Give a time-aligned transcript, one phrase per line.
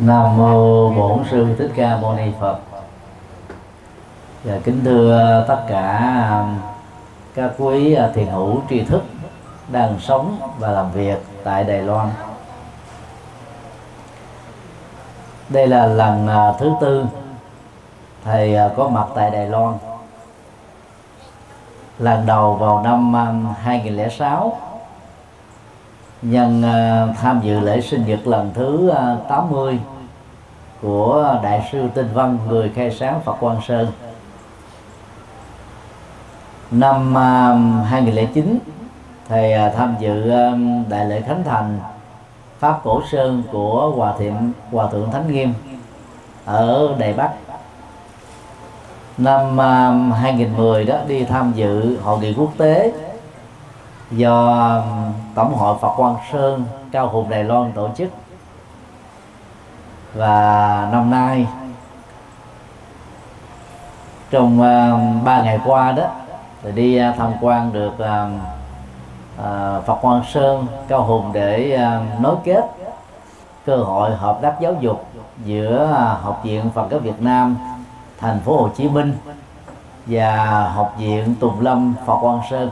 [0.00, 2.58] Nam mô Bổn sư Thích Ca Mâu Ni Phật.
[4.44, 5.98] Và kính thưa tất cả
[6.40, 6.58] um,
[7.34, 9.02] các quý à, thiền hữu tri thức
[9.68, 12.08] đang sống và làm việc tại Đài Loan.
[15.48, 17.04] Đây là lần à, thứ tư
[18.24, 19.74] thầy à, có mặt tại Đài Loan.
[21.98, 24.69] Lần đầu vào năm um, 2006
[26.22, 29.78] nhân uh, tham dự lễ sinh nhật lần thứ ờ, uh, 80
[30.82, 33.86] của đại sư Tinh Văn người khai sáng Phật Quang Sơn.
[36.70, 38.58] Năm uh, 2009
[39.28, 41.78] thầy uh, tham dự uh, đại lễ khánh thành
[42.58, 45.52] pháp cổ sơn của hòa thượng hòa thượng Thánh Nghiêm
[46.44, 47.30] ở Đài Bắc.
[49.18, 52.92] Năm uh, 2010 đó đi tham dự hội nghị quốc tế
[54.10, 58.10] do um, tổng hội Phật Quang Sơn Cao Hùng Đài Loan tổ chức.
[60.14, 61.46] Và năm nay
[64.30, 66.04] trong um, uh, 3 ngày qua đó
[66.62, 68.30] thì đi uh, tham quan được uh,
[69.38, 72.64] uh, Phật Quang Sơn Cao Hùng để uh, nối kết
[73.66, 75.06] cơ hội hợp tác giáo dục
[75.44, 77.56] giữa uh, Học viện Phật giáo Việt Nam
[78.18, 79.14] thành phố Hồ Chí Minh
[80.06, 80.36] và
[80.74, 82.70] Học viện Tùng Lâm Phật Quang Sơn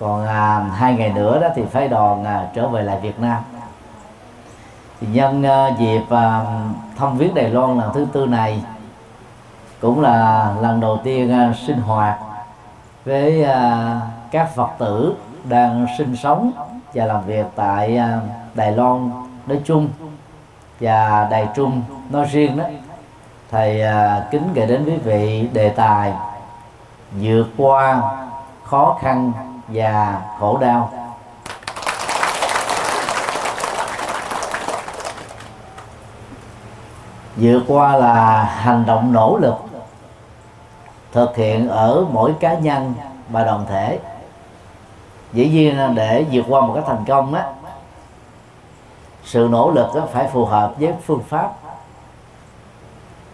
[0.00, 3.42] còn à, hai ngày nữa đó thì phái đoàn à, trở về lại Việt Nam.
[5.00, 6.40] Thì nhân à, dịp à,
[6.96, 8.62] thăm viếng Đài Loan lần thứ tư này
[9.80, 12.18] cũng là lần đầu tiên à, sinh hoạt
[13.04, 16.50] với à, các Phật tử đang sinh sống
[16.94, 18.20] và làm việc tại à,
[18.54, 19.10] Đài Loan
[19.46, 19.88] nói chung
[20.80, 22.64] và Đài Trung nói riêng đó.
[23.50, 26.12] Thầy à, kính gửi đến quý vị đề tài
[27.20, 28.00] vượt qua
[28.64, 29.32] khó khăn
[29.68, 30.92] và khổ đau.
[37.36, 39.54] Vượt qua là hành động nỗ lực,
[41.12, 42.94] thực hiện ở mỗi cá nhân
[43.28, 43.98] và đoàn thể.
[45.32, 47.44] Dĩ nhiên để vượt qua một cái thành công á,
[49.24, 51.50] sự nỗ lực đó phải phù hợp với phương pháp.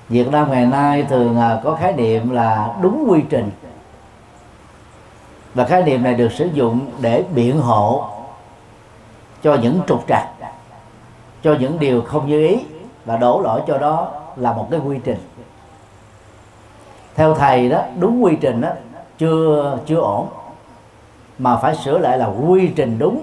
[0.09, 3.50] Việt Nam ngày nay thường à, có khái niệm là đúng quy trình
[5.54, 8.04] và khái niệm này được sử dụng để biện hộ
[9.42, 10.28] cho những trục trặc,
[11.42, 12.64] cho những điều không như ý
[13.04, 15.18] và đổ lỗi cho đó là một cái quy trình.
[17.14, 18.68] Theo thầy đó, đúng quy trình đó
[19.18, 20.26] chưa chưa ổn,
[21.38, 23.22] mà phải sửa lại là quy trình đúng.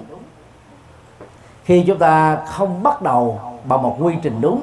[1.64, 4.60] Khi chúng ta không bắt đầu bằng một quy trình đúng,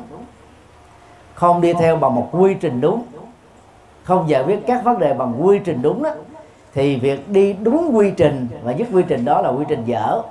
[1.34, 3.04] không đi theo bằng một quy trình đúng,
[4.04, 6.12] không giải quyết các vấn đề bằng quy trình đúng đó
[6.74, 10.22] thì việc đi đúng quy trình và nhất quy trình đó là quy trình dở.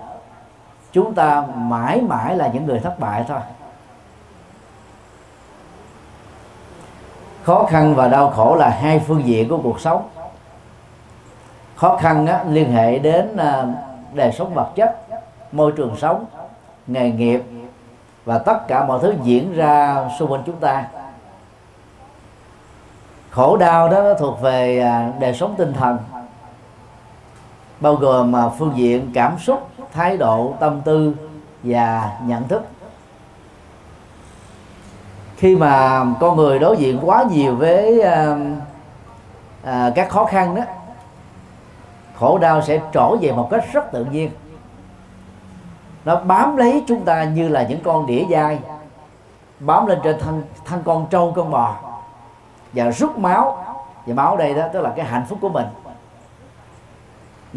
[0.92, 3.41] Chúng ta mãi mãi là những người thất bại thôi.
[7.42, 10.08] Khó khăn và đau khổ là hai phương diện của cuộc sống.
[11.76, 13.66] Khó khăn á, liên hệ đến à,
[14.14, 14.96] đời sống vật chất
[15.52, 16.25] môi trường sống
[16.86, 17.42] nghề nghiệp
[18.25, 20.84] và tất cả mọi thứ diễn ra xung quanh chúng ta.
[23.30, 25.98] Khổ đau đó thuộc về à, đời sống tinh thần
[27.81, 31.14] bao gồm mà phương diện cảm xúc thái độ tâm tư
[31.62, 32.62] và nhận thức.
[35.37, 38.37] Khi mà con người đối diện quá nhiều với à,
[39.64, 40.62] à, các khó khăn đó
[42.19, 44.31] khổ đau sẽ trổ về một cách rất tự nhiên.
[46.04, 48.58] Nó bám lấy chúng ta như là những con đĩa dai
[49.60, 51.76] bám lên trên thân thân con trâu con bò.
[52.72, 53.64] Và rút máu
[54.06, 55.66] và máu đây đó tức là cái hạnh phúc của mình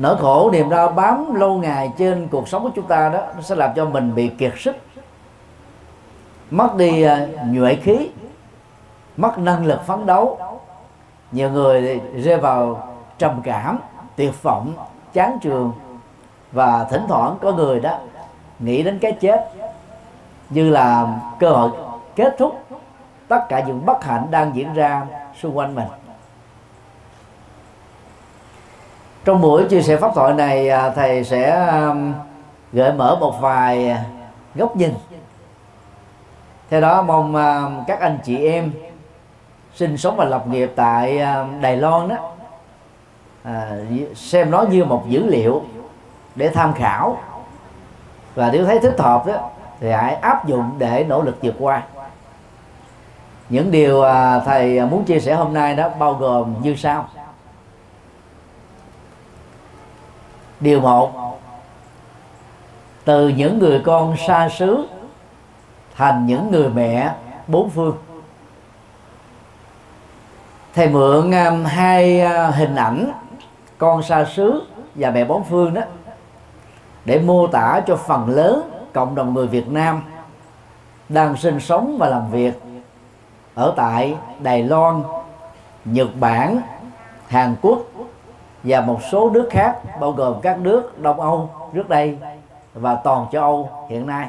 [0.01, 3.41] nỗi khổ niềm đau bám lâu ngày trên cuộc sống của chúng ta đó nó
[3.41, 4.75] sẽ làm cho mình bị kiệt sức
[6.51, 7.11] mất đi uh,
[7.47, 8.09] nhuệ khí
[9.17, 10.39] mất năng lực phấn đấu.
[11.31, 12.87] Nhiều người rơi vào
[13.17, 13.79] trầm cảm
[14.15, 14.73] tuyệt vọng
[15.13, 15.71] chán trường
[16.51, 17.97] và thỉnh thoảng có người đó
[18.59, 19.49] nghĩ đến cái chết
[20.49, 21.71] như là cơ hội
[22.15, 22.63] kết thúc
[23.27, 25.05] tất cả những bất hạnh đang diễn ra
[25.41, 25.87] xung quanh mình.
[29.25, 31.67] Trong buổi chia sẻ pháp thoại này à, thầy sẽ
[32.73, 33.97] gợi mở một vài
[34.55, 34.93] góc nhìn.
[36.69, 37.35] Theo đó mong
[37.87, 38.71] các anh chị em
[39.75, 41.21] sinh sống và lập nghiệp tại
[41.61, 42.15] Đài Loan đó
[43.43, 43.71] à,
[44.15, 45.63] xem nó như một dữ liệu
[46.35, 47.17] để tham khảo.
[48.35, 49.49] Và nếu thấy thích hợp đó,
[49.79, 51.83] thì hãy áp dụng để nỗ lực vượt qua.
[53.49, 57.07] Những điều à, thầy muốn chia sẻ hôm nay đó bao gồm như sau.
[60.59, 61.39] Điều một.
[63.05, 64.87] Từ những người con xa xứ
[65.95, 67.13] thành những người mẹ
[67.47, 67.97] bốn phương.
[70.75, 73.11] Thầy mượn um, hai uh, hình ảnh
[73.77, 74.63] con xa xứ
[74.95, 75.81] và mẹ bốn phương đó
[77.05, 80.01] để mô tả cho phần lớn cộng đồng người Việt Nam
[81.09, 82.61] đang sinh sống và làm việc
[83.55, 85.03] ở tại Đài Loan,
[85.85, 86.61] Nhật Bản,
[87.27, 87.79] Hàn Quốc
[88.63, 92.17] và một số nước khác, bao gồm các nước Đông Âu trước đây
[92.73, 94.27] và toàn châu Âu hiện nay.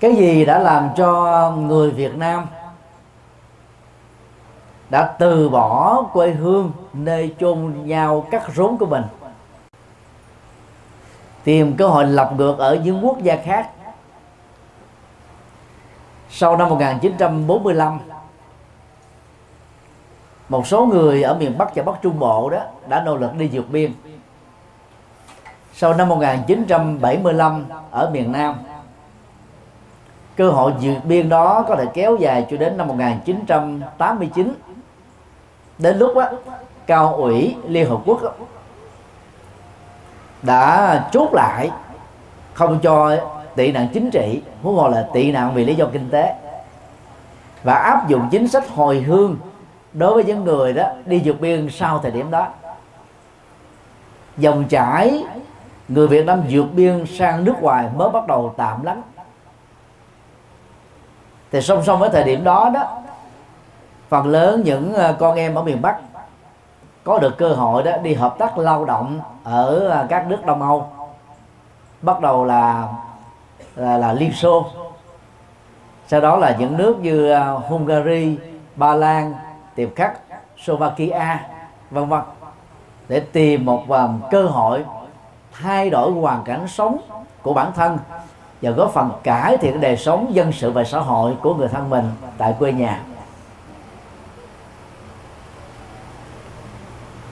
[0.00, 2.46] Cái gì đã làm cho người Việt Nam
[4.90, 9.02] đã từ bỏ quê hương nơi chôn nhau cắt rốn của mình
[11.44, 13.70] tìm cơ hội lập ngược ở những quốc gia khác
[16.30, 17.98] sau năm 1945
[20.48, 22.58] một số người ở miền Bắc và Bắc Trung Bộ đó
[22.88, 23.92] đã nỗ lực đi vượt biên.
[25.72, 28.54] Sau năm 1975 ở miền Nam
[30.36, 34.54] cơ hội vượt biên đó có thể kéo dài cho đến năm 1989
[35.78, 36.30] đến lúc đó,
[36.86, 38.30] cao ủy Liên Hợp Quốc đó,
[40.42, 41.70] đã chốt lại
[42.54, 43.16] không cho
[43.56, 46.34] tị nạn chính trị huống hồ là tị nạn vì lý do kinh tế
[47.62, 49.36] và áp dụng chính sách hồi hương
[49.92, 52.48] đối với những người đó đi vượt biên sau thời điểm đó.
[54.36, 55.24] Dòng chảy
[55.88, 59.02] người Việt Nam vượt biên sang nước ngoài mới bắt đầu tạm lắng.
[61.52, 62.98] Thì song song với thời điểm đó đó
[64.08, 65.96] phần lớn những ờ, con em ở miền Bắc
[67.04, 70.62] có được cơ hội đó đi hợp tác lao động ở ờ, các nước Đông
[70.62, 70.88] Âu.
[72.02, 72.88] Bắt đầu là
[73.76, 74.66] là, là Liên Xô.
[76.06, 78.38] Sau đó là những nước như ờ, Hungary,
[78.76, 79.34] Ba Lan,
[79.78, 80.18] tìm Khắc,
[80.64, 81.46] Slovakia,
[81.90, 82.20] vân vân
[83.08, 83.84] để tìm một
[84.30, 84.84] cơ hội
[85.52, 86.98] thay đổi hoàn cảnh sống
[87.42, 87.98] của bản thân
[88.62, 91.90] và góp phần cải thiện đời sống dân sự và xã hội của người thân
[91.90, 93.02] mình tại quê nhà.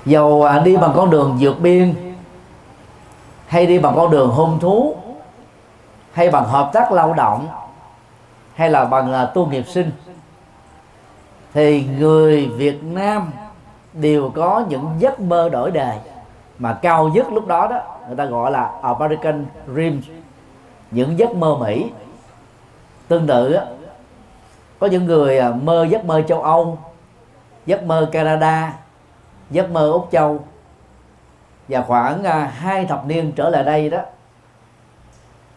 [0.05, 2.15] Dầu à, đi bằng con đường vượt biên
[3.47, 4.97] hay đi bằng con đường hôn thú
[6.13, 7.49] hay bằng hợp tác lao động
[8.55, 9.91] hay là bằng à, tu nghiệp sinh
[11.57, 13.31] thì người Việt Nam
[13.93, 15.99] đều có những giấc mơ đổi đời.
[16.59, 20.01] Mà cao nhất lúc đó đó, người ta gọi là American Dream.
[20.91, 21.91] Những giấc mơ Mỹ.
[23.09, 23.59] Tương tự
[24.79, 26.79] có những người à, mơ giấc mơ châu Âu,
[27.67, 28.73] giấc mơ Canada,
[29.51, 30.41] giấc mơ úc châu.
[31.69, 34.01] Và khoảng à, hai thập niên trở lại đây đó,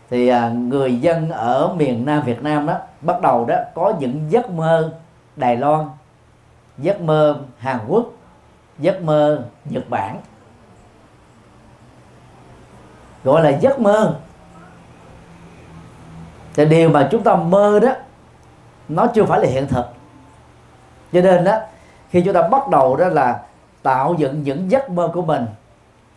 [0.09, 4.25] thì à, người dân ở miền Nam Việt Nam đó, bắt đầu đó có những
[4.29, 4.91] giấc mơ
[5.39, 5.85] Đài Loan,
[6.77, 8.05] giấc mơ Hàn Quốc,
[8.79, 10.17] giấc mơ Nhật Bản.
[13.23, 14.15] Gọi là giấc mơ.
[16.53, 17.91] Thì điều mà chúng ta mơ đó,
[18.89, 19.85] nó chưa phải là hiện thực.
[21.13, 21.57] Cho nên đó,
[22.09, 23.39] khi chúng ta bắt đầu đó là
[23.83, 25.45] tạo dựng những giấc mơ của mình,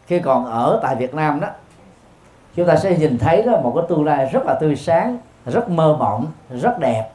[0.07, 1.49] khi còn ở tại Việt Nam đó,
[2.57, 5.69] chúng ta sẽ nhìn thấy đó một cái tương lai rất là tươi sáng, rất
[5.69, 7.11] mơ mộng, rất đẹp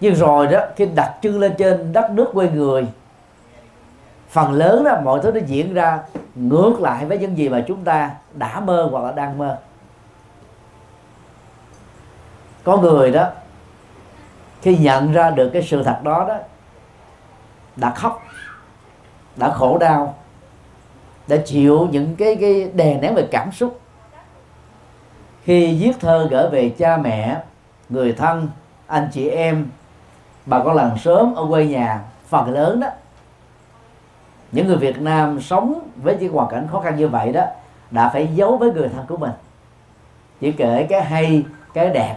[0.00, 2.86] nhưng rồi đó khi đặt chân lên trên, đất nước quê người.
[4.28, 6.00] Phần lớn đó, mọi thứ nó diễn ra
[6.34, 9.58] ngược lại với những gì mà chúng ta đã mơ hoặc là đang mơ.
[12.64, 13.30] Có người đó,
[14.62, 16.38] khi nhận ra được cái sự thật đó đó,
[17.76, 18.22] đã khóc,
[19.36, 20.14] đã khổ đau,
[21.26, 23.80] đã chịu những cái cái đè nén về cảm xúc.
[25.44, 27.40] Khi viết thơ gửi về cha mẹ,
[27.88, 28.48] người thân,
[28.86, 29.66] anh chị em
[30.46, 32.88] bà con làng sớm ở quê nhà, phần lớn đó,
[34.52, 37.44] những người Việt Nam sống với những hoàn cảnh khó khăn như vậy đó,
[37.90, 39.32] đã phải giấu với người thân của mình.
[40.40, 42.16] Chỉ kể cái hay, cái đẹp,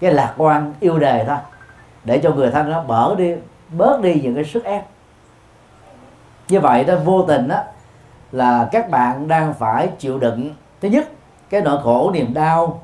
[0.00, 1.36] cái lạc quan, yêu đời thôi,
[2.04, 3.34] để cho người thân nó bỡ đi,
[3.70, 4.84] bớt đi những cái sức ép.
[6.48, 7.58] Như vậy đó, vô tình đó,
[8.32, 11.08] là các bạn đang phải chịu đựng, thứ nhất,
[11.50, 12.80] cái nỗi khổ, niềm đau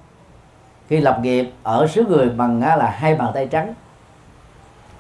[0.89, 3.75] khi lập nghiệp ở xứ người bằng là hai bàn tay trắng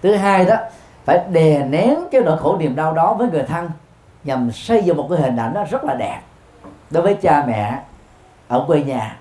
[0.02, 0.56] thứ hai đó,
[1.04, 3.70] phải đè nén cái nỗi khổ niềm đau đó với người thân
[4.24, 6.20] nhằm xây dựng một cái hình ảnh đó rất là đẹp
[6.90, 7.78] đối với cha mẹ
[8.48, 9.16] ở quê nhà.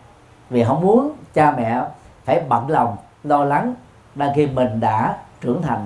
[0.50, 1.82] Vì không muốn cha mẹ
[2.26, 3.74] phải bận lòng, lo lắng
[4.16, 5.86] đang khi mình đã trưởng thành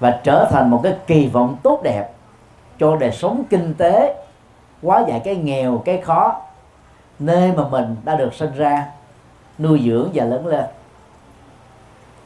[0.00, 2.12] và trở thành một cái kỳ vọng tốt đẹp
[2.78, 4.16] cho đời sống kinh tế
[4.82, 6.40] quá giải cái nghèo, cái khó
[7.18, 8.86] nơi mà mình đã được sinh ra,
[9.58, 10.64] nuôi dưỡng và lớn lên.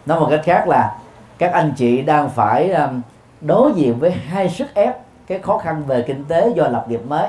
[0.06, 0.98] Nói một cách khác là
[1.38, 3.00] các anh chị đang phải um,
[3.40, 7.00] đối diện với hai sức ép, cái khó khăn về kinh tế do lập nghiệp
[7.06, 7.28] mới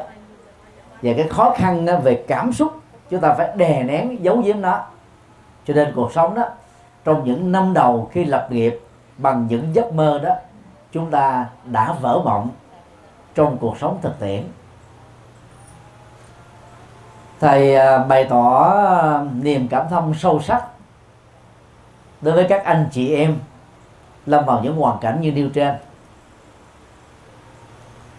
[1.01, 2.73] và cái khó khăn uh, về cảm xúc.
[3.09, 4.85] Chúng ta phải đè nén giấu giếm nó.
[5.65, 6.45] Cho nên cuộc sống đó,
[7.03, 8.79] trong những năm đầu khi lập nghiệp
[9.17, 10.35] bằng những giấc mơ đó,
[10.91, 12.49] chúng ta đã vỡ mộng
[13.35, 14.43] trong cuộc sống thực tiễn.
[17.39, 18.73] Thầy uh, bày tỏ
[19.21, 20.63] uh, niềm cảm thông sâu sắc
[22.21, 23.37] đối với các anh chị em
[24.29, 25.75] lâm vào những hoàn cảnh như nêu trên.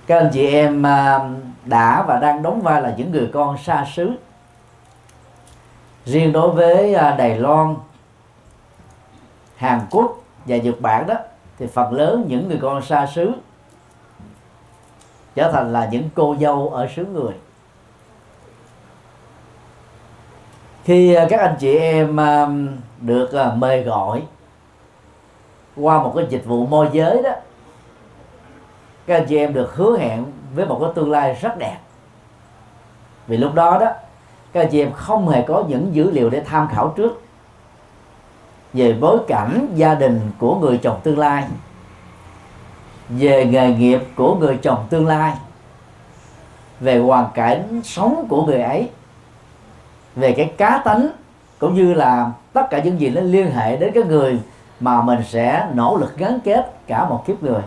[0.06, 1.30] Các anh chị em à,
[1.64, 4.10] đã và đang đóng vai là những người con xa xứ.
[6.04, 7.76] Riêng đối với à, Đài Loan,
[9.56, 11.14] Hàn Quốc và Nhật Bản đó,
[11.58, 13.32] thì phần lớn những người con xa xứ
[15.34, 17.32] trở thành là những cô dâu ở xứ người.
[20.84, 22.16] Khi à, các anh chị em
[23.00, 24.22] được mời gọi
[25.80, 27.30] qua một cái dịch vụ môi giới đó,
[29.06, 31.78] các anh chị em được hứa hẹn với một cái tương lai rất đẹp.
[33.26, 33.92] Vì lúc đó đó,
[34.52, 37.22] các anh chị em không hề có những dữ liệu để tham khảo trước
[38.72, 41.44] về bối cảnh gia đình của người chồng tương lai,
[43.08, 45.34] về nghề nghiệp của người chồng tương lai,
[46.80, 48.90] về hoàn cảnh sống của người ấy,
[50.16, 51.08] về cái cá tánh
[51.58, 54.40] cũng như là tất cả những gì nó liên hệ đến cái người
[54.80, 57.62] mà mình sẽ nỗ lực gắn kết cả một kiếp người.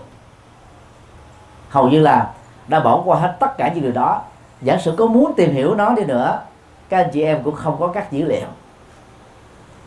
[1.70, 2.32] Hầu như là
[2.68, 4.22] đã bỏ qua hết tất cả những điều đó.
[4.62, 6.42] Giả sử có muốn tìm hiểu nó đi nữa,
[6.90, 8.48] các anh chị em cũng không có các dữ liệu.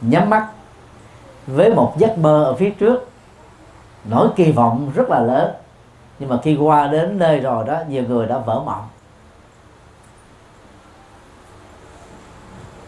[0.01, 0.49] Nhắm mắt
[1.47, 3.11] với một giấc mơ ở phía trước.
[4.05, 5.55] Nỗi kỳ vọng rất là lớn,
[6.19, 8.89] nhưng mà khi qua đến nơi rồi đó, nhiều người đã vỡ mộng.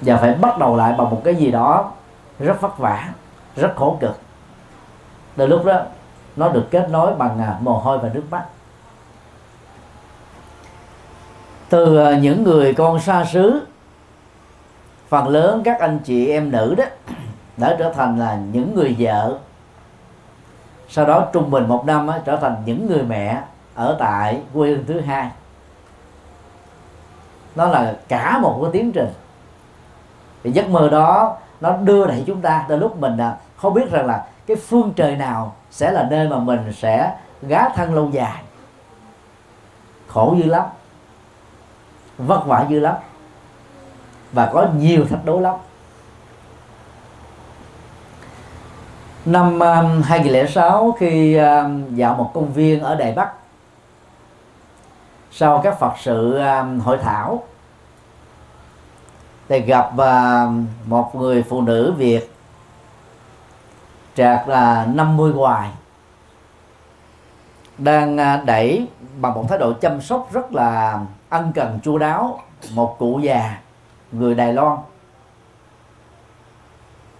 [0.00, 1.92] Và phải bắt đầu lại bằng một cái gì đó
[2.38, 3.08] rất vất vả,
[3.56, 4.18] rất khổ cực
[5.38, 5.82] từ lúc đó
[6.36, 8.44] nó được kết nối bằng à, mồ hôi và nước mắt.
[11.68, 13.60] Từ à, những người con xa xứ
[15.08, 16.84] phần lớn các anh chị em nữ đó
[17.56, 19.38] đã trở thành là những người vợ.
[20.88, 23.42] Sau đó trung bình một năm trở thành những người mẹ
[23.74, 25.30] ở tại quê hương thứ hai.
[27.54, 29.12] Nó là cả một cái tiến trình.
[30.44, 33.90] Thì giấc mơ đó nó đưa đẩy chúng ta tới lúc mình à, không biết
[33.90, 38.10] rằng là cái phương trời nào sẽ là nơi mà mình sẽ gá thân lâu
[38.12, 38.42] dài?
[40.06, 40.64] Khổ dữ lắm
[42.18, 42.94] vất vả dữ lắm
[44.32, 45.54] và có nhiều thách đố lắm.
[49.24, 53.32] Năm um, 2006 khi um, dạo một công viên ở Đài Bắc
[55.30, 57.42] sau các Phật sự um, hội thảo
[59.48, 60.52] thì gặp uh,
[60.86, 62.37] một người phụ nữ Việt
[64.18, 65.70] trạc là 50 hoài.
[67.78, 68.88] Đang à, đẩy
[69.20, 72.40] bằng một thái độ chăm sóc rất là ân cần chu đáo
[72.74, 73.58] một cụ già
[74.12, 74.78] người Đài Loan.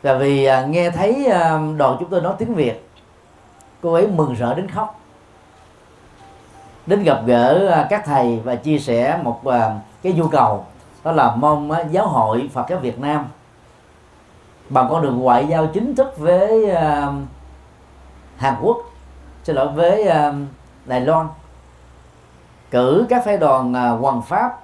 [0.03, 2.89] Và vì à, nghe thấy à, đoàn chúng tôi nói tiếng Việt,
[3.83, 5.01] cô ấy mừng rỡ đến khóc.
[6.87, 9.41] Đến gặp gỡ các thầy và chia sẻ một
[10.03, 10.65] cái nhu cầu,
[11.05, 13.27] đó là mong giáo hội Phật giáo Việt Nam
[14.69, 17.27] bằng con đường ngoại giao chính thức với um,
[18.37, 18.79] Hàn Quốc
[19.45, 20.47] xin lỗi với um,
[20.85, 21.27] Đài Loan.
[22.71, 24.59] Cử các phái đoàn à, hoàng pháp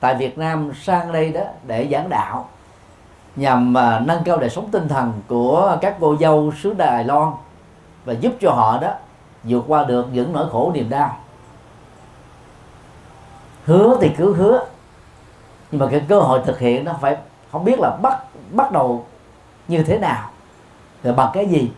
[0.00, 2.48] tại Việt Nam sang đây đó để giảng đạo
[3.36, 7.32] nhằm uh, nâng cao đời sống tinh thần của các cô dâu xứ Đài Loan
[8.04, 8.92] và giúp cho họ đó
[9.44, 11.16] vượt qua được những nỗi khổ niềm đau.
[13.64, 14.64] Hứa thì cứ hứa
[15.70, 17.16] nhưng mà cái cơ hội thực hiện nó phải
[17.52, 19.04] không biết là bắt bắt đầu
[19.68, 20.30] như thế nào
[21.02, 21.72] rồi bằng cái gì?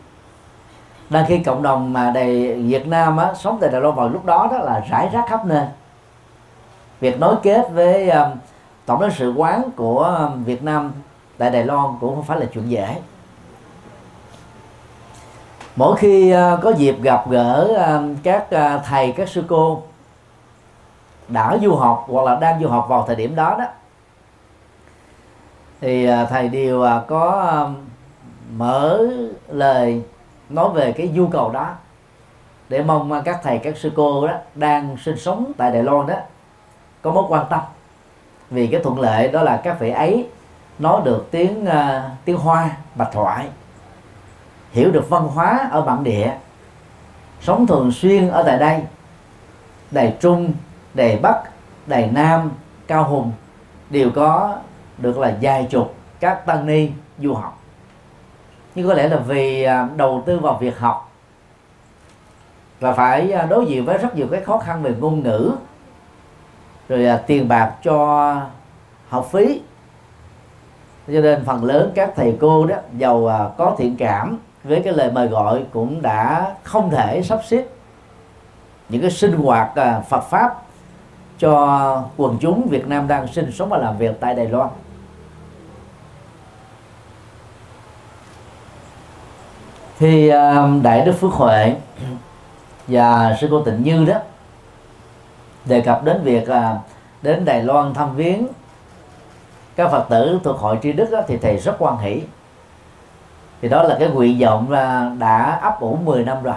[1.10, 4.24] Đang khi cộng đồng mà đầy Việt Nam á, sống tại Đài Loan vào lúc
[4.24, 5.66] đó đó là rải rác khắp nơi.
[7.00, 8.30] Việc nối kết với um,
[8.86, 10.92] tổng lãnh sự quán của um, Việt Nam
[11.38, 13.00] tại Đài Loan cũng không phải là chuyện dễ.
[15.76, 19.82] Mỗi khi uh, có dịp gặp gỡ uh, các uh, thầy các sư cô
[21.28, 23.64] đã du học hoặc là đang du học vào thời điểm đó đó
[25.84, 27.56] thì à, thầy đều à, có à,
[28.56, 29.00] mở
[29.48, 30.02] lời
[30.48, 31.74] nói về cái nhu cầu đó
[32.68, 36.14] để mong các thầy các sư cô đó đang sinh sống tại Đài Loan đó
[37.02, 37.60] có mối quan tâm.
[38.50, 40.28] Vì cái thuận lợi đó là các vị ấy
[40.78, 43.46] nói được tiếng uh, tiếng hoa bạch thoại
[44.72, 46.32] hiểu được văn hóa ở bản địa
[47.40, 48.82] sống thường xuyên ở tại đây
[49.90, 50.52] đài trung
[50.94, 51.42] đài bắc
[51.86, 52.50] đài nam
[52.86, 53.32] cao hùng
[53.90, 54.56] đều có
[54.98, 57.60] được là dài chục các tăng ni du học.
[58.74, 61.10] Nhưng có lẽ là vì à, đầu tư vào việc học
[62.80, 65.52] và phải à, đối diện với rất nhiều cái khó khăn về ngôn ngữ,
[66.88, 68.36] rồi à, tiền bạc cho
[69.08, 69.60] học phí.
[71.06, 75.12] Cho nên phần lớn các thầy cô đó, giàu có thiện cảm với cái lời
[75.12, 77.64] mời gọi cũng đã không thể sắp xếp
[78.88, 79.70] những cái sinh hoạt
[80.08, 80.62] Phật pháp
[81.38, 84.68] cho quần chúng Việt Nam đang sinh sống và làm việc tại Đài Loan.
[89.98, 91.74] Thì à, đại đức Phước Huệ
[92.86, 94.18] và sư cô Tịnh Như đó
[95.64, 96.78] đề cập đến việc à,
[97.22, 98.46] đến Đài Loan thăm viếng
[99.76, 102.22] các phật tử thuộc hội tri đức đó, thì thầy rất quan hỷ.
[103.62, 106.54] Thì đó là cái nguyện vọng à, đã ấp ủ 10 năm rồi.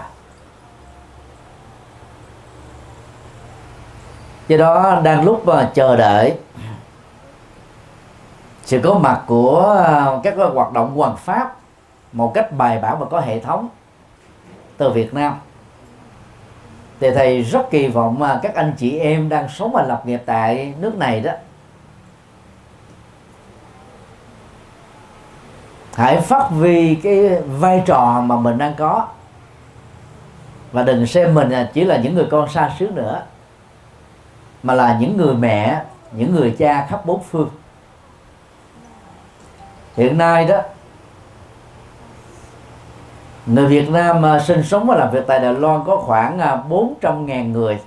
[4.48, 6.38] Do đó đang lúc mà chờ đợi
[8.63, 9.86] sự có mặt của
[10.24, 11.56] các hoạt động hoàng pháp
[12.12, 13.70] một cách bài bản và có hệ thống
[14.78, 15.40] từ Việt Nam.
[17.00, 20.22] Thì thầy rất kỳ vọng mà các anh chị em đang sống và lập nghiệp
[20.26, 21.32] tại nước này đó,
[25.96, 29.08] hãy phát huy cái vai trò mà mình đang có.
[30.72, 33.22] Và đừng xem mình chỉ là những người con xa xứ nữa,
[34.64, 37.50] mà là những người mẹ, những người cha khắp bốn phương.
[39.96, 40.62] Hiện nay đó
[43.48, 46.63] người Việt Nam mà sinh sống và làm việc tại Đài Loan có khoảng à,
[46.70, 47.80] 400.000 người.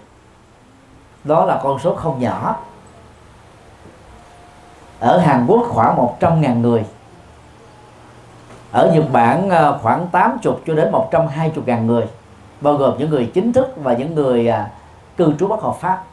[1.25, 2.57] Đó là con số không nhỏ.
[5.01, 6.85] Ở Hàn Quốc khoảng 100.000 người.
[8.73, 12.05] Ở Nhật Bản à, khoảng 80 cho đến 120.000 người,
[12.61, 14.71] bao gồm những người chính thức và những người à,
[15.17, 16.05] cư trú bất hợp pháp.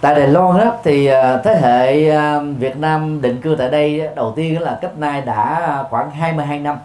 [0.00, 4.08] Tại Đài Loan đó, thì à, thế hệ à, Việt Nam định cư tại đây
[4.16, 6.78] đầu tiên là cách nay đã khoảng 22 năm.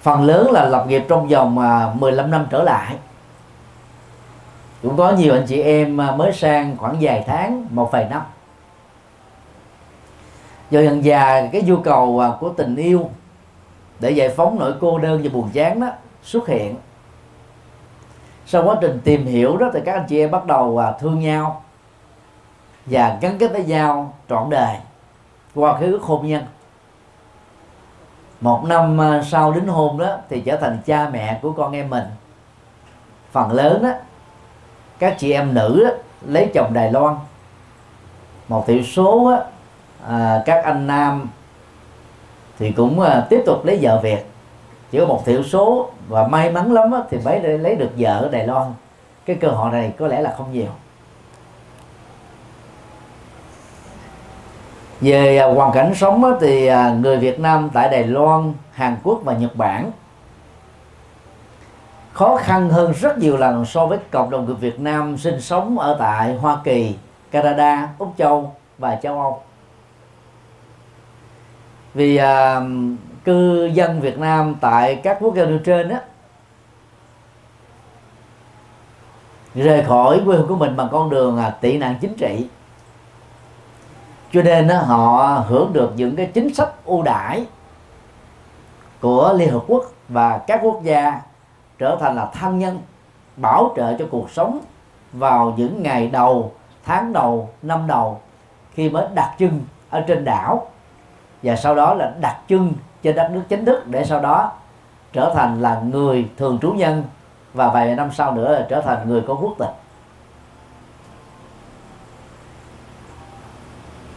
[0.00, 2.96] Phần lớn là lập nghiệp trong vòng à, 15 năm trở lại.
[4.82, 8.22] Cũng có nhiều anh chị em mới sang khoảng vài tháng, một vài năm.
[10.70, 13.10] Do dần già, cái nhu cầu của tình yêu
[14.00, 15.88] để giải phóng nỗi cô đơn và buồn chán đó
[16.22, 16.74] xuất hiện
[18.46, 21.20] sau quá trình tìm hiểu đó thì các anh chị em bắt đầu à, thương
[21.20, 21.62] nhau
[22.86, 24.76] và gắn kết với nhau trọn đời
[25.54, 26.44] qua cái ước hôn nhân.
[28.40, 31.90] Một năm à, sau đính hôn đó thì trở thành cha mẹ của con em
[31.90, 32.04] mình.
[33.32, 33.92] Phần lớn đó
[34.98, 35.90] các chị em nữ đó,
[36.22, 37.16] lấy chồng Đài Loan.
[38.48, 39.42] Một thiểu số đó,
[40.08, 41.28] à, các anh nam
[42.58, 44.31] thì cũng à, tiếp tục lấy vợ Việt
[44.92, 48.20] chỉ có một thiểu số và may mắn lắm á, thì mới lấy được vợ
[48.20, 48.72] ở Đài Loan
[49.26, 50.70] cái cơ hội này có lẽ là không nhiều
[55.00, 58.96] về à, hoàn cảnh sống á, thì à, người Việt Nam tại Đài Loan Hàn
[59.02, 59.90] Quốc và Nhật Bản
[62.12, 65.78] khó khăn hơn rất nhiều lần so với cộng đồng người Việt Nam sinh sống
[65.78, 66.94] ở tại Hoa Kỳ,
[67.30, 69.42] Canada, Úc Châu và châu Âu.
[71.94, 72.22] Vì uh,
[73.24, 75.96] cư dân Việt Nam tại các quốc gia nêu trên đó
[79.54, 82.48] rời khỏi quê hương của mình bằng con đường à, tị nạn chính trị.
[84.32, 87.46] Cho nên họ hưởng được những cái chính sách ưu đãi
[89.00, 91.20] của Liên Hợp Quốc và các quốc gia
[91.78, 92.80] trở thành là thân nhân,
[93.36, 94.60] bảo trợ cho cuộc sống
[95.12, 96.52] vào những ngày đầu,
[96.84, 98.20] tháng đầu, năm đầu
[98.74, 100.66] khi mới đặt chân ở trên đảo.
[101.42, 104.52] Và sau đó là đặt chân trên đất nước chính thức để sau đó
[105.12, 107.02] trở thành là người thường trú nhân
[107.54, 109.68] và vài năm sau nữa là trở thành người có quốc tịch.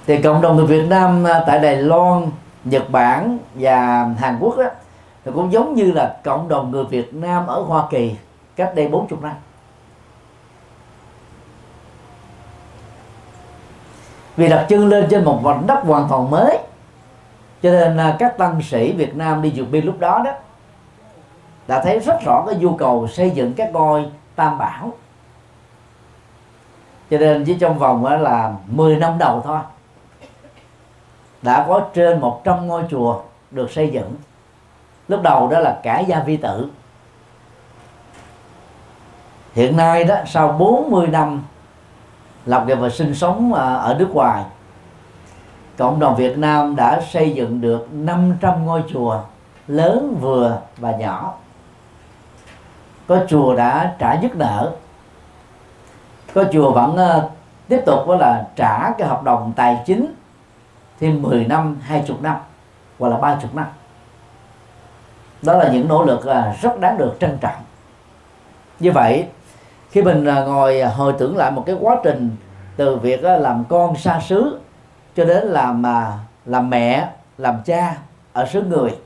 [0.07, 2.31] Thì cộng đồng người Việt Nam à, tại Đài Loan,
[2.63, 4.65] Nhật Bản và Hàn Quốc đó
[5.25, 8.15] thì cũng giống như là cộng đồng người Việt Nam ở Hoa Kỳ
[8.55, 9.33] cách đây 40 năm.
[14.37, 16.59] Vì đặt chân lên trên một mảnh đất hoàn toàn mới
[17.65, 20.31] cho nên là các tăng sĩ Việt Nam đi vượt biên lúc đó đó,
[21.67, 24.93] đã thấy rất rõ cái nhu cầu xây dựng các ngôi tam bảo.
[27.11, 29.59] Cho nên chỉ trong vòng là 10 năm đầu thôi,
[31.41, 34.15] đã có trên 100 ngôi chùa được xây dựng.
[35.07, 36.69] Lúc đầu đó là cả gia vi tử.
[39.53, 41.43] Hiện nay đó, sau 40 năm
[42.45, 44.43] lập nghiệp và sinh sống à, ở nước ngoài
[45.77, 49.21] cộng đồng Việt Nam đã xây dựng được 500 ngôi chùa
[49.67, 51.33] lớn vừa và nhỏ.
[53.07, 54.71] Có chùa đã trả dứt nợ
[56.35, 57.31] có chùa vẫn uh,
[57.67, 60.13] tiếp tục đó là trả cái hợp đồng tài chính
[60.99, 62.37] thêm 10 năm 20 năm
[62.99, 63.65] hoặc là 30 năm.
[65.41, 67.61] Đó là những nỗ lực ờ, rất đáng được trân trọng.
[68.79, 69.27] Như vậy
[69.89, 72.35] khi mình ờ, ngồi hồi tưởng lại một cái quá trình
[72.75, 74.59] từ việc làm con xa xứ
[75.15, 77.95] cho đến làm mà làm mẹ, làm cha
[78.33, 78.97] ở xứ người.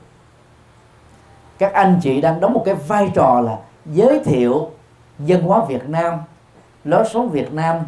[1.57, 4.71] Các anh chị đang đóng một cái vai trò là giới thiệu
[5.19, 6.19] dân hóa Việt Nam,
[6.83, 7.79] lối sống Việt Nam,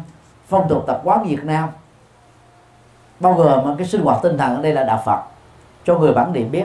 [0.46, 1.68] phong tục tập quán Việt Nam.
[3.20, 5.22] Bao gồm à, cái sinh hoạt tinh thần ở đây là đạo Phật,
[5.84, 6.64] cho người bản địa biết.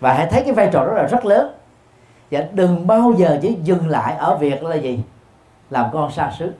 [0.00, 1.52] Và hãy thấy cái vai trò đó là, rất lớn.
[2.30, 5.00] Và đừng bao giờ chỉ dừng lại ở việc là gì?
[5.70, 6.52] Làm con xa xứ.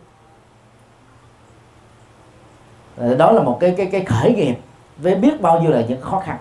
[2.96, 4.54] Ờ, đó là một cái cái cái khởi nghiệp
[4.96, 6.36] với biết bao nhiêu là những khó khăn.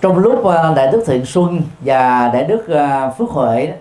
[0.00, 3.72] Trong lúc ờ, đại đức thiện xuân và đại đức ờ, phước huệ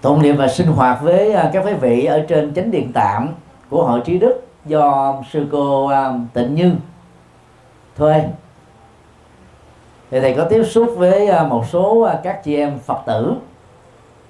[0.00, 3.28] tụng niệm và sinh hoạt với các quý vị ở trên chánh điện tạm
[3.70, 5.92] của hội trí đức do sư cô
[6.32, 6.72] tịnh như
[7.96, 8.24] thuê.
[10.10, 13.34] Thì thầy có tiếp xúc với một số các chị em phật tử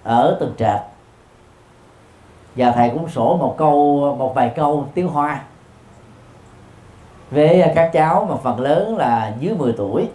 [0.03, 0.83] ở từng trạch
[2.57, 5.43] và thầy cũng sổ một câu, một vài câu tiếng hoa.
[7.31, 10.09] Với các cháu mà phần lớn là dưới 10 tuổi,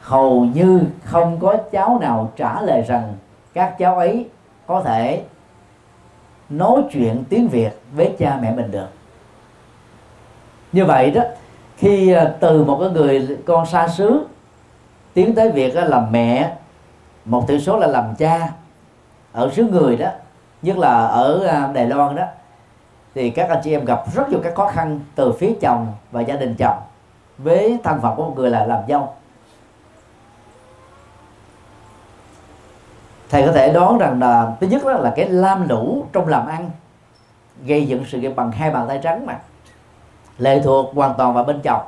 [0.00, 3.14] hầu như không có cháu nào trả lời rằng
[3.54, 4.28] các cháu ấy
[4.66, 5.22] có thể
[6.48, 8.88] nói chuyện tiếng Việt với cha mẹ mình được.
[10.72, 11.22] Như vậy đó,
[11.76, 14.26] khi à, từ một cái người con xa xứ
[15.14, 16.52] tiến tới việc làm mẹ,
[17.24, 18.48] một tỷ số là làm cha,
[19.32, 20.08] ở xứ người đó
[20.62, 22.24] nhất là ở à, Đài Loan đó.
[23.14, 26.20] Thì các anh chị em gặp rất nhiều các khó khăn từ phía chồng và
[26.20, 26.78] gia đình chồng
[27.38, 29.14] với thân phận của một người là làm dâu.
[33.30, 36.46] Thầy có thể đoán rằng là thứ nhất đó là cái lam lũ trong làm
[36.46, 36.70] ăn
[37.62, 39.38] gây dựng sự nghiệp bằng hai bàn tay trắng mà.
[40.38, 41.82] Lệ thuộc hoàn toàn vào bên chồng.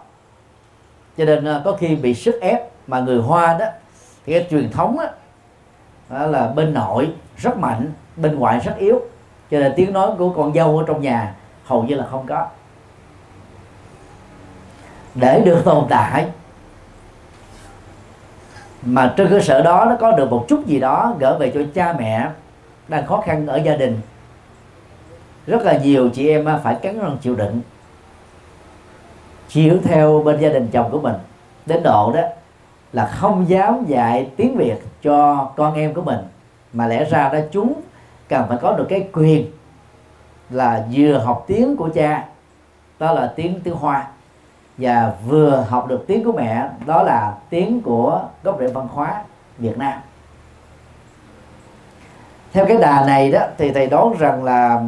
[1.19, 3.67] Cho nên à, có khi bị sức ép mà người hoa đó
[4.27, 5.07] thì cái truyền thống đó,
[6.09, 9.01] đó là bên nội rất mạnh bên ngoại rất yếu.
[9.51, 12.47] Cho nên tiếng nói của con dâu ở trong nhà hầu như là không có.
[15.15, 16.27] Để được tồn tại,
[18.83, 21.61] mà trên cơ sở đó nó có được một chút gì đó gỡ về cho
[21.75, 22.29] cha mẹ
[22.89, 24.01] đang khó khăn ở gia đình.
[25.47, 27.61] Rất là nhiều chị em phải cắn răng chịu đựng,
[29.49, 31.15] chịu theo bên gia đình chồng của mình.
[31.67, 32.23] Đến độ đó
[32.93, 36.19] là không dám dạy tiếng việt cho con em của mình,
[36.73, 37.81] mà lẽ ra đó chúng
[38.31, 39.51] cần phải có được cái quyền
[40.51, 42.25] là vừa học tiếng của cha
[42.99, 44.07] đó là tiếng tiếng hoa
[44.79, 49.23] và vừa học được tiếng của mẹ đó là tiếng của gốc rễ văn hóa
[49.59, 50.01] Việt Nam.
[52.53, 54.83] Theo cái đà này đó thì thầy đoán rằng là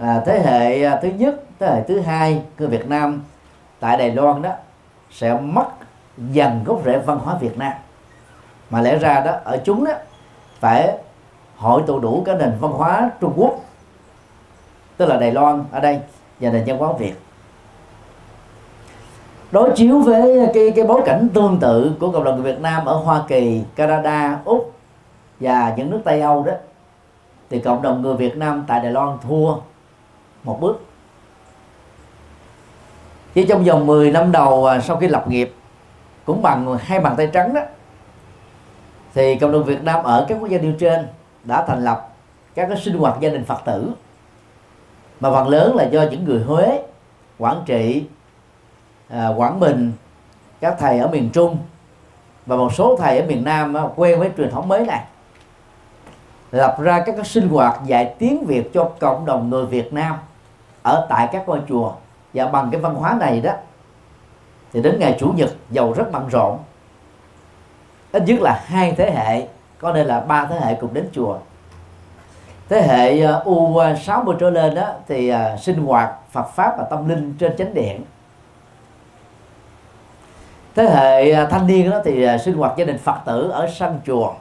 [0.00, 3.22] à, thế hệ à, thứ nhất thế hệ thứ hai của Việt Nam
[3.80, 4.50] tại Đài Loan đó
[5.10, 5.66] sẽ mất
[6.18, 7.72] dần gốc rễ văn hóa Việt Nam.
[8.70, 9.92] Mà lẽ ra đó ở chúng đó
[10.60, 10.96] phải
[11.62, 13.60] hội tụ đủ cái nền văn hóa Trung Quốc
[14.96, 16.00] tức là Đài Loan ở đây
[16.40, 17.14] và nền văn hóa Việt.
[19.50, 22.84] Đối chiếu với cái cái bối cảnh tương tự của cộng đồng người Việt Nam
[22.84, 24.72] ở Hoa Kỳ, Canada, Úc
[25.40, 26.52] và những nước Tây Âu đó
[27.50, 29.54] thì cộng đồng người Việt Nam tại Đài Loan thua
[30.44, 30.84] một bước.
[33.34, 35.54] Chỉ trong vòng 10 năm đầu à, sau khi lập nghiệp
[36.24, 37.60] cũng bằng hai bàn tay trắng đó
[39.14, 41.06] thì cộng đồng Việt Nam ở các quốc gia nêu trên
[41.44, 42.08] đã thành lập
[42.54, 43.92] các cái sinh hoạt gia đình Phật tử.
[45.20, 46.82] Mà phần lớn là do những người Huế,
[47.38, 48.04] Quảng Trị,
[49.08, 49.92] à, Quảng Bình,
[50.60, 51.58] các thầy ở miền Trung
[52.46, 55.04] và một số thầy ở miền Nam quen với truyền thống mới này.
[56.50, 60.16] Lập ra các cái sinh hoạt dạy tiếng Việt cho cộng đồng người Việt Nam
[60.82, 61.92] ở tại các ngôi chùa.
[62.34, 63.52] Và bằng cái văn hóa này đó
[64.72, 66.58] thì đến ngày chủ nhật giàu rất bận rộn.
[68.12, 69.46] Ít nhất là hai thế hệ
[69.82, 71.38] có nên là ba thế hệ cùng đến chùa.
[72.68, 76.84] Thế hệ ờ, u 60 trở lên đó thì ờ, sinh hoạt, Phật pháp và
[76.84, 78.04] tâm linh trên chánh điện.
[80.74, 84.00] Thế hệ ờ, thanh niên đó thì sinh hoạt gia đình Phật tử ở sân
[84.06, 84.34] chùa.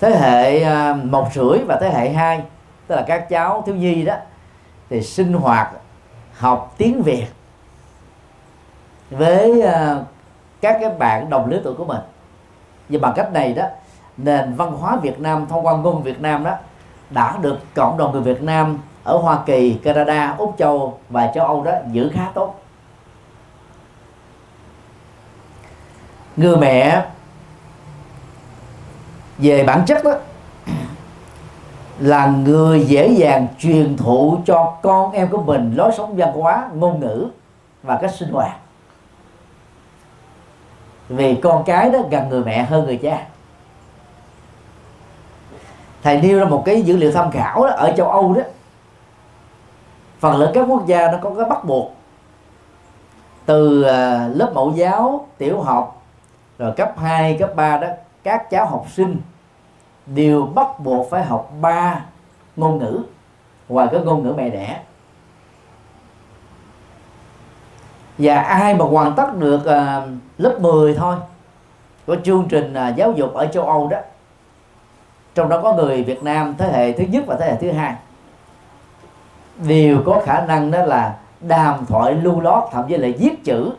[0.00, 2.42] Thế hệ một rưỡi và thế hệ hai,
[2.86, 4.14] tức là các cháu thiếu nhi đó,
[4.90, 5.70] thì sinh hoạt,
[6.38, 7.26] học tiếng Việt
[9.10, 9.62] với
[10.60, 12.00] các cái bạn đồng lứa tuổi của mình
[12.90, 13.64] và bằng cách này đó
[14.16, 16.54] nền văn hóa Việt Nam thông qua ngôn Việt Nam đó
[17.10, 21.46] đã được cộng đồng người Việt Nam ở Hoa Kỳ, Canada, Úc Châu và châu
[21.46, 22.54] Âu đó giữ khá tốt.
[26.36, 27.06] Người mẹ
[29.38, 30.12] về bản chất đó
[31.98, 36.68] là người dễ dàng truyền thụ cho con em của mình lối sống văn hóa,
[36.74, 37.26] ngôn ngữ
[37.82, 38.56] và cách sinh hoạt
[41.10, 43.26] vì con cái đó gần người mẹ hơn người cha.
[46.02, 48.42] Thầy nêu ra một cái dữ liệu tham khảo đó, ở châu âu đó.
[50.20, 51.92] Phần lớn các quốc gia nó có cái bắt buộc
[53.46, 56.02] từ à, lớp mẫu giáo tiểu học
[56.58, 57.88] rồi cấp 2, cấp 3 đó
[58.22, 59.20] các cháu học sinh
[60.06, 62.04] đều bắt buộc phải học ba
[62.56, 63.02] ngôn ngữ
[63.68, 64.80] ngoài cái ngôn ngữ mẹ đẻ.
[68.18, 70.08] Và ai mà hoàn tất được uh,
[70.40, 71.16] lớp 10 thôi.
[72.06, 73.98] Của chương trình à, giáo dục ở châu Âu đó.
[75.34, 77.94] Trong đó có người Việt Nam thế hệ thứ nhất và thế hệ thứ hai.
[79.68, 83.72] Đều có khả năng đó là đàm thoại lưu lót thậm chí là viết chữ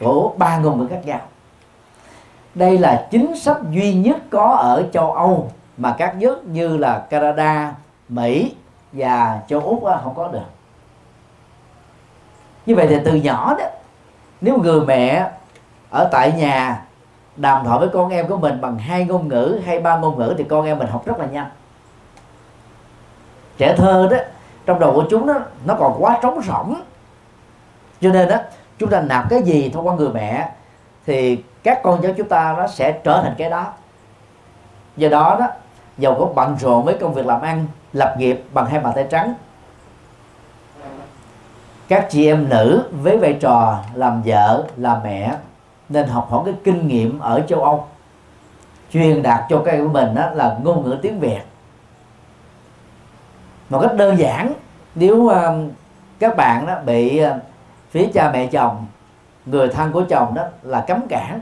[0.00, 1.20] của ba ngôn ngữ khác nhau.
[2.54, 6.98] Đây là chính sách duy nhất có ở châu Âu mà các nước như là
[6.98, 7.74] Canada,
[8.08, 8.54] Mỹ
[8.92, 10.46] và châu Úc không có được.
[12.66, 13.64] Như vậy thì từ nhỏ đó
[14.40, 15.30] nếu người mẹ
[15.90, 16.82] ở tại nhà
[17.36, 20.34] đàm thoại với con em của mình bằng hai ngôn ngữ hay ba ngôn ngữ
[20.38, 21.50] thì con em mình học rất là nhanh.
[23.58, 24.16] Trẻ thơ đó,
[24.66, 26.74] trong đầu của chúng đó nó còn quá trống rỗng.
[28.00, 28.36] Cho nên đó
[28.78, 30.48] chúng ta nạp cái gì thông qua người mẹ
[31.06, 33.66] thì các con cháu chúng ta nó sẽ trở thành cái đó.
[34.96, 35.46] Do đó đó,
[35.98, 39.06] giàu có bận rộn với công việc làm ăn, lập nghiệp bằng hai bàn tay
[39.10, 39.34] trắng
[41.90, 45.36] các chị em nữ với vai trò làm vợ làm mẹ
[45.88, 47.86] nên học hỏi cái kinh nghiệm ở châu Âu.
[48.92, 51.40] Truyền đạt cho các em của mình đó là ngôn ngữ tiếng Việt.
[53.68, 54.52] Một cách đơn giản
[54.94, 55.34] nếu uh,
[56.18, 57.30] các bạn đó bị uh,
[57.90, 58.86] phía cha mẹ chồng
[59.46, 61.40] người thân của chồng đó là cấm cản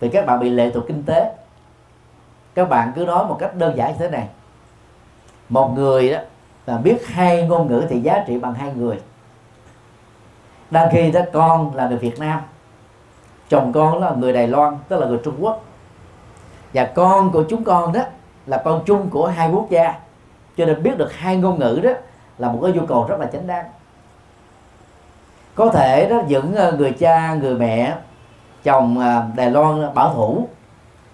[0.00, 1.34] vì các bạn bị lệ thuộc kinh tế.
[2.54, 4.28] Các bạn cứ nói một cách đơn giản như thế này.
[5.48, 6.18] Một người đó
[6.66, 9.00] là biết hai ngôn ngữ thì giá trị bằng hai người
[10.70, 12.40] đang khi đó con là người Việt Nam.
[13.48, 15.64] Chồng con là người Đài Loan, tức là người Trung Quốc.
[16.74, 18.00] Và con của chúng con đó
[18.46, 19.94] là con chung của hai quốc gia.
[20.56, 21.90] Cho nên biết được hai ngôn ngữ đó
[22.38, 23.64] là một cái nhu cầu rất là chánh đáng.
[25.54, 27.94] Có thể đó những ờ, người cha, người mẹ,
[28.64, 30.48] chồng ờ, Đài Loan bảo thủ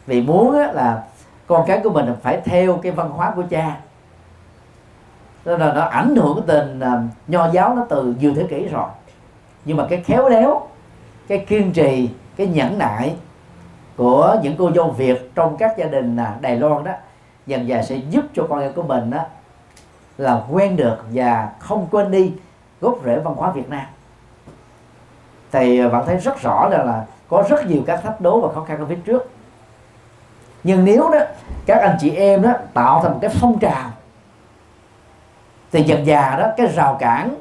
[0.06, 1.02] vì muốn là
[1.46, 3.76] con cái của mình phải theo cái văn hóa của cha.
[5.44, 8.68] Nên là nó ảnh hưởng cái tình ờ, nho giáo nó từ nhiều thế kỷ
[8.68, 8.88] rồi
[9.64, 10.68] nhưng mà cái khéo léo
[11.28, 13.14] cái kiên trì cái nhẫn nại
[13.96, 16.92] của những cô dâu Việt trong các gia đình Đài Loan đó
[17.46, 19.20] dần dần sẽ giúp cho con em của mình đó
[20.18, 22.32] là quen được và không quên đi
[22.80, 23.86] gốc rễ văn hóa Việt Nam.
[25.52, 28.64] Thì bạn thấy rất rõ là, là có rất nhiều các thách đố và khó
[28.64, 29.30] khăn ở phía trước.
[30.64, 31.18] Nhưng nếu đó
[31.66, 33.90] các anh chị em đó tạo thành một cái phong trào
[35.72, 37.34] thì dần già đó cái rào cản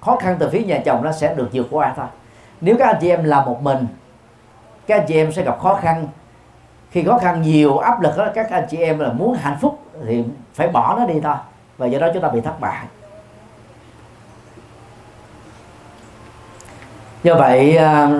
[0.00, 2.06] khó khăn từ phía nhà chồng nó sẽ được vượt qua thôi.
[2.60, 3.86] Nếu các anh chị em làm một mình,
[4.86, 6.06] các anh chị em sẽ gặp khó khăn.
[6.90, 9.78] Khi khó khăn nhiều, áp lực đó các anh chị em là muốn hạnh phúc
[10.06, 11.36] thì phải bỏ nó đi thôi.
[11.78, 12.86] Và do đó chúng ta bị thất bại.
[17.22, 18.10] Do vậy à,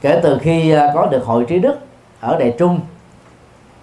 [0.00, 1.78] kể từ khi à, có được hội trí đức
[2.20, 2.80] ở đại trung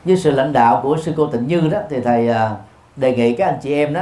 [0.05, 2.51] với sự lãnh đạo của sư cô tịnh như đó, thì thầy à,
[2.95, 4.01] đề nghị các anh chị em đó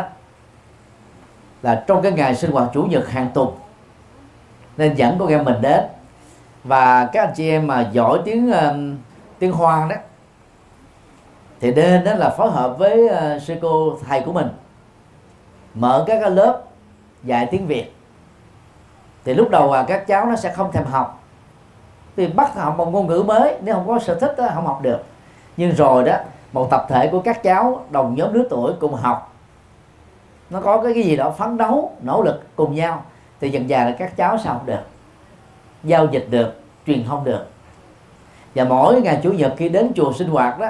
[1.63, 3.49] là trong cái ngày sinh hoạt chủ nhật hàng tuần
[4.77, 5.79] nên dẫn con em mình đến.
[6.63, 8.53] Và các anh chị em mà giỏi tiếng
[9.39, 9.95] tiếng hoa đó
[11.61, 14.47] thì nên đó là phối hợp với ờ, sư cô thầy của mình
[15.73, 16.61] mở các cái lớp
[17.23, 17.95] dạy tiếng việt.
[19.25, 21.23] Thì lúc đầu à, các cháu nó sẽ không thèm học
[22.15, 24.81] vì bắt học một ngôn ngữ mới nếu không có sở thích đó, không học
[24.81, 25.03] được.
[25.57, 26.17] Nhưng rồi đó
[26.53, 29.32] một tập thể của các cháu đồng nhóm lứa tuổi cùng học
[30.53, 33.03] nó có cái, cái gì đó phấn đấu nỗ lực cùng nhau
[33.41, 34.79] thì dần dà là các cháu sẽ học được
[35.83, 36.53] giao dịch được
[36.87, 37.45] truyền thông được.
[38.55, 40.67] Và mỗi ngày chủ nhật khi đến chùa sinh hoạt đó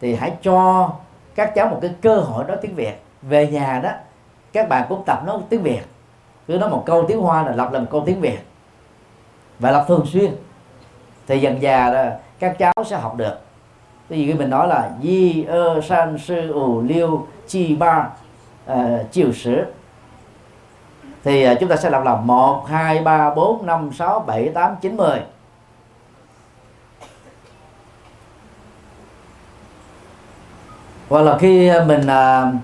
[0.00, 0.90] thì hãy cho
[1.34, 3.02] các cháu một cái cơ hội nói tiếng việt.
[3.22, 3.90] Về nhà đó
[4.52, 5.82] các bạn cũng tập nói tiếng việt.
[6.46, 8.38] Cứ nói một câu tiếng hoa là lặp lại một câu tiếng việt.
[9.58, 10.34] Và lặp thường xuyên.
[11.26, 12.04] Thì dần già đó
[12.38, 13.38] các cháu sẽ học được.
[14.08, 18.08] Cái gì mình nói là di ơ san sư ủ liêu chi ba
[18.72, 18.76] uh,
[19.10, 19.64] chiều sử
[21.24, 24.76] thì uh, chúng ta sẽ làm là một hai ba bốn năm sáu bảy tám
[24.80, 25.20] chín mười.
[31.08, 32.54] Hoặc là khi mình uh,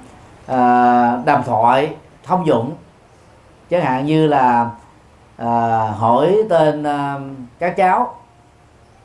[0.45, 2.73] uh, đàm thoại thông dụng
[3.71, 4.71] chẳng hạn như là
[5.37, 7.19] à, hỏi tên à,
[7.59, 8.15] các cháu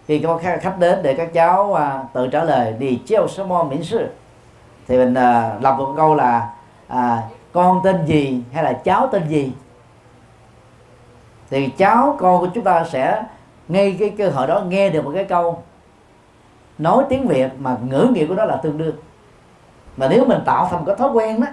[0.08, 3.70] khi có khách đến để các cháu à, tự trả lời đi treo số môn
[3.70, 4.08] miễn sư
[4.88, 6.50] thì mình à, lập một câu là
[6.88, 7.21] à,
[7.52, 9.52] con tên gì hay là cháu tên gì?
[11.50, 13.24] Thì cháu con của chúng ta sẽ
[13.67, 15.63] ngay cái cơ hội đó nghe được một cái câu
[16.78, 18.95] nói tiếng việt mà ngữ nghĩa của nó là tương đương.
[19.98, 21.48] Mà nếu mình tạo thành một cái thói quen đó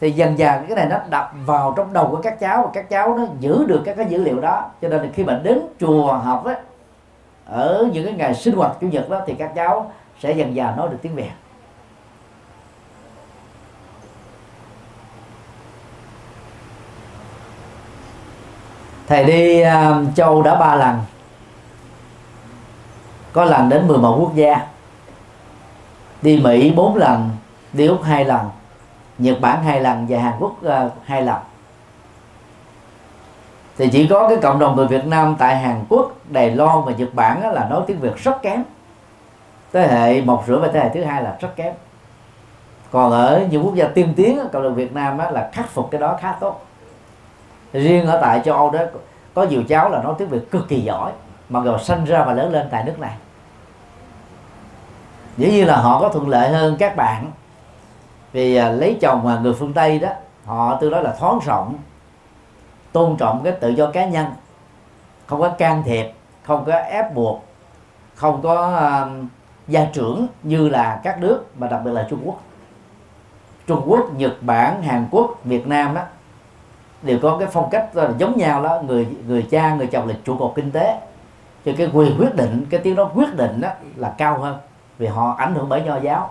[0.00, 2.90] thì dần dần cái này nó đập vào trong đầu của các cháu và các
[2.90, 4.70] cháu nó giữ được các cái dữ liệu đó.
[4.82, 6.54] Cho nên là khi mà đến chùa học á
[7.46, 10.76] ở những cái ngày sinh hoạt chủ nhật đó thì các cháu sẽ dần dần
[10.76, 11.30] nói được tiếng việt.
[19.12, 21.00] Thầy đi uh, châu đã ba lần.
[23.32, 24.66] Có lần đến 11 quốc gia.
[26.22, 27.30] Đi Mỹ 4 lần
[27.72, 28.50] đi Úc hai lần
[29.18, 31.36] Nhật Bản hai lần và Hàn Quốc uh, hai lần.
[33.78, 36.92] Thì chỉ có cái cộng đồng người Việt Nam tại Hàn Quốc, Đài Loan và
[36.92, 38.62] Nhật Bản là nói tiếng Việt rất kém.
[39.72, 41.74] Thế hệ một rưỡi và thế hệ thứ hai là rất kém.
[42.90, 46.00] Còn ở những quốc gia tiên tiến cộng đồng Việt Nam là khắc phục cái
[46.00, 46.60] đó khá tốt
[47.72, 48.80] riêng ở tại châu Âu đó
[49.34, 51.12] có nhiều cháu là nói tiếng Việt cực kỳ giỏi
[51.48, 53.16] mà rồi sinh ra và lớn lên tại nước này.
[55.36, 57.30] Dĩ nhiên là họ có thuận lợi hơn các bạn
[58.32, 60.08] vì à, lấy chồng mà người phương Tây đó
[60.44, 61.78] họ tương đối là thoáng rộng
[62.92, 64.26] tôn trọng cái tự do cá nhân
[65.26, 67.44] không có can thiệp không có ép buộc
[68.14, 69.24] không có uh,
[69.68, 72.40] gia trưởng như là các nước mà đặc biệt là Trung Quốc.
[73.66, 76.02] Trung Quốc Nhật Bản Hàn Quốc Việt Nam đó
[77.02, 80.14] đều có cái phong cách là giống nhau đó, người người cha, người chồng là
[80.24, 80.98] trụ cột kinh tế.
[81.64, 84.58] Cho cái quyền quyết định, cái tiếng đó quyết định đó là cao hơn,
[84.98, 86.30] vì họ ảnh hưởng bởi nho giáo.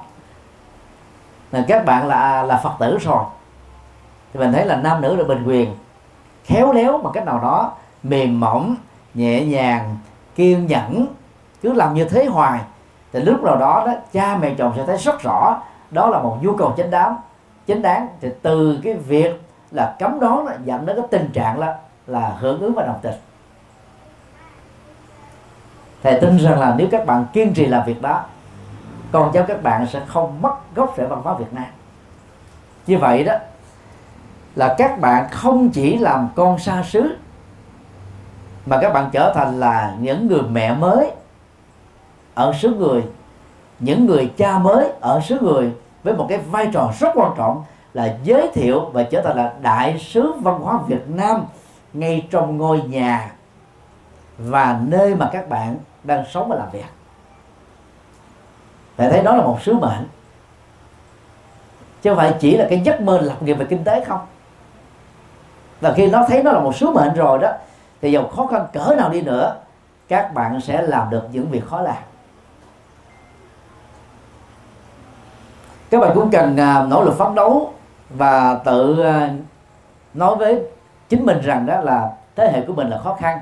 [1.52, 3.24] Nên các bạn là là phật tử rồi,
[4.34, 5.76] thì mình thấy là nam nữ là bình quyền,
[6.44, 7.72] khéo léo bằng cách nào đó,
[8.04, 8.76] mềm mỏng,
[9.14, 9.98] nhẹ nhàng,
[10.36, 11.06] kiên nhẫn,
[11.62, 12.60] cứ làm như thế hoài.
[13.14, 16.38] Thì lúc nào đó đó, cha mẹ chồng sẽ thấy rất rõ, đó là một
[16.42, 17.16] nhu cầu chính đáng
[17.66, 18.08] chính đáng.
[18.22, 22.38] Thì từ cái việc là cấm đoán là dẫn đến cái tình trạng là là
[22.40, 23.16] hưởng ứng và đồng tình.
[26.04, 28.24] Thầy tin rằng là nếu các bạn kiên trì làm việc đó,
[29.12, 31.66] con cháu các bạn sẽ không mất gốc rễ văn hóa Việt Nam.
[32.88, 33.34] Như vậy đó,
[34.56, 37.18] là các bạn không chỉ làm con xa xứ,
[38.66, 41.12] mà các bạn trở thành là những người mẹ mới
[42.34, 43.04] ở xứ người,
[43.80, 45.72] những người cha mới ở xứ người
[46.04, 49.54] với một cái vai trò rất quan trọng là giới thiệu và trở thành là
[49.62, 51.46] đại sứ văn hóa Việt Nam
[51.94, 53.32] ngay trong ngôi nhà
[54.38, 56.86] và nơi mà các bạn đang sống và làm việc.
[58.98, 60.08] Thầy thấy đó là một sứ mệnh.
[62.02, 64.20] Chứ không phải chỉ là cái giấc mơ lập nghiệp về kinh tế không.
[65.82, 67.52] Và khi nó thấy nó là một sứ mệnh rồi đó,
[68.02, 69.56] thì dầu khó khăn cỡ nào đi nữa,
[70.08, 72.04] các bạn sẽ làm được những việc khó làm.
[75.90, 77.74] Các bạn cũng cần à, nỗ lực phấn đấu
[78.14, 79.30] và tự ờ,
[80.14, 80.62] nói với
[81.10, 83.40] chính mình rằng đó là thế hệ của mình là khó khăn.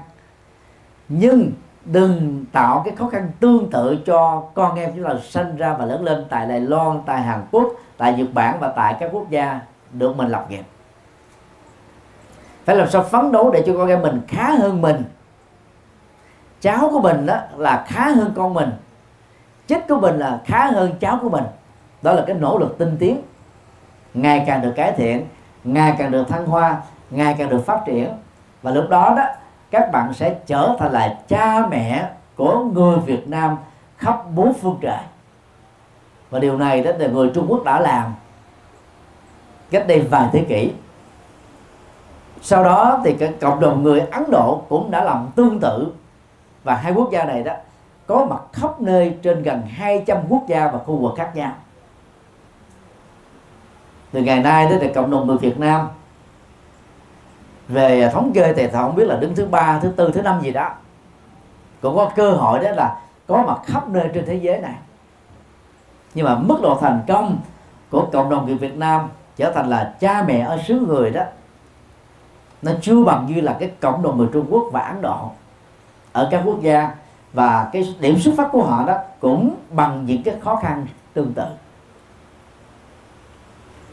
[1.10, 1.52] Nhưng
[1.86, 5.86] đừng tạo cái khó khăn tương tự cho con em chúng ta sinh ra và
[5.86, 9.30] lớn lên tại Đài Loan, tại Hàn Quốc, tại Nhật Bản và tại các quốc
[9.30, 9.60] gia
[9.92, 10.64] được mình lập nghiệp.
[12.66, 15.04] Phải làm sao phấn đấu để cho con em mình khá hơn mình.
[16.62, 18.70] Cháu của mình đó là khá hơn con mình.
[19.68, 21.44] Chết của mình là khá hơn cháu của mình.
[22.02, 23.22] Đó là cái nỗ lực tinh tiến
[24.14, 25.28] ngày càng được cải thiện,
[25.64, 28.14] ngày càng được thăng hoa, ngày càng được phát triển.
[28.62, 29.24] Và lúc đó đó,
[29.72, 33.58] các bạn sẽ trở thành là cha mẹ của người Việt Nam
[33.98, 35.04] khắp bốn phương trời.
[36.30, 38.14] Và điều này đó là người Trung Quốc đã làm
[39.72, 40.72] cách đây vài thế kỷ.
[42.42, 45.94] Sau đó thì cái cộng đồng người Ấn Độ cũng đã làm tương tự.
[46.64, 47.54] Và hai quốc gia này đó
[48.08, 51.52] có mặt khắp nơi trên gần 200 quốc gia và khu vực khác nhau
[54.12, 55.88] từ ngày nay đó là cộng đồng người Việt Nam.
[57.68, 60.52] Về thống kê thì không biết là đứng thứ ba, thứ tư, thứ năm gì
[60.52, 60.70] đó.
[61.82, 64.76] Cũng có cơ hội đó là có mặt khắp nơi trên thế giới này.
[66.14, 67.38] Nhưng mà mức độ thành công
[67.90, 71.24] của cộng đồng người Việt Nam trở thành là cha mẹ ở xứ người đó,
[72.62, 75.32] nó chưa bằng như là cái cộng đồng người Trung Quốc và Ấn Độ.
[76.12, 76.96] Ở các quốc gia
[77.34, 81.34] và cái điểm xuất phát của họ đó cũng bằng những cái khó khăn tương
[81.34, 81.46] tự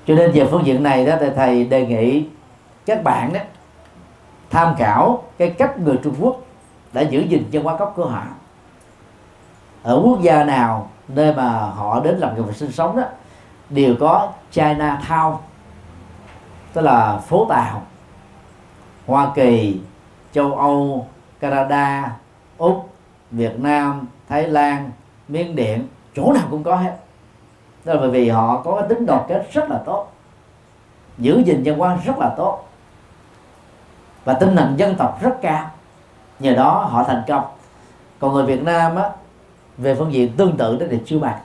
[0.06, 2.26] cho nên về phương diện này đó thì thầy đề nghị
[2.86, 3.40] các bạn đó
[4.50, 6.36] tham khảo cái cách người Trung Quốc
[6.92, 8.22] đã giữ gìn văn hóa gốc của họ.
[9.82, 13.02] Ở quốc gia nào, nơi mà họ đến làm việc và sinh sống đó,
[13.70, 15.36] đều có China Town
[16.72, 17.82] tức là phố tàu.
[19.06, 19.80] Hoa Kỳ,
[20.32, 21.06] châu Âu,
[21.40, 22.16] Canada,
[22.58, 22.90] Úc,
[23.30, 24.90] Việt Nam, Thái Lan,
[25.28, 26.96] Miến Điện, chỗ nào cũng có hết
[27.86, 30.12] đó là bởi vì họ có cái tính đoàn kết rất là tốt
[31.18, 32.68] giữ gìn văn hóa rất là tốt
[34.24, 35.70] và tinh thần dân tộc rất cao.
[36.38, 37.44] Nhờ đó họ thành công.
[38.18, 39.10] Còn người Việt Nam á
[39.78, 41.38] về phương diện tương tự đó thì chưa bằng.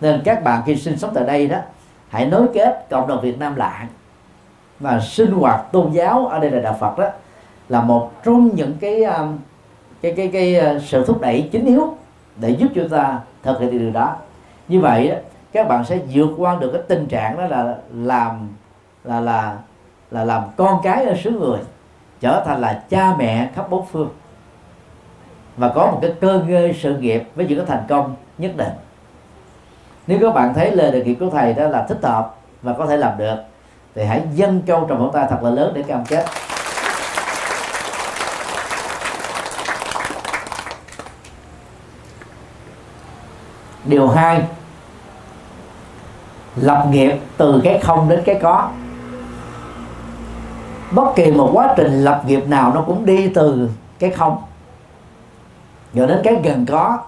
[0.00, 1.58] Nên các bạn khi sinh sống tại đây đó
[2.08, 3.86] hãy nối kết cộng đồng Việt Nam lại.
[4.80, 7.08] Và sinh hoạt tôn giáo ở đây là đạo Phật đó
[7.68, 9.38] là một trong những cái um,
[10.02, 11.96] cái cái cái, cái sự thúc đẩy chính yếu
[12.36, 14.16] để giúp chúng ta thực hiện điều đó
[14.68, 15.16] như vậy đó,
[15.52, 18.48] các bạn sẽ vượt qua được cái tình trạng đó là làm
[19.04, 19.56] là là
[20.10, 21.58] là làm con cái ở xứ người
[22.20, 24.08] trở thành là cha mẹ khắp bốn phương.
[25.56, 28.72] Và có một cái cơ ngơi sự nghiệp với những cái thành công nhất định.
[30.06, 32.86] Nếu các bạn thấy lời đề nghị của thầy đó là thích hợp và có
[32.86, 33.36] thể làm được
[33.94, 36.24] thì hãy dâng câu trong vòng tay thật là lớn để cam kết.
[43.84, 44.42] Điều hai
[46.56, 48.68] lập nghiệp từ cái không đến cái có.
[50.90, 54.42] Bất kỳ một quá trình lập nghiệp nào nó cũng đi từ cái không.
[55.94, 56.98] Rồi đến cái gần có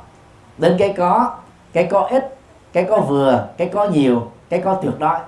[0.58, 1.36] đến cái có
[1.72, 2.38] cái có ít
[2.72, 5.18] cái có vừa cái có nhiều cái có tuyệt đối.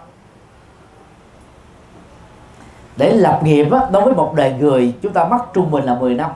[2.96, 5.94] Để lập nghiệp á, đối với một đời người chúng ta mất trung bình là
[5.94, 6.30] 10 năm.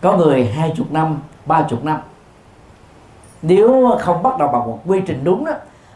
[0.00, 2.00] Có người hai chục năm ba chục năm
[3.42, 5.52] nếu không bắt đầu bằng một quy trình đúng đó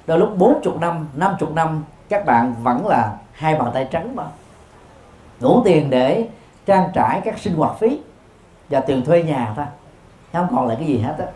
[0.07, 3.88] đôi lúc bốn chục năm năm chục năm các bạn vẫn là hai bàn tay
[3.90, 4.24] trắng mà.
[5.40, 6.28] Đủ tiền để
[6.66, 8.01] trang trải các sinh hoạt phí
[8.70, 9.66] và tiền thuê nhà thôi.
[10.32, 11.26] Không còn lại cái gì hết á.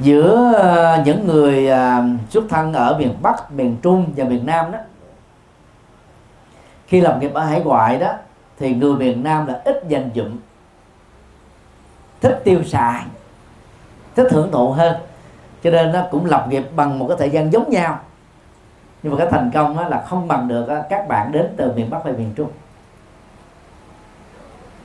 [0.00, 4.72] Giữa ờ, những người ờ, xuất thân ở miền Bắc, miền Trung và miền Nam
[4.72, 4.78] đó
[6.86, 8.12] khi làm nghiệp ở hải ngoại đó
[8.58, 10.38] thì người miền Nam là ít dành dụng
[12.22, 13.02] thích tiêu xài
[14.14, 14.96] thích hưởng thụ hơn.
[15.62, 17.98] Cho nên nó cũng lập nghiệp bằng một cái thời gian giống nhau.
[19.02, 21.90] Nhưng mà cái thành công đó là không bằng được các bạn đến từ miền
[21.90, 22.50] Bắc hay miền Trung.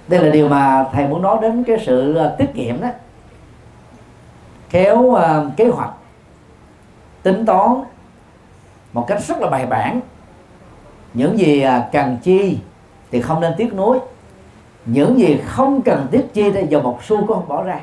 [0.08, 2.88] Đây là điều mà thầy muốn nói đến cái sự à, tiết kiệm đó.
[4.70, 5.94] Khéo uh, à, kế hoạch
[7.24, 7.84] tính toán
[8.94, 10.00] một cách rất là bài bản.
[11.14, 12.60] Những gì à, cần chi
[13.12, 14.00] thì không nên tiếc nuối
[14.88, 17.80] những gì không cần thiết chi thì giờ một xu cũng không bỏ ra.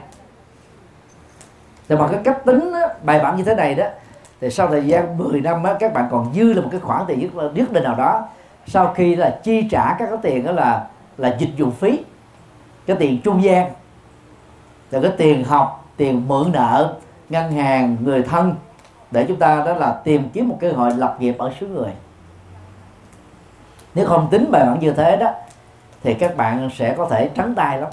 [1.89, 3.87] Thì mà cái cách tính đó, bài bản như thế này đó
[4.41, 7.03] thì sau thời gian 10 năm đó, các bạn còn dư là một cái khoản
[7.07, 8.29] tiền nhất, nhất định nào đó.
[8.67, 10.87] Sau khi là chi trả các cái tiền đó là
[11.19, 12.05] là dịch vụ phí
[12.87, 13.71] cái tiền trung gian
[14.91, 16.95] rồi cái tiền học tiền mượn nợ
[17.29, 18.55] ngân hàng người thân
[19.11, 21.93] để chúng ta đó là tìm kiếm một cơ hội lập nghiệp ở xứ người.
[23.95, 25.31] Nếu không tính bài bản như thế đó
[26.05, 27.91] thì các bạn sẽ có thể trắng tay lắm.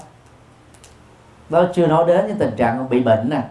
[1.48, 3.42] Đó chưa nói đến những tình trạng bị bệnh nè.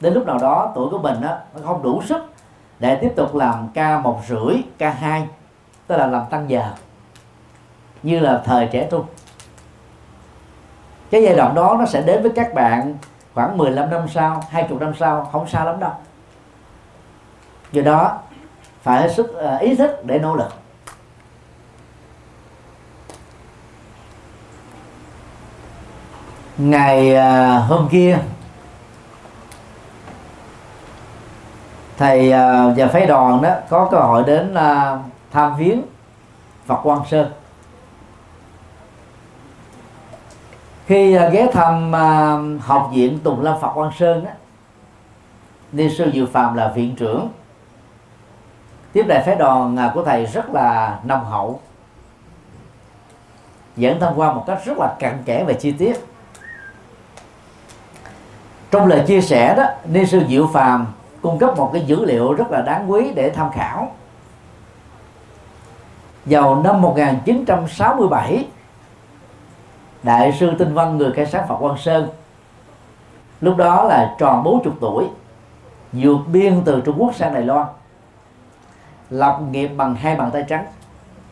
[0.00, 2.32] Đến lúc nào đó tuổi của mình đó, nó không đủ sức
[2.78, 5.28] để tiếp tục làm ca một rưỡi ca hai
[5.86, 6.72] tức là làm tăng giờ
[8.02, 9.04] như là thời trẻ trung.
[11.10, 12.94] Cái giai đoạn đó nó sẽ đến với các bạn
[13.34, 15.92] khoảng 15 năm sau 20 năm sau không xa lắm đâu.
[17.72, 18.18] Do đó
[18.82, 20.52] phải hết sức à, ý thức để nỗ lực.
[26.58, 28.18] Ngày à, hôm kia
[31.96, 34.98] thầy à, và phái đoàn đó có cơ hội đến à,
[35.30, 35.82] tham viếng
[36.66, 37.32] Phật Quang Sơn.
[40.86, 41.92] Khi ghé thăm
[42.60, 44.30] học viện Tùng Lâm Phật Quang Sơn đó,
[45.72, 47.28] ni sư Diệu Phạm là viện trưởng.
[48.92, 51.60] Tiếp đại phái đoàn của thầy rất là nồng hậu
[53.76, 56.07] dẫn tham quan một cách rất là cặn kẽ và chi tiết
[58.70, 60.86] trong lời chia sẻ đó, ni sư Diệu Phàm
[61.22, 63.92] cung cấp một cái dữ liệu rất là đáng quý để tham khảo.
[66.24, 68.46] Vào năm 1967
[70.02, 72.08] đại sư tinh văn người khai sáng phật quang sơn,
[73.40, 75.04] lúc đó là tròn 40 tuổi,
[75.92, 77.66] vượt biên từ trung quốc sang đài loan,
[79.10, 80.66] lập nghiệp bằng hai bàn tay trắng.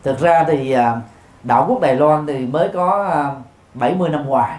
[0.03, 1.01] Thực ra thì à,
[1.43, 3.31] đạo quốc đài loan thì mới có à,
[3.73, 4.57] 70 năm ngoài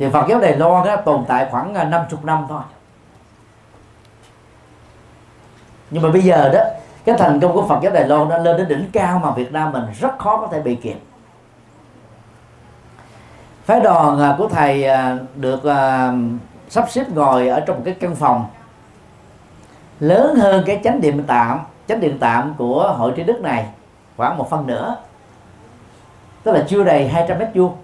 [0.00, 2.62] thì Phật giáo Đài Loan đó, tồn tại khoảng à, 50 năm thôi.
[5.90, 6.60] Nhưng mà bây giờ đó
[7.04, 9.52] cái thành công của Phật giáo Đài Loan đã lên đến đỉnh cao mà Việt
[9.52, 10.96] Nam mình rất khó có thể bị kịp.
[13.64, 15.60] Phái đoàn à, của thầy à, được
[16.68, 18.46] sắp xếp ngồi ở trong một cái căn phòng
[20.00, 23.66] lớn hơn cái chánh điện tạm chánh điện tạm của hội trí đức này
[24.16, 24.96] khoảng một phân nửa
[26.42, 27.76] tức là chưa đầy 200 mét vuông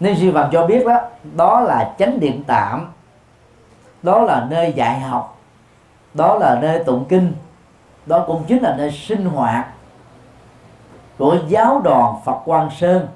[0.00, 1.00] nên sư phạm cho biết đó
[1.34, 2.92] đó là chánh điện tạm,
[4.02, 5.38] đó là nơi dạy học,
[6.14, 7.32] đó là nơi tụng kinh,
[8.06, 9.66] đó cũng chính là nơi sinh hoạt
[11.18, 13.08] của giáo đoàn Phật Quang Sơn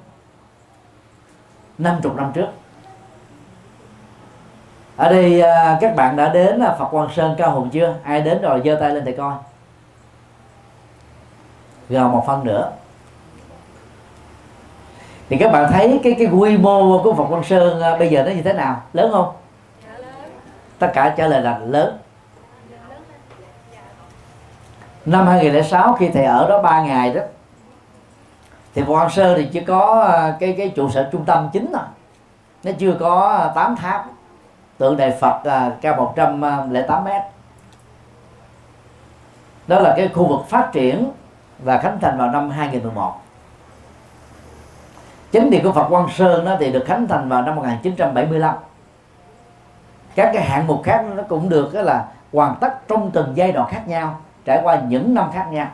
[1.77, 2.47] 50 năm trước.
[4.95, 7.95] Ở đây à, các bạn đã đến à, Phật Quang Sơn Cao Hùng chưa?
[8.03, 9.33] Ai đến rồi, giơ tay lên để coi.
[11.89, 12.71] Gần một phân nữa
[15.31, 18.23] thì các bạn thấy cái cái quy mô của Phật quan Sơn à, bây giờ
[18.23, 18.81] nó như thế nào?
[18.93, 19.31] Lớn không?
[20.79, 21.97] Tất cả trả lời là lớn.
[25.05, 27.21] Năm 2006 khi thầy ở đó 3 ngày đó
[28.75, 31.83] thì Quan Sơn thì chỉ có à, cái cái trụ sở trung tâm chính thôi
[32.63, 34.05] nó chưa có à, 8 tháp.
[34.77, 37.21] Tượng đài Phật à, cao 108 mét.
[39.67, 41.11] Đó là cái khu vực phát triển
[41.59, 43.21] và khánh thành vào năm 2011
[45.31, 48.55] chính điện của Phật Quang Sơn đó thì được khánh thành vào năm 1975
[50.15, 53.51] các cái hạng mục khác nó cũng được cái là hoàn tất trong từng giai
[53.51, 55.67] đoạn khác nhau, trải qua những năm khác nhau.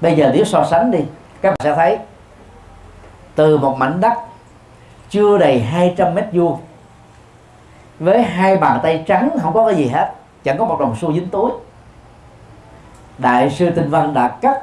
[0.00, 0.98] Bây giờ nếu so sánh đi,
[1.42, 1.98] các bạn sẽ thấy,
[3.34, 4.12] từ một mảnh đất
[5.10, 6.60] chưa đầy 200 mét vuông,
[7.98, 10.12] với hai bàn tay trắng, không có cái gì hết,
[10.44, 11.50] chẳng có một đồng xu dính túi.
[13.18, 14.62] Đại sư tinh văn đã cắt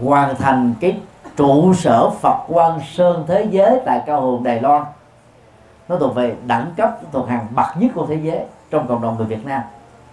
[0.00, 1.00] hoàn thành cái
[1.36, 4.82] trụ sở Phật Quang Sơn thế giới tại Cao Hùng Đài Loan.
[5.88, 8.40] Nó thuộc về đẳng cấp, thuộc hàng bậc nhất của thế giới
[8.70, 9.62] trong cộng đồng người Việt Nam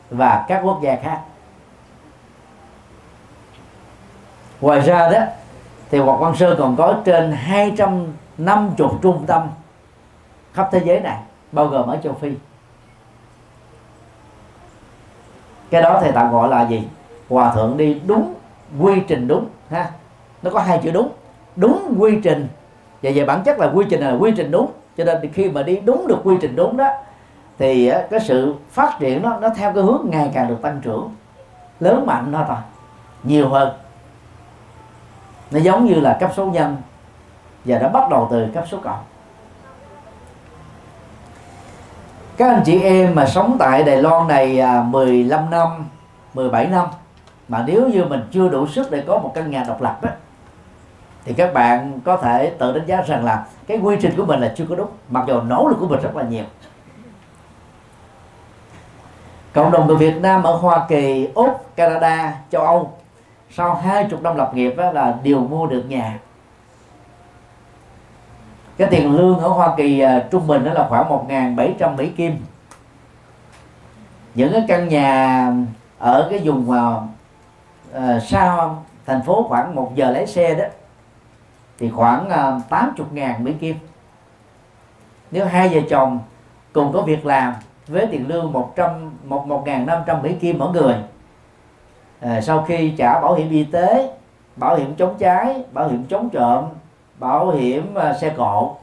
[0.09, 1.21] và các quốc gia khác.
[4.61, 5.19] Ngoài ra đó,
[5.91, 9.47] thì Phật Quang Sơn còn có trên 250 trung tâm
[10.53, 11.17] khắp thế giới này,
[11.51, 12.31] bao gồm ở châu Phi.
[15.69, 16.87] Cái đó thầy tạm gọi là gì?
[17.29, 18.33] Hòa thượng đi đúng
[18.79, 19.89] quy trình đúng ha?
[20.41, 21.09] Nó có hai chữ đúng.
[21.55, 22.47] Đúng quy trình.
[23.03, 24.71] Và về bản chất là quy trình là quy trình đúng.
[24.97, 26.89] Cho nên khi mà đi đúng được quy trình đúng đó,
[27.57, 31.15] thì cái sự phát triển nó nó theo cái hướng ngày càng được tăng trưởng.
[31.79, 32.57] Lớn mạnh nó thôi
[33.23, 33.73] nhiều hơn.
[35.51, 36.77] Nó giống như là cấp số nhân
[37.65, 39.03] và nó bắt đầu từ cấp số cộng.
[42.37, 45.89] Các anh chị em mà sống tại Đài Loan này à, 15 năm
[46.33, 46.87] 17 năm
[47.49, 50.09] mà nếu như mình chưa đủ sức để có một căn nhà độc lập đó,
[51.25, 54.39] thì các bạn có thể tự đánh giá rằng là cái quy trình của mình
[54.39, 54.89] là chưa có đúng.
[55.09, 56.45] Mặc dù nỗ lực của mình rất là nhiều.
[59.53, 62.91] Cộng đồng người Việt Nam ở Hoa Kỳ, Úc, Canada, châu Âu
[63.51, 66.19] sau hai chục năm lập nghiệp đó là đều mua được nhà.
[68.77, 72.35] Cái tiền lương ở Hoa Kỳ uh, trung bình đó là khoảng 1.700 Mỹ Kim.
[74.35, 75.51] Những cái căn nhà
[75.99, 77.03] ở cái vùng uh,
[77.93, 78.75] Ờ, uh, xa um,
[79.05, 80.65] thành phố khoảng một giờ lái xe đó
[81.79, 83.75] thì khoảng ờ, uh, 80 ngàn Mỹ Kim.
[85.31, 86.19] Nếu hai vợ chồng
[86.73, 87.53] cùng có việc làm
[87.87, 90.95] với tiền lương 100 một một ngàn năm trăm Mỹ Kim mỗi người
[92.19, 94.13] à, sau khi trả bảo hiểm y tế
[94.55, 96.65] bảo hiểm chống cháy bảo hiểm chống trộm
[97.19, 98.75] bảo hiểm uh, xe cộ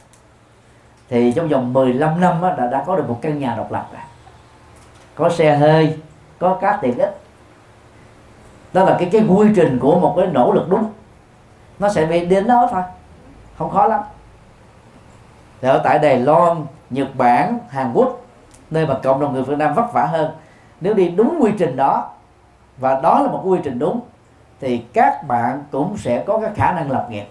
[1.09, 3.89] thì trong vòng 15 năm á, đã, đã có được một căn nhà độc lập
[3.93, 4.03] rồi.
[5.15, 5.99] Có xe hơi
[6.39, 7.26] có các tiện ích
[8.77, 10.93] đó là cái cái quy trình của một cái nỗ lực đúng.
[11.79, 12.83] Nó sẽ bị đến đó thôi.
[13.59, 14.01] Không khó lắm.
[15.61, 18.21] Thì ở tại Đài Loan Nhật Bản Hàn Quốc
[18.71, 20.31] nơi mà cộng đồng người Việt Nam vất vả hơn
[20.81, 22.11] nếu đi đúng quy trình đó
[22.79, 24.01] và đó là một quy trình đúng
[24.61, 27.27] thì các bạn cũng sẽ có cái khả năng lập nghiệp.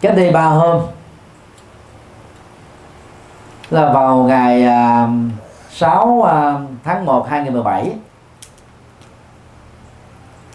[0.00, 0.82] Cách đây ba hôm
[3.70, 5.10] là vào ngày uh,
[5.78, 7.92] 6 à, tháng 1 2017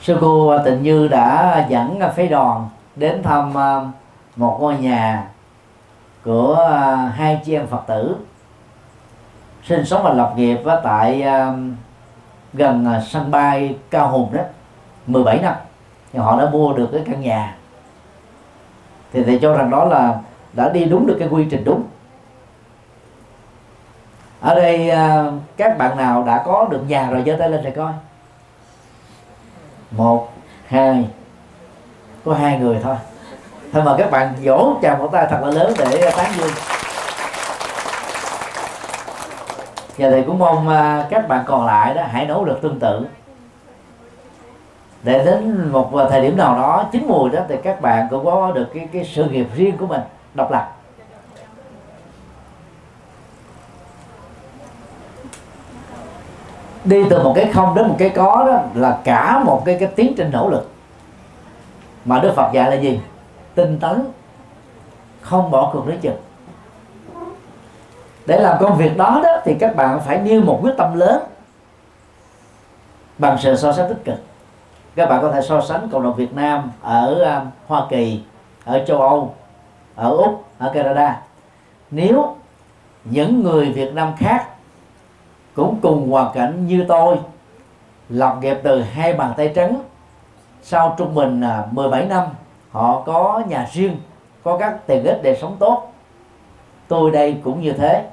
[0.02, 3.54] sư cô à, Tịnh Như đã dẫn à, phái đoàn đến thăm
[4.36, 5.28] một ngôi nhà
[6.24, 6.70] của
[7.16, 8.16] hai chị em Phật tử
[9.64, 11.26] sinh sống và lập nghiệp tại
[12.54, 14.42] gần sân bay Cao Hùng đó
[15.08, 15.56] 17 năm.
[16.14, 17.56] Thì họ đã mua được cái căn nhà.
[19.14, 20.20] Thì thầy cho rằng đó là,
[20.54, 21.84] đã đi đúng được cái quy trình đúng
[24.44, 25.26] ở đây à,
[25.58, 27.92] các bạn nào đã có được nhà rồi giơ tay lên để coi.
[29.92, 30.30] Một,
[30.68, 31.06] hai,
[32.26, 32.96] có hai người thôi.
[33.74, 36.52] Thôi mà các bạn vỗ chào một tay thật là lớn để tán dương.
[39.98, 43.06] Và thầy cũng mong à, các bạn còn lại đó hãy nỗ lực tương tự.
[45.04, 48.52] Để đến một thời điểm nào đó chín mùi đó thì các bạn cũng có
[48.52, 50.02] được cái cái sự nghiệp riêng của mình
[50.34, 50.73] độc lập.
[56.86, 59.90] Đi từ một cái không đến một cái có đó là cả một cái cái
[59.96, 60.72] tiến trình nỗ lực.
[62.06, 63.00] Mà Đức Phật dạy là gì?
[63.56, 64.06] Tinh tấn,
[65.22, 66.18] không bỏ cuộc đến chừng.
[68.26, 71.24] Để làm công việc đó đó thì các bạn phải nêu một quyết tâm lớn
[73.18, 74.20] bằng sự so sánh tích cực.
[74.96, 78.22] Các bạn có thể so sánh cộng đồng Việt Nam ở à, Hoa Kỳ,
[78.66, 79.34] ở châu Âu,
[79.96, 81.22] ở Úc, ở Canada.
[81.92, 82.36] Nếu
[83.04, 84.48] những người Việt Nam khác
[85.56, 87.18] cũng cùng hoàn cảnh như tôi
[88.10, 89.82] lập nghiệp từ hai bàn tay trắng.
[90.62, 92.28] Sau trung bình là 17 năm,
[92.72, 93.98] họ có nhà riêng,
[94.44, 95.94] có các tiền ích để sống tốt.
[96.88, 98.06] Tôi đây cũng như thế.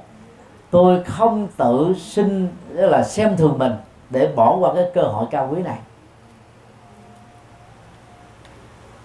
[0.71, 3.73] Tôi không tự sinh là xem thường mình
[4.09, 5.77] để bỏ qua cái cơ hội cao quý này.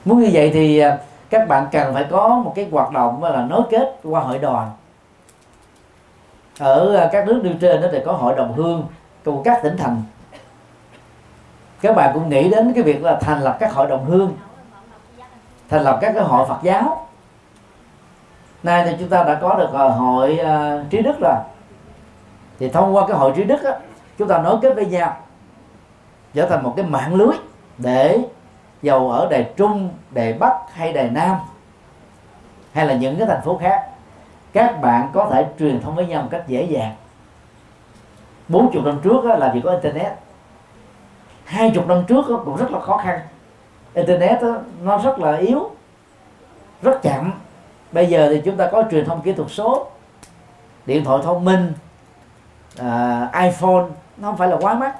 [0.05, 0.99] Muốn như vậy thì à,
[1.31, 4.71] các bạn cần phải có một cái hoạt động là nối kết qua hội đoàn
[6.59, 8.87] ở à, các nước nêu trên đó thì có hội đồng hương
[9.25, 10.03] của các tỉnh thành.
[11.81, 14.37] Các bạn cũng nghĩ đến cái việc là thành lập các hội đồng hương
[15.69, 17.07] thành lập các cái hội Phật giáo.
[18.63, 21.35] Nay thì chúng ta đã có được à, hội uh, trí đức rồi.
[22.59, 23.73] Thì thông qua cái hội trí đức á,
[24.19, 25.17] chúng ta nối kết với nhau
[26.35, 27.37] trở thành một cái mạng lưới
[27.79, 28.19] để
[28.83, 31.37] dầu ở đài trung đài bắc hay đài nam
[32.73, 33.91] hay là những cái thành phố khác
[34.57, 36.95] các bạn có thể truyền thông với nhau một cách dễ dàng.
[38.49, 40.13] 40 năm trước đó, là vì có internet.
[41.45, 43.21] Hai chục năm trước cũng rất là khó khăn.
[43.95, 45.71] Internet đó, nó rất là yếu
[46.83, 47.33] rất chậm.
[47.93, 49.87] Bây giờ thì chúng ta có truyền thông kỹ thuật số
[50.87, 51.73] điện thoại thông minh
[52.81, 53.85] uh, iPhone
[54.17, 54.97] nó không phải là quá mắc.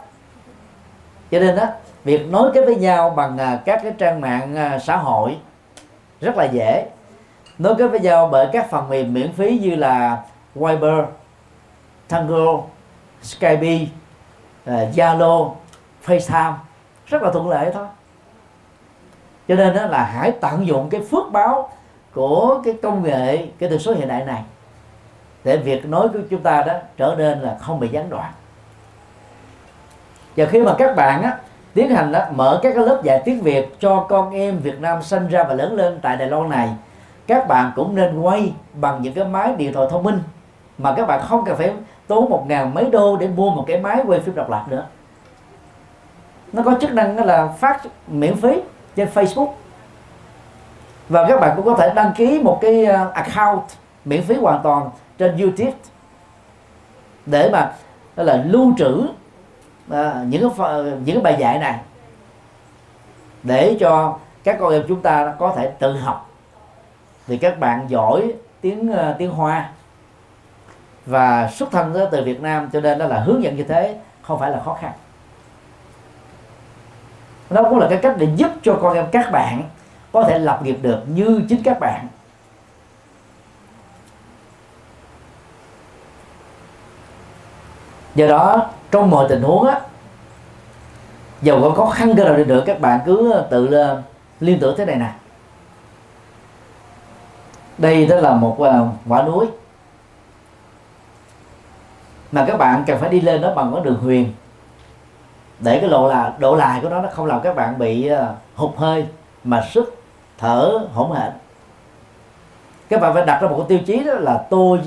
[1.31, 1.67] Cho nên đó
[2.05, 5.37] việc nối kết với nhau bằng uh, các cái trang mạng uh, xã hội
[6.21, 6.87] rất là dễ
[7.59, 10.23] nối kết với nhau bởi các phần mềm miễn phí như là
[10.55, 11.05] Viber,
[12.09, 12.61] Tango,
[13.23, 13.79] Skype,
[14.65, 15.53] à, Zalo,
[16.07, 16.53] FaceTime.
[17.07, 17.87] Rất là thuận lợi thôi.
[19.49, 21.71] Cho nên đó là hãy tận dụng cái phước báo
[22.15, 24.43] của cái công nghệ cái từ số hiện đại này
[25.45, 28.33] để việc nói của chúng ta đó trở nên là không bị gián đoạn.
[30.37, 31.39] Và khi mà các bạn á,
[31.75, 35.03] tiến hành đó, mở các cái lớp dạy tiếng Việt cho con em Việt Nam
[35.03, 36.69] sinh ra và lớn lên tại Đài Loan này
[37.27, 40.23] các bạn cũng nên quay bằng những cái máy điện thoại thông minh
[40.79, 41.73] mà các bạn không cần phải
[42.07, 44.87] tốn một ngàn mấy đô để mua một cái máy quay phim độc lập nữa.
[46.53, 48.61] Nó có chức năng là phát miễn phí
[48.97, 49.53] trên Facebook.
[51.09, 53.65] Và các bạn cũng có thể đăng ký một cái ờ, account
[54.05, 55.73] miễn phí hoàn toàn trên YouTube
[57.27, 57.73] để mà
[58.17, 59.07] đó là lưu trữ
[59.91, 60.69] à, những cái
[61.05, 61.81] những cái bài dạy này
[63.43, 66.26] để cho các con em chúng ta có thể tự học
[67.27, 69.71] thì các bạn giỏi tiếng uh, tiếng Hoa
[71.07, 74.39] và xuất thân từ Việt Nam cho nên đó là hướng dẫn như thế không
[74.39, 74.93] phải là khó khăn.
[77.51, 79.63] Nó cũng là cái cách để giúp cho con em các bạn
[80.13, 82.09] có thể lập nghiệp được như chính các bạn.
[88.15, 89.81] Do đó trong mọi tình huống á
[91.43, 94.03] dầu có khó khăn cái nào đi nữa các bạn cứ tự ờ,
[94.41, 95.13] liên tưởng thế này nè
[97.79, 99.47] đây đó là một à, quả núi.
[102.33, 104.33] Mà các bạn cần phải đi lên đó bằng con đường huyền.
[105.59, 108.35] Để cái độ là độ lại của nó nó không làm các bạn bị à,
[108.55, 109.07] hụt hơi
[109.45, 110.03] mà sức
[110.39, 111.33] thở hỗn hển.
[112.89, 114.81] Các bạn phải đặt ra một cái tiêu chí đó là tôi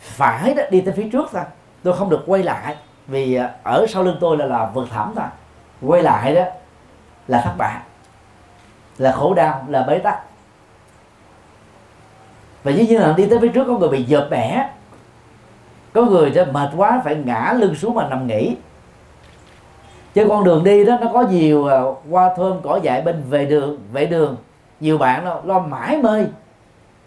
[0.00, 1.42] phải đó, đi tới phía trước thôi.
[1.82, 2.76] Tôi không được quay lại
[3.06, 5.26] vì à, ở sau lưng tôi là là vực thẳm thôi.
[5.82, 6.42] Quay lại đó
[7.28, 7.80] là thất bại
[8.98, 10.20] là khổ đau là bế tắc
[12.66, 14.70] và dĩ nhiên là đi tới phía trước có người bị dợp bẻ.
[15.92, 18.56] Có người cho mệt quá phải ngã lưng xuống mà nằm nghỉ.
[20.14, 23.46] Chứ con đường đi đó nó có nhiều à, hoa thơm cỏ dại bên về
[23.46, 24.36] đường vệ đường.
[24.80, 26.24] Nhiều bạn lo, lo mãi mê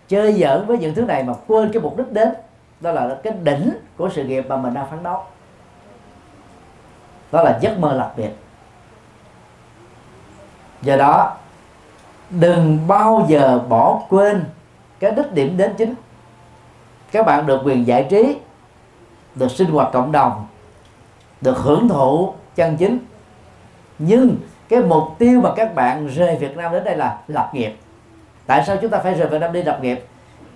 [0.07, 2.30] chơi giỡn với những thứ này mà quên cái mục đích đến.
[2.82, 5.24] Đó là cái đỉnh của sự nghiệp mà mình đang phấn đấu
[7.32, 8.32] đó là giấc mơ đặc biệt.
[10.82, 11.38] Do đó
[12.30, 14.45] đừng bao giờ bỏ quên
[15.00, 15.93] cái đích điểm đến chính.
[17.12, 18.38] Các bạn được quyền giải trí,
[19.36, 20.47] được sinh hoạt cộng đồng,
[21.41, 23.00] được hưởng thụ chân chính.
[24.00, 24.36] Nhưng
[24.70, 27.78] cái mục tiêu mà các bạn rời Việt Nam đến đây là lập nghiệp.
[28.45, 30.06] Tại sao chúng ta phải rời Việt Nam đi lập nghiệp?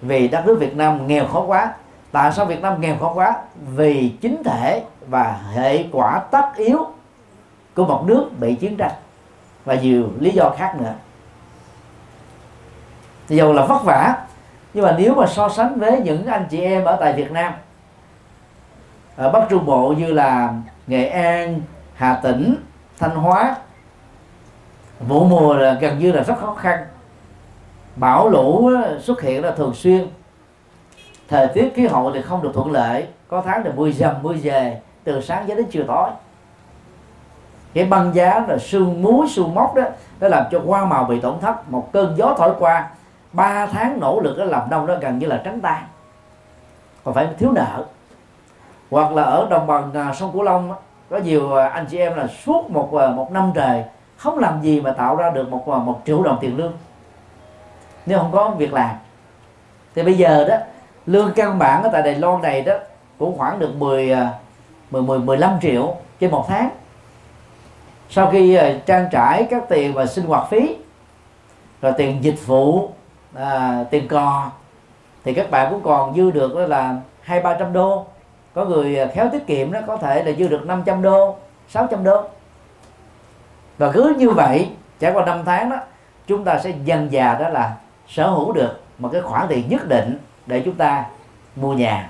[0.02, 1.74] Vì đất nước Việt Nam nghèo khó quá.
[2.12, 3.36] Tại sao Việt Nam nghèo khó quá?
[3.76, 6.88] Vì chính thể và hệ quả tất yếu
[7.76, 8.92] của một nước bị chiến tranh.
[9.66, 10.94] Và nhiều lý do khác nữa.
[13.28, 14.16] Thì dầu là vất vả
[14.74, 17.54] nhưng mà nếu mà so sánh với những anh chị em ở tại Việt Nam
[19.16, 20.54] ở Bắc Trung Bộ như là
[20.88, 21.62] Nghệ An,
[21.96, 22.56] Hà Tĩnh,
[23.00, 23.56] Thanh Hóa
[25.00, 26.86] vụ mùa là gần như là rất khó khăn.
[27.96, 28.72] Bão lũ
[29.02, 30.08] xuất hiện là thường xuyên.
[31.28, 33.08] Thời tiết khí hậu thì không được thuận lợi.
[33.28, 36.10] Có tháng thì mưa dầm mưa về từ sáng cho đến chiều tối.
[37.74, 39.84] Cái băng giá là sương muối sương mốc đó
[40.20, 41.72] nó làm cho hoa màu bị tổn thất.
[41.72, 42.90] Một cơn gió thổi qua
[43.34, 45.82] ba tháng nỗ lực để làm nông đó gần như là trắng tay
[47.04, 47.86] còn phải thiếu nợ.
[48.92, 50.74] Hoặc là ở đồng bằng à, sông cửu long
[51.10, 53.84] có nhiều à, anh chị em là suốt một à, một năm trời
[54.18, 56.74] không làm gì mà tạo ra được một một triệu đồng tiền lương.
[58.06, 58.96] Nếu không có việc làm.
[59.96, 60.56] Thì bây giờ đó,
[61.06, 62.74] lương căn bản ở tại Đài Loan này đó
[63.20, 64.16] cũng khoảng được 10
[64.92, 66.70] 10 10 15 triệu trên một tháng.
[68.10, 70.76] Sau khi trang trải các tiền và sinh hoạt phí,
[71.82, 72.90] rồi tiền dịch vụ
[73.36, 74.52] à, tiền cò.
[75.24, 78.06] Thì các bạn cũng còn dư được đó là hai ba trăm đô.
[78.54, 81.36] Có người à, khéo tiết kiệm đó có thể là dư được 500 đô
[81.70, 82.24] 600 đô.
[83.78, 84.70] Và cứ như vậy
[85.00, 85.78] trải qua năm tháng đó
[86.28, 87.76] chúng ta sẽ dần già đó là
[88.08, 91.06] sở hữu được một cái khoản tiền nhất định để chúng ta
[91.56, 92.10] mua nhà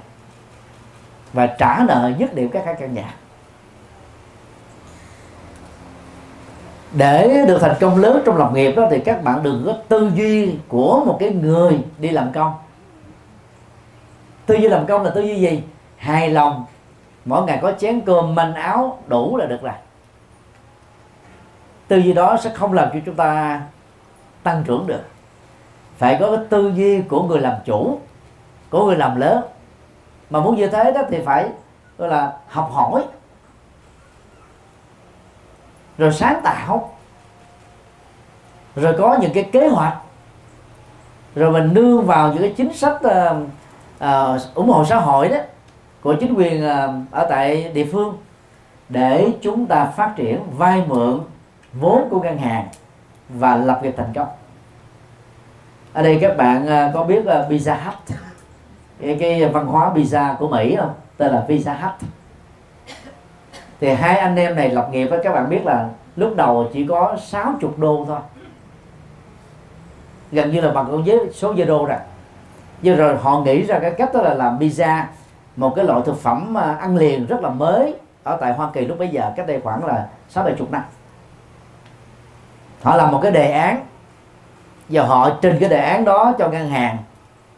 [1.33, 3.13] và trả nợ nhất điểm các căn nhà.
[6.93, 10.11] Để được thành công lớn trong lập nghiệp đó, thì các bạn đừng có tư
[10.15, 12.53] duy của một cái người đi làm công.
[14.45, 15.63] Tư duy làm công là tư duy gì?
[15.97, 16.65] Hài lòng.
[17.25, 19.73] Mỗi ngày có chén cơm manh áo đủ là được rồi.
[21.87, 23.61] Tư duy đó sẽ không làm cho chúng ta
[24.43, 25.01] tăng trưởng được.
[25.97, 27.99] Phải có cái tư duy của người làm chủ,
[28.69, 29.43] của người làm lớn.
[30.29, 31.49] Mà muốn như thế đó thì phải,
[31.97, 33.03] gọi là học hỏi
[35.97, 36.91] rồi sáng tạo.
[38.75, 39.97] Rồi có những cái kế hoạch.
[41.35, 43.37] Rồi mình nương vào những cái chính sách uh,
[44.03, 45.37] uh, ủng hộ xã hội đó
[46.01, 48.17] của chính quyền uh, ở tại địa phương
[48.89, 51.19] để chúng ta phát triển vay mượn
[51.73, 52.67] vốn của ngân hàng
[53.29, 54.27] và lập nghiệp thành công.
[55.93, 58.17] Ở đây các bạn uh, có biết uh, Pizza Hut?
[59.01, 60.93] Cái, cái văn hóa pizza của Mỹ không?
[61.17, 62.09] Tên là Pizza Hut
[63.83, 66.87] thì hai anh em này lập nghiệp với các bạn biết là lúc đầu chỉ
[66.87, 68.19] có 60 đô thôi.
[70.31, 71.97] Gần như là bằng con với số đô rồi
[72.81, 75.03] nhưng rồi họ nghĩ ra cái cách đó là làm pizza,
[75.55, 78.85] một cái loại thực phẩm à, ăn liền rất là mới ở tại Hoa Kỳ
[78.85, 80.83] lúc bấy giờ, cách đây khoảng là sáu bảy chục năm.
[82.83, 83.79] Họ làm một cái đề án
[84.89, 86.97] và họ trình cái đề án đó cho ngân hàng.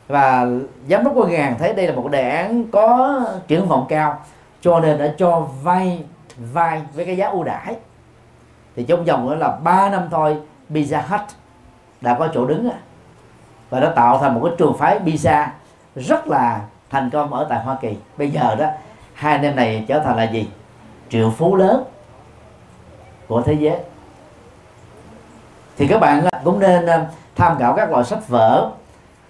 [0.08, 0.48] Và
[0.90, 4.20] giám đốc của ngân hàng thấy đây là một đề án có triển vọng cao,
[4.62, 6.04] cho nên đã cho vay
[6.38, 7.76] vay với cái giá ưu đãi.
[8.76, 10.38] Thì trong vòng là 3 năm thôi,
[10.70, 11.22] Pizza Hut
[12.02, 12.70] đã có chỗ đứng
[13.70, 15.48] và nó tạo thành một cái trường phái pizza
[15.96, 17.96] rất là thành công ở tại Hoa Kỳ.
[18.18, 18.68] Bây giờ đó,
[19.14, 20.50] hai anh em này trở thành là gì?
[21.10, 21.84] Triệu phú lớn
[23.28, 23.78] của thế giới.
[25.78, 27.06] Thì các bạn cũng nên ờ,
[27.36, 28.70] tham khảo các loại sách vở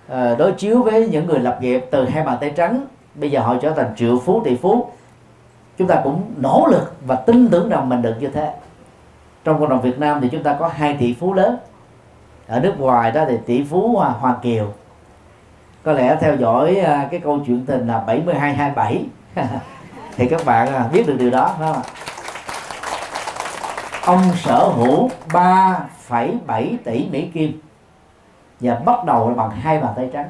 [0.08, 2.86] ờ, đối chiếu với những người lập nghiệp từ hai bàn tay trắng.
[3.16, 4.90] Bây giờ họ trở thành triệu phú tỷ phú
[5.78, 8.54] chúng ta cũng nỗ lực và tin tưởng rằng mình được như thế.
[9.44, 11.58] Trong cộng đồng Việt Nam thì chúng ta có hai tỷ phú lớn.
[12.48, 14.74] Ở nước ngoài đó thì tỷ phú Hoa, Hoa Kiều.
[15.84, 19.06] Có lẽ theo dõi à, cái câu chuyện tình là 72 27
[20.16, 21.82] thì các bạn à, biết được điều đó phải không
[24.06, 27.60] ông sở hữu 3,7 tỷ Mỹ Kim
[28.60, 30.30] và bắt đầu bằng hai bàn tay trắng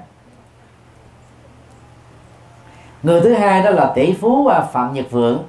[3.05, 5.43] người thứ hai đó là tỷ phú à, Phạm Nhật Vượng.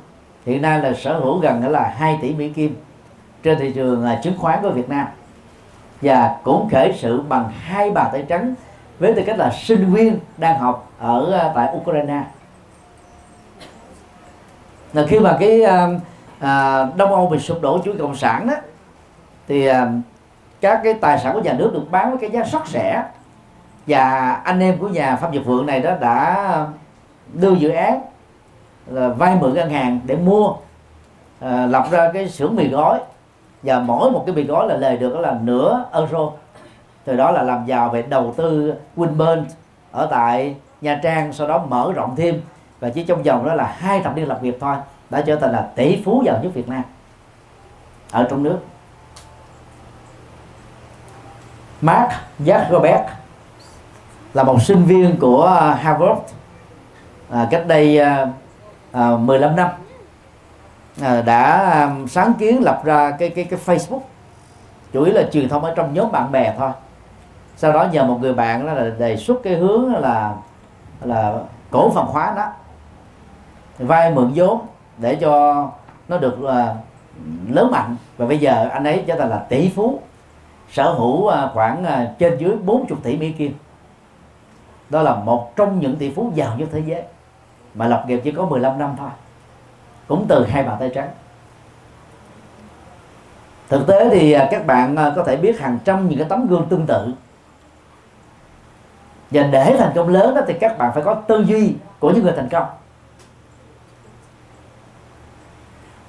[0.46, 2.76] Hiện nay là sở hữu gần là 2 tỷ Mỹ Kim
[3.42, 5.06] trên thị trường à, chứng khoán của Việt Nam.
[6.02, 8.54] Và cũng khởi sự bằng hai bàn tay trắng
[8.98, 12.22] với tư cách là sinh viên đang học ở à, tại Ukraine.
[14.92, 15.62] Là khi mà cái
[16.40, 18.54] à, Đông Âu bị sụp đổ chủ cộng sản đó
[19.48, 19.88] thì à,
[20.60, 23.04] các cái tài sản của nhà nước được bán với cái giá rất rẻ
[23.86, 26.66] và anh em của nhà Phạm Nhật Vượng này đó đã
[27.32, 28.02] đưa dự án
[28.86, 30.52] là vay mượn ngân hàng để mua
[31.40, 32.98] à, lập ra cái xưởng mì gói.
[33.62, 36.30] Và mỗi một cái mì gói là lời được là nửa euro.
[37.04, 39.44] Từ đó là làm giàu về đầu tư Winburn
[39.92, 42.40] ở tại Nha Trang sau đó mở rộng thêm.
[42.80, 44.76] Và chỉ trong vòng đó là hai thập niên lập nghiệp thôi
[45.10, 46.82] đã trở thành là tỷ phú giàu nhất Việt Nam
[48.10, 48.58] ở trong nước.
[51.80, 53.04] Mark Zuckerberg
[54.34, 56.20] là một sinh viên của Harvard
[57.30, 58.26] à, cách đây à,
[58.92, 59.68] à, 15 năm
[61.02, 64.00] à, đã à, sáng kiến lập ra cái cái cái Facebook.
[64.92, 66.70] Chủ yếu là truyền thông ở trong nhóm bạn bè thôi.
[67.56, 70.34] Sau đó nhờ một người bạn đó là đề xuất cái hướng là
[71.00, 71.38] là
[71.70, 72.52] cổ phần hóa đó
[73.78, 74.60] vay mượn vốn
[74.98, 75.64] để cho
[76.08, 76.74] nó được à,
[77.48, 77.96] lớn mạnh.
[78.16, 80.00] Và bây giờ anh ấy trở thành là tỷ phú
[80.70, 83.54] sở hữu à, khoảng à, trên dưới 40 tỷ mỹ kim.
[84.90, 87.02] Đó là một trong những tỷ phú giàu nhất thế giới
[87.76, 89.10] mà lập nghiệp chỉ có 15 năm thôi.
[90.06, 91.08] Cũng từ hai bàn tay trắng.
[93.68, 96.46] Thực tế thì à, các bạn à, có thể biết hàng trăm những cái tấm
[96.46, 97.14] gương tương tự.
[99.30, 102.24] Và để thành công lớn đó thì các bạn phải có tư duy của những
[102.24, 102.66] người thành công.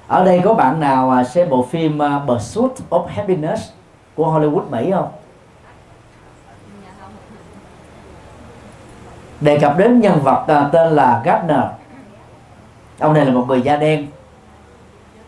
[0.06, 3.70] Ở đây có bạn nào à, xem bộ phim Pursuit of Happiness
[4.14, 5.08] của Hollywood, Mỹ không?
[9.40, 11.64] Đề cập đến nhân vật à, tên là Gardner.
[12.98, 14.06] Ông này là một người da đen,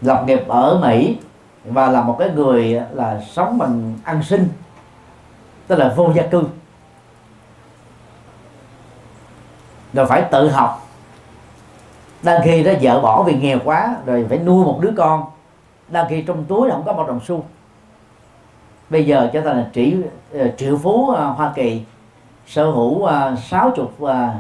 [0.01, 1.19] lập nghiệp ở Mỹ
[1.65, 4.49] và là một cái người à, là sống bằng ăn sinh
[5.67, 6.45] tức là vô gia cư.
[9.93, 10.87] Rồi phải tự học.
[12.23, 15.25] Đang khi đó vợ bỏ vì nghèo quá, rồi phải nuôi một đứa con.
[15.89, 17.45] Đang khi trong túi không có một đồng xu.
[18.91, 19.99] Bây giờ cho ta là triệu
[20.35, 21.05] à, triệu phú
[21.37, 21.83] Hoa Kỳ
[22.47, 24.35] sở hữu à, sáu chục à,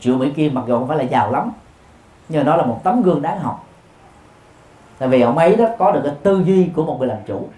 [0.00, 1.52] triệu Mỹ Kim mặc dù không phải là giàu lắm
[2.28, 3.64] nhưng đó là một tấm gương đáng học.
[4.98, 7.48] Tại vì ông ấy đó có được cái tư duy của một người làm chủ.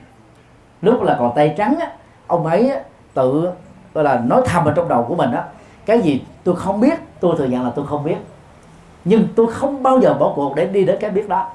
[0.82, 1.92] Lúc là còn tay trắng á,
[2.26, 2.80] ông ấy á,
[3.14, 3.50] tự
[3.94, 5.44] gọi là nói thầm ở trong đầu của mình á
[5.86, 8.16] cái gì tôi không biết tôi thừa nhận là tôi không biết
[9.04, 11.50] nhưng tôi không bao giờ bỏ cuộc để đi đến cái biết đó.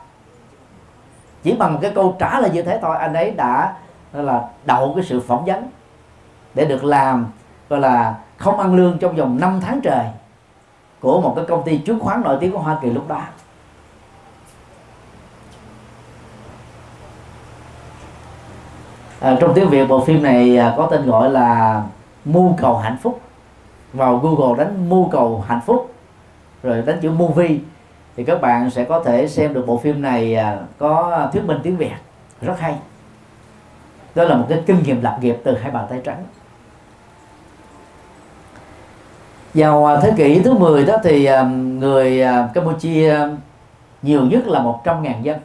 [1.44, 3.74] Chỉ bằng cái câu trả lời như thế thôi anh ấy đã
[4.14, 5.68] là đậu cái sự phỏng vấn
[6.54, 7.28] để được làm
[7.70, 10.06] gọi là không ăn lương trong vòng 5 tháng trời
[11.00, 13.22] của một cái công ty chứng khoán nổi tiếng của Hoa Kỳ lúc đó.
[19.20, 21.84] À, trong tiếng Việt bộ phim này à, có tên gọi là
[22.26, 23.22] mưu cầu hạnh phúc.
[23.94, 25.94] Vào Google đánh mưu cầu hạnh phúc
[26.64, 27.58] rồi đánh chữ movie
[28.16, 31.60] thì các bạn sẽ có thể xem được bộ phim này à, có thuyết minh
[31.64, 31.94] tiếng Việt
[32.42, 32.76] rất hay.
[34.16, 36.24] Đó là một cái kinh nghiệm lập nghiệp từ hai bàn tay trắng.
[39.54, 41.44] Vào à, thế kỷ thứ 10 đó thì à,
[41.80, 43.18] người à, Campuchia
[44.02, 45.40] nhiều nhất là 100.000 dân.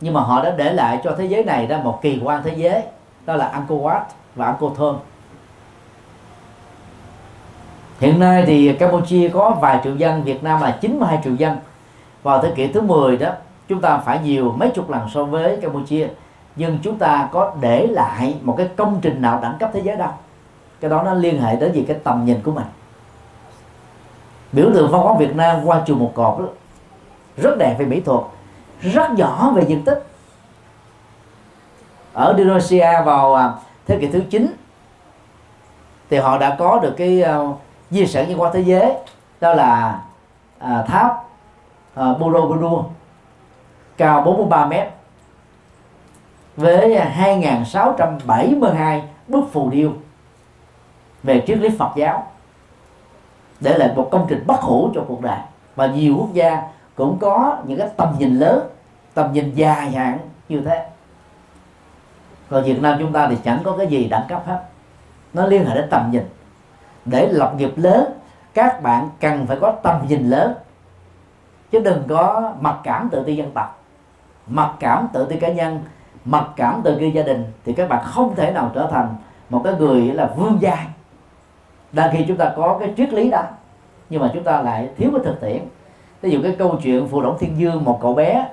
[0.00, 2.52] Nhưng mà họ đã để lại cho thế giới này ra một kỳ quan thế
[2.56, 2.82] giới,
[3.26, 4.00] đó là Angkor Wat
[4.34, 4.96] và Angkor Thom
[8.00, 11.56] hiện nay thì Campuchia có vài triệu dân, Việt Nam là 92 triệu dân.
[12.22, 13.30] Vào thế kỷ thứ 10 đó,
[13.68, 16.08] chúng ta phải nhiều mấy chục lần so với Campuchia,
[16.56, 19.96] nhưng chúng ta có để lại một cái công trình nào đẳng cấp thế giới
[19.96, 20.10] đâu.
[20.80, 21.84] Cái đó nó liên hệ đến gì?
[21.88, 22.66] Cái tầm nhìn của mình
[24.56, 26.46] biểu tượng văn hóa Việt Nam qua chùa một cột đó,
[27.36, 28.20] rất đẹp về mỹ thuật
[28.80, 30.06] rất nhỏ về diện tích.
[32.12, 33.52] Ở Indonesia vào à,
[33.86, 34.46] thế kỷ thứ 9
[36.10, 37.56] thì họ đã có được cái uh,
[37.90, 38.92] di sản văn hóa thế giới
[39.40, 40.00] đó là
[40.58, 41.24] uh, tháp
[42.00, 42.84] uh, Borobudur
[43.96, 44.88] cao 43 mét
[46.56, 49.92] với 2.672 bức phù điêu
[51.22, 52.26] về triết lý Phật giáo
[53.60, 55.38] để lại một công trình bất hủ cho cuộc đời.
[55.76, 56.62] Và nhiều quốc gia
[56.94, 58.68] cũng có những cái tầm nhìn lớn,
[59.14, 60.86] tầm nhìn dài hạn như thế.
[62.50, 64.62] Còn Việt Nam chúng ta thì chẳng có cái gì đẳng cấp hết.
[65.32, 66.22] Nó liên hệ đến tầm nhìn.
[67.04, 68.12] Để lập nghiệp lớn,
[68.54, 70.54] các bạn cần phải có tầm nhìn lớn.
[71.70, 73.82] Chứ đừng có mặc cảm tự ti dân tộc.
[74.46, 75.80] Mặc cảm tự ti cá nhân,
[76.24, 79.14] mặc cảm tự ti gia đình, thì các bạn không thể nào trở thành
[79.50, 80.86] một cái người là vương gia
[81.96, 83.42] đang khi chúng ta có cái triết lý đó,
[84.10, 85.58] nhưng mà chúng ta lại thiếu cái thực tiễn.
[86.22, 88.48] Ví dụ cái câu chuyện phù đổng thiên dương, một cậu bé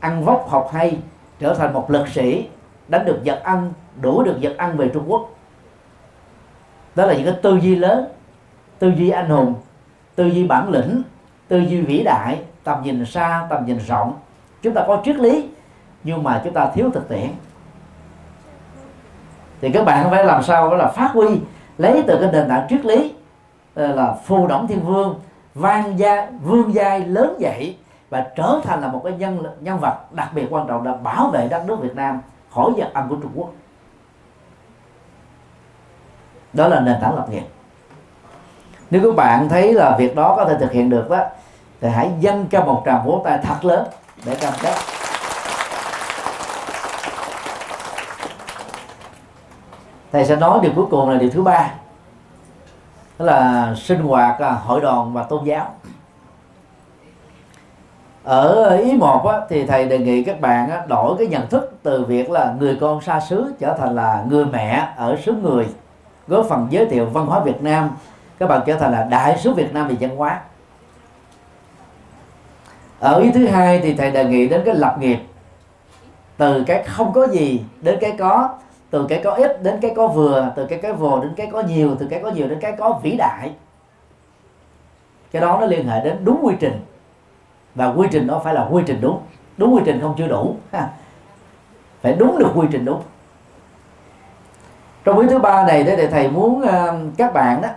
[0.00, 0.98] ăn vóc học hay,
[1.38, 2.48] trở thành một lực sĩ,
[2.88, 5.30] đánh được giật ăn đủ được giật ăn về trung quốc.
[6.94, 8.08] Đó là những cái tư duy lớn,
[8.78, 9.54] tư duy anh hùng,
[10.14, 11.02] tư duy bản lĩnh,
[11.48, 14.14] tư duy vĩ đại, tầm nhìn xa, tầm nhìn rộng.
[14.62, 15.48] Chúng ta có triết lý,
[16.04, 17.28] nhưng mà chúng ta thiếu thực tiễn.
[19.60, 21.28] Thì các bạn phải làm sao đó là phát huy
[21.78, 23.14] lấy từ cái nền tảng triết lý
[23.74, 25.20] ờ, là phù đổng thiên vương,
[25.54, 27.76] vang gia, vương giai lớn dậy
[28.10, 31.30] và trở thành là một cái nhân nhân vật đặc biệt quan trọng để bảo
[31.30, 32.20] vệ đất nước Việt Nam
[32.50, 33.50] khỏi giặc ăn của Trung Quốc.
[36.52, 37.44] Đó là nền tảng lập nghiệp.
[38.90, 41.24] Nếu các bạn thấy là việc đó có thể thực hiện được đó,
[41.80, 43.86] thì hãy dâng cho một tràng vỗ tay thật lớn
[44.26, 44.74] để cam kết.
[50.14, 51.70] Thầy sẽ nói điều cuối cùng là điều thứ ba.
[53.18, 55.74] Đó là sinh hoạt à, hội đoàn và tôn giáo.
[58.24, 61.78] Ở ý một á, thì thầy đề nghị các bạn á, đổi cái nhận thức
[61.82, 65.66] từ việc là người con xa xứ trở thành là người mẹ ở xứ người
[66.28, 67.90] góp phần giới thiệu văn hóa Việt Nam.
[68.38, 70.40] Các bạn trở thành là đại sứ Việt Nam về văn hóa.
[73.00, 75.18] Ở ý thứ hai thì thầy đề nghị đến cái lập nghiệp.
[76.36, 78.48] Từ cái không có gì đến cái có
[78.94, 81.62] từ cái có ít đến cái có vừa, từ cái cái vồ đến cái có
[81.62, 83.52] nhiều, từ cái có nhiều đến cái có vĩ đại.
[85.32, 86.80] Cái đó nó liên hệ đến đúng quy trình.
[87.74, 89.20] Và quy trình đó phải là quy trình đúng.
[89.56, 90.56] Đúng quy trình không chưa đủ
[92.02, 93.02] phải đúng được quy trình đúng.
[95.04, 97.68] Trong quý thứ ba này thì thầy muốn ờ, các bạn đó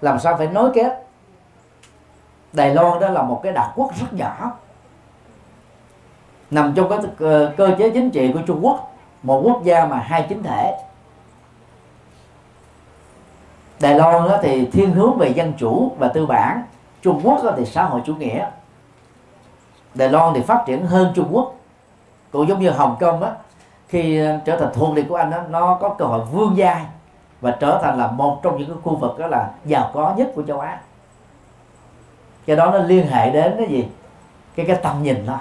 [0.00, 1.06] làm sao phải nối kết.
[2.52, 4.52] Đài Loan đó là một cái đảo quốc rất nhỏ,
[6.50, 8.91] nằm trong cái ờ, cơ chế chính trị của Trung Quốc
[9.22, 10.78] một quốc gia mà hai chính thể.
[13.80, 16.62] Đài Loan đó thì thiên hướng về dân chủ và tư bản.
[17.02, 18.46] Trung Quốc đó thì xã hội chủ nghĩa.
[19.94, 21.54] Đài Loan thì phát triển hơn Trung Quốc.
[22.32, 23.30] Cũng giống như Hồng Kông á
[23.88, 26.84] khi ờ, trở thành thuộc địa của anh đó, nó có cơ hội vươn giai
[27.40, 30.32] và trở thành là một trong những cái khu vực đó là giàu có nhất
[30.34, 30.80] của châu Á.
[32.46, 33.88] Cái đó nó liên hệ đến cái gì?
[34.56, 35.40] Cái cái tầm nhìn đó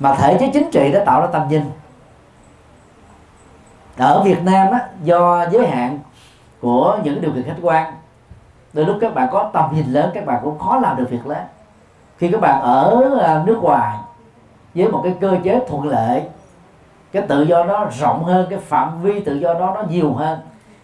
[0.00, 1.62] mà thể chế chính trị đã tạo ra tầm nhìn
[3.98, 5.98] ở Việt Nam á, do giới hạn
[6.60, 7.94] của những điều kiện khách quan
[8.72, 11.26] đôi lúc các bạn có tầm nhìn lớn các bạn cũng khó làm được việc
[11.26, 11.44] lớn.
[12.18, 13.98] Khi các bạn ở à, nước ngoài
[14.74, 16.22] với một cái cơ chế thuận lợi
[17.12, 20.38] cái tự do đó rộng hơn cái phạm vi tự do đó nó nhiều hơn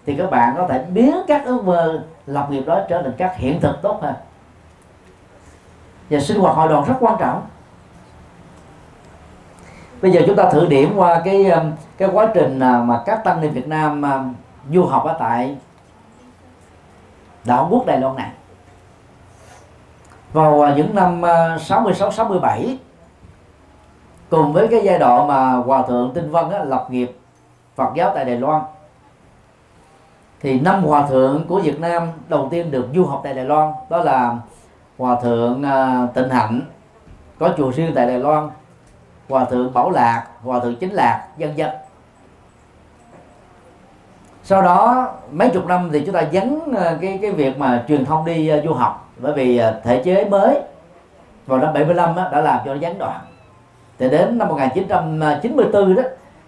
[0.07, 3.37] thì các bạn có thể biến các ước mơ lập nghiệp đó trở thành các
[3.37, 4.15] hiện thực tốt hơn.
[6.11, 7.43] Và sinh hoạt hội đoàn rất quan trọng
[10.03, 13.25] bây giờ chúng ta thử điểm qua cái um, cái quá trình à, mà các
[13.25, 14.35] tăng ni Việt Nam um,
[14.73, 15.57] du học ở tại
[17.45, 18.31] đảo quốc Đài Loan này.
[20.33, 22.79] Vào à, những năm à, 66 67
[24.31, 27.19] cùng với cái giai đoạn mà hòa thượng Tinh Vân á, lập nghiệp
[27.77, 28.63] Phật giáo tại Đài Loan
[30.41, 33.73] thì năm hòa thượng của Việt Nam đầu tiên được du học tại Đài Loan
[33.91, 34.37] đó là
[34.99, 35.63] hòa thượng
[36.15, 36.61] Tịnh Hạnh
[37.39, 38.51] có chùa riêng tại Đài Loan
[39.29, 41.71] hòa thượng bảo lạc hòa thượng chính lạc dân dân
[44.45, 48.05] sau đó mấy chục năm thì chúng ta dấn ờ, cái cái việc mà truyền
[48.05, 49.09] thông đi ờ, du học.
[49.17, 50.61] Bởi vì ờ, thể chế mới
[51.47, 53.21] vào năm 75 á, đã làm cho nó gián đoạn.
[53.99, 56.03] Thì đến năm 1994 đó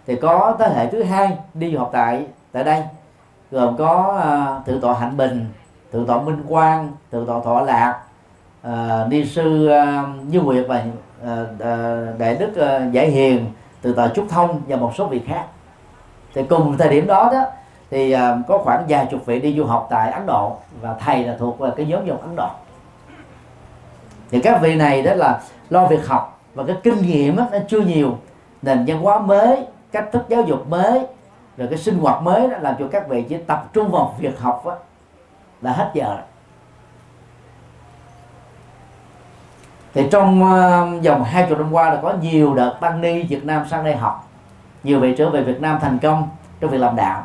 [0.06, 2.82] thì có thế hệ thứ hai đi du học tại tại đây.
[3.50, 4.20] Gồm có
[4.58, 5.46] uh, thượng tọa hạnh bình
[5.92, 8.00] thượng tọa minh quang thượng tọa thọ lạc
[8.68, 10.84] uh, ni sư uh, như nguyệt và
[11.22, 13.52] Ờ, đại đức ờ, giải hiền
[13.82, 15.44] từ tòa trúc thông và một số vị khác.
[16.34, 17.42] Thì cùng thời điểm đó đó
[17.90, 21.24] thì ờ, có khoảng vài chục vị đi du học tại ấn độ và thầy
[21.24, 22.48] là thuộc về cái nhóm dòng ấn độ.
[24.30, 25.40] Thì các vị này đó là
[25.70, 28.18] lo việc học và cái kinh nghiệm đó, nó chưa nhiều.
[28.62, 31.06] Nền văn hóa mới cách thức giáo dục mới
[31.56, 34.38] rồi cái sinh hoạt mới đó làm cho các vị chỉ tập trung vào việc
[34.38, 34.76] học đó,
[35.62, 36.24] là hết giờ rồi.
[39.96, 43.44] Thì trong uh, vòng hai chục năm qua là có nhiều đợt tăng ni Việt
[43.44, 44.28] Nam sang đây học.
[44.82, 46.28] Nhiều vị trở về Việt Nam thành công
[46.60, 47.24] trong việc làm đạo.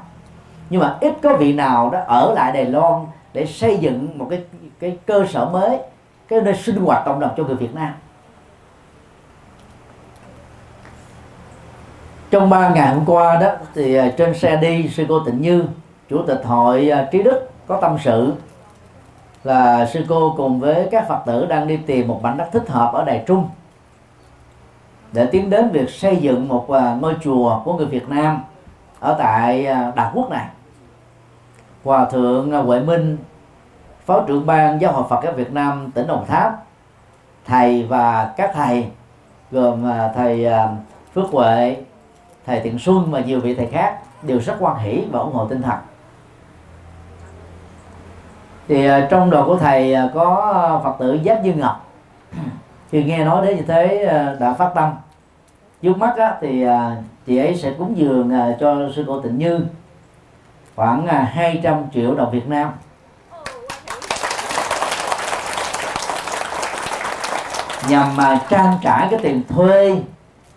[0.69, 4.28] Nhưng mà ít có vị nào đó ở lại Đài Loan để xây dựng một
[4.30, 4.43] cái
[4.80, 5.80] cái cơ sở mới
[6.28, 7.93] cái nơi sinh hoạt cộng đồng cho người Việt Nam.
[12.32, 15.65] Trong ba ngày hôm qua đó thì ờ, trên xe đi sư cô Tịnh Như
[16.09, 18.34] chủ tịch hội ờ, trí đức có tâm sự
[19.43, 22.69] là sư cô cùng với các phật tử đang đi tìm một mảnh đất thích
[22.69, 23.49] hợp ở đài trung
[25.11, 28.43] để tiến đến việc xây dựng một à, ngôi chùa của người Việt Nam
[28.99, 30.45] ở tại à, đảo quốc này.
[31.83, 33.17] Hòa thượng à, Huệ Minh,
[34.05, 36.63] phó trưởng ban giáo hội Phật giáo Việt Nam tỉnh Đồng Tháp,
[37.45, 38.87] thầy và các thầy
[39.51, 39.83] gồm
[40.15, 40.47] thầy
[41.15, 41.77] Phước Huệ,
[42.45, 45.47] thầy Thiện Xuân và nhiều vị thầy khác đều rất quan hỷ và ủng hộ
[45.47, 45.77] tinh thần
[48.68, 51.88] thì à, trong đoàn của thầy à, có phật tử giác dương ngọc.
[52.91, 54.93] Khi nghe nói đến như thế à, đã phát tâm.
[55.82, 56.66] Trước mắt á, thì
[57.26, 59.59] chị ấy sẽ cúng dường cho sư cô tịnh như
[60.76, 62.70] khoảng 200 triệu đồng Việt Nam.
[67.89, 70.01] Nhằm mà trang trải cái tiền thuê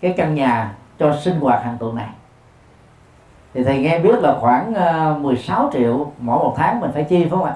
[0.01, 2.09] cái căn nhà cho sinh hoạt hàng tuần này.
[3.55, 4.75] Thì thầy nghe biết là khoảng
[5.23, 7.55] 16 triệu mỗi một tháng mình phải chi phải không ạ?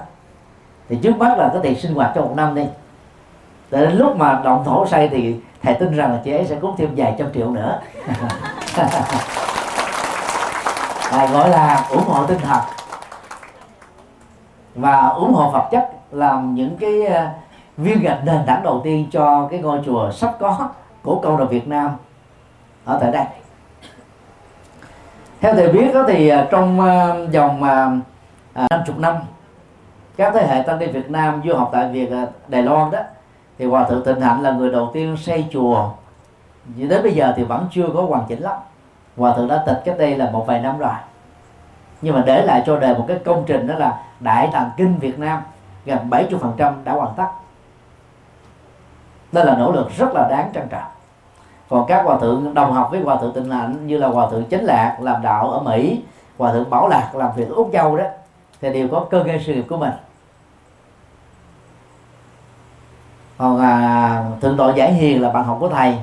[0.89, 2.63] Thì trước mắt là có tiền sinh hoạt trong một năm đi.
[3.71, 6.55] Để đến lúc mà động thổ xây thì thầy tin rằng là chị ấy sẽ
[6.55, 7.79] cúng thêm vài trăm triệu nữa.
[11.09, 12.59] Thầy gọi là ủng hộ tinh thần.
[14.75, 17.27] Và ủng hộ vật chất làm những cái ờ,
[17.77, 20.69] viên gạch nền tảng đầu tiên cho cái ngôi chùa sắp có
[21.03, 21.91] của cộng đồng Việt Nam
[22.85, 23.25] ở tại đây.
[25.41, 27.61] Theo thầy biết đó thì ờ, trong ờ, vòng
[28.55, 29.15] năm chục năm
[30.19, 32.99] các thế hệ tăng ni Việt Nam du học tại Việt à, Đài Loan đó,
[33.57, 35.89] thì hòa thượng Tịnh Hạnh là người đầu tiên xây chùa.
[36.65, 38.57] Đến bây giờ thì vẫn chưa có hoàn chỉnh lắm.
[39.17, 40.93] Hòa thượng đã tịch cách đây là một vài năm rồi.
[42.01, 44.99] Nhưng mà để lại cho đời một cái công trình đó là đại tạng kinh
[44.99, 45.41] Việt Nam,
[45.85, 47.27] gần 70% đã hoàn tất.
[49.31, 50.91] Đó là nỗ lực rất là đáng trân trọng.
[51.69, 54.49] Còn các hòa thượng đồng học với hòa thượng tịnh hạnh như là hòa thượng
[54.49, 56.01] chánh lạc làm đạo ở mỹ,
[56.37, 58.05] hòa thượng bảo lạc làm việc ở úc châu đó,
[58.61, 59.91] thì đều có cơ gây sự nghiệp của mình.
[63.39, 65.97] Còn à, thượng tọa giải hiền là bạn học của thầy.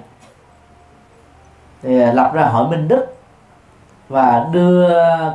[1.83, 3.17] Thì à, lập ra hội minh đức
[4.09, 4.89] và đưa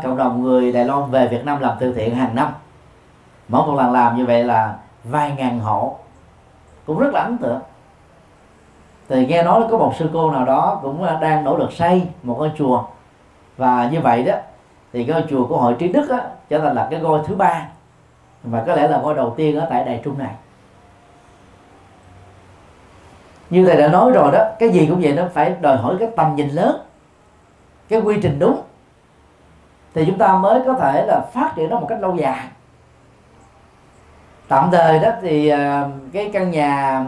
[0.03, 2.53] cộng đồng người Đài Loan về Việt Nam làm từ thiện hàng năm.
[3.47, 5.97] Mỗi một lần làm như vậy là vài ngàn hộ.
[6.85, 7.59] Cũng rất là ấn tượng.
[9.09, 12.35] Thì nghe nói có một sư cô nào đó cũng đang nỗ lực xây một
[12.37, 12.83] ngôi chùa.
[13.57, 14.33] Và như vậy đó
[14.93, 17.35] thì cái ngôi chùa của hội trí đức á, trở thành là cái ngôi thứ
[17.35, 17.67] ba.
[18.43, 20.35] Và có lẽ là ngôi đầu tiên ở tại đài trung này
[23.51, 26.09] như thầy đã nói rồi đó cái gì cũng vậy nó phải đòi hỏi cái
[26.15, 26.81] tầm nhìn lớn
[27.91, 28.61] cái quy trình đúng.
[29.93, 32.47] Thì chúng ta mới có thể là phát triển nó một cách lâu dài.
[34.47, 37.05] Tạm thời đó thì à, cái căn nhà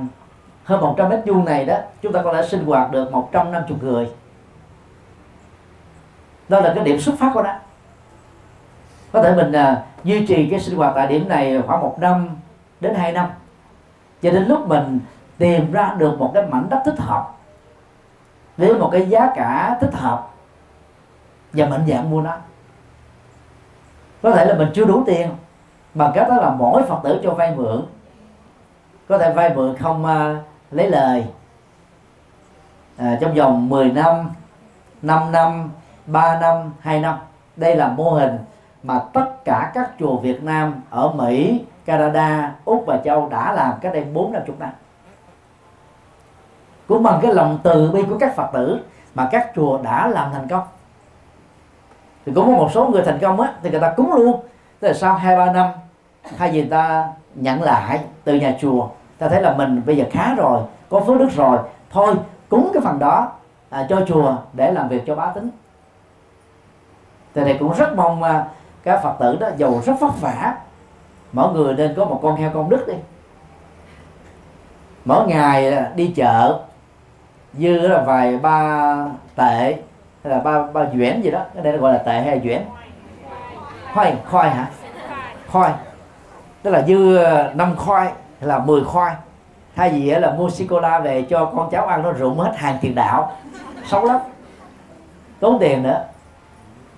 [0.63, 4.09] hơn 100 mét vuông này đó chúng ta có thể sinh hoạt được 150 người.
[6.49, 7.53] Đó là cái điểm xuất phát của nó.
[9.11, 12.29] Có thể mình uh, duy trì cái sinh hoạt tại điểm này khoảng một năm
[12.79, 13.29] đến hai năm.
[14.21, 14.99] Cho đến lúc mình
[15.43, 17.31] tìm ra được một cái mảnh đất thích hợp.
[18.57, 20.27] Với một cái giá cả thích hợp
[21.53, 22.35] và mạnh dạng mua nó.
[24.21, 25.29] Có thể là mình chưa đủ tiền
[25.93, 27.85] bằng cách đó là mỗi phật tử cho vay mượn.
[29.07, 31.25] Có thể vay mượn không uh, lấy lời.
[32.97, 34.31] À, trong vòng 10 năm
[35.01, 35.71] 5 năm
[36.05, 37.17] 3 năm 2 năm.
[37.55, 38.37] Đây là mô hình
[38.83, 43.73] mà tất cả các chùa Việt Nam ở Mỹ Canada Úc và Châu đã làm
[43.81, 44.69] cách đây bốn năm chục năm
[46.88, 48.79] cũng bằng cái lòng từ bi của các Phật tử
[49.15, 50.63] mà các chùa đã làm thành công.
[52.25, 54.41] Thì cũng có một số người thành công á thì người ta cúng luôn.
[54.79, 55.67] Tức là sau hai ba năm
[56.38, 60.36] thay vì ta nhận lại từ nhà chùa ta thấy là mình bây giờ khá
[60.36, 61.57] rồi có phước đức rồi
[61.89, 62.15] thôi
[62.49, 63.31] cúng cái phần đó
[63.69, 65.49] à, cho chùa để làm việc cho bá tính.
[67.36, 68.45] Thì này cũng rất mong à,
[68.84, 70.57] các phật tử đó giàu rất vất vả
[71.31, 72.93] mỗi người nên có một con heo công đức đi.
[75.05, 76.59] Mỗi ngày à, đi chợ
[77.54, 78.95] dư là vài ba
[79.36, 79.78] tệ
[80.24, 81.39] hay là ba ba duyễn gì đó.
[81.54, 82.62] Cái đây gọi là tệ hay là duyễn?
[83.93, 84.70] Khoai khoai hả?
[85.47, 85.74] Khoai.
[86.62, 88.06] Tức là dư ờ, năm khoai
[88.39, 89.16] hay là 10 khoai.
[89.76, 92.54] Thay vì là mua sô cô la về cho con cháu ăn nó rụng hết
[92.56, 93.32] hàng tiền đạo.
[93.86, 94.18] Xấu lắm.
[95.39, 96.06] Tốn tiền nữa.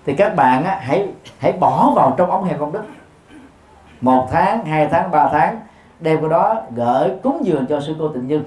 [0.06, 1.08] Thì các bạn á, hãy
[1.40, 2.84] hãy bỏ vào trong ống heo công đức
[4.02, 5.60] một tháng hai tháng ba tháng
[6.00, 8.44] đem cái đó gửi cúng dường cho sư cô tịnh dương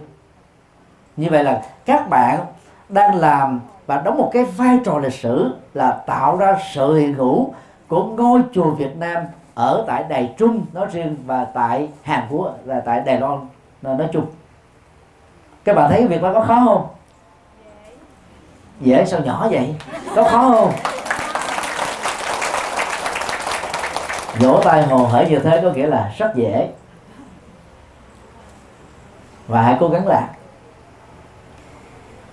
[1.18, 2.46] như vậy là các bạn
[2.88, 7.14] đang làm và đóng một cái vai trò lịch sử là tạo ra sự hiện
[7.14, 7.54] hữu
[7.88, 9.22] của ngôi chùa Việt Nam
[9.54, 13.38] ở tại Đài Trung nói riêng và tại Hàn Quốc, là tại Đài Loan,
[13.82, 14.26] nói chung.
[15.64, 16.86] Các bạn thấy việc đó có khó không?
[18.80, 19.74] Dễ, sao nhỏ vậy?
[20.14, 20.72] Có khó không?
[24.38, 26.68] Vỗ tay hồ hởi như thế có nghĩa là rất dễ.
[29.46, 30.24] Và hãy cố gắng làm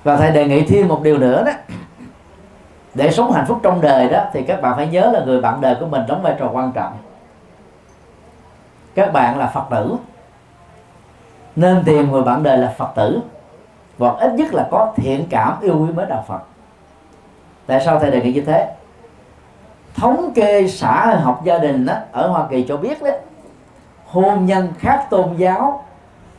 [0.05, 1.51] và thầy đề nghị thêm một điều nữa đó.
[2.93, 5.61] Để sống hạnh phúc trong đời đó thì các bạn phải nhớ là người bạn
[5.61, 6.93] đời của mình đóng vai trò quan trọng.
[8.95, 9.95] Các bạn là phật tử.
[11.55, 13.19] Nên tìm người bạn đời là phật tử.
[13.99, 16.41] Hoặc ít nhất là có thiện cảm yêu quý mới đạo phật.
[17.65, 18.75] Tại sao thầy đề nghị như thế?
[19.95, 23.19] Thống kê xã học gia đình đó, ở hoa kỳ cho biết đấy
[24.05, 25.83] hôn nhân khác tôn giáo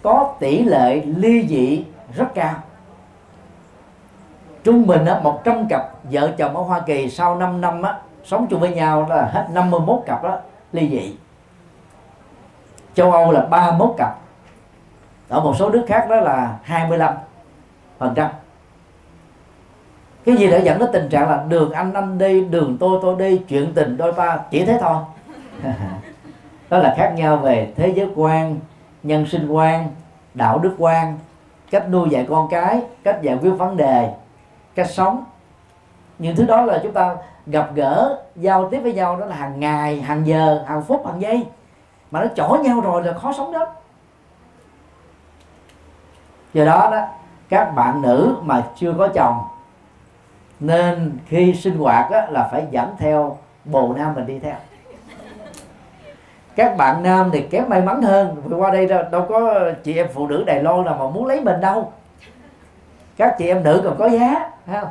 [0.03, 1.85] có tỷ lệ ly dị
[2.15, 2.55] rất cao
[4.67, 8.47] trung bình á, 100 cặp vợ chồng ở Hoa Kỳ sau 5 năm á, sống
[8.51, 10.39] chung với nhau là hết 51 cặp đó
[10.73, 11.17] ly dị.
[12.95, 14.19] Châu Âu là 31 cặp.
[15.29, 17.15] Ở một số nước khác đó là 25
[17.99, 18.31] phần trăm.
[20.25, 23.17] Cái gì đã dẫn đến tình trạng là đường anh anh đi đường tôi tôi
[23.19, 24.97] đi chuyện tình đôi ta chỉ thế thôi.
[26.71, 28.57] Đó là khác nhau về thế giới quan
[29.03, 29.89] nhân sinh quan
[30.35, 31.19] đạo đức quan
[31.71, 34.13] cách nuôi dạy con cái cách giải quyết vấn đề
[34.77, 35.25] cách sống.
[36.19, 37.17] Những thứ đó là chúng ta
[37.47, 41.23] gặp gỡ giao tiếp với nhau đó là hàng ngày hàng giờ hàng phút hàng
[41.23, 41.47] giây.
[42.11, 43.69] Mà nó chỏ nhau rồi là khó sống lắm
[46.55, 47.03] do đó đó
[47.49, 49.43] các bạn nữ mà chưa có chồng
[50.61, 54.55] nên khi sinh hoạt đó, là phải dẫn theo bồ nam mình đi theo.
[56.57, 58.43] Các bạn nam thì kém may mắn hơn.
[58.45, 59.55] Vì qua đây đâu, đâu có
[59.85, 61.93] chị em phụ nữ đài loan nào mà muốn lấy mình đâu.
[63.17, 64.89] Các chị em nữ còn có giá không?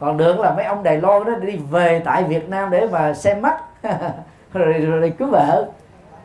[0.00, 3.14] Còn được là mấy ông Đài Loan đó đi về tại Việt Nam để mà
[3.14, 3.60] xem mắt.
[4.52, 5.66] Rồi, rồi, rồi cứu vợ.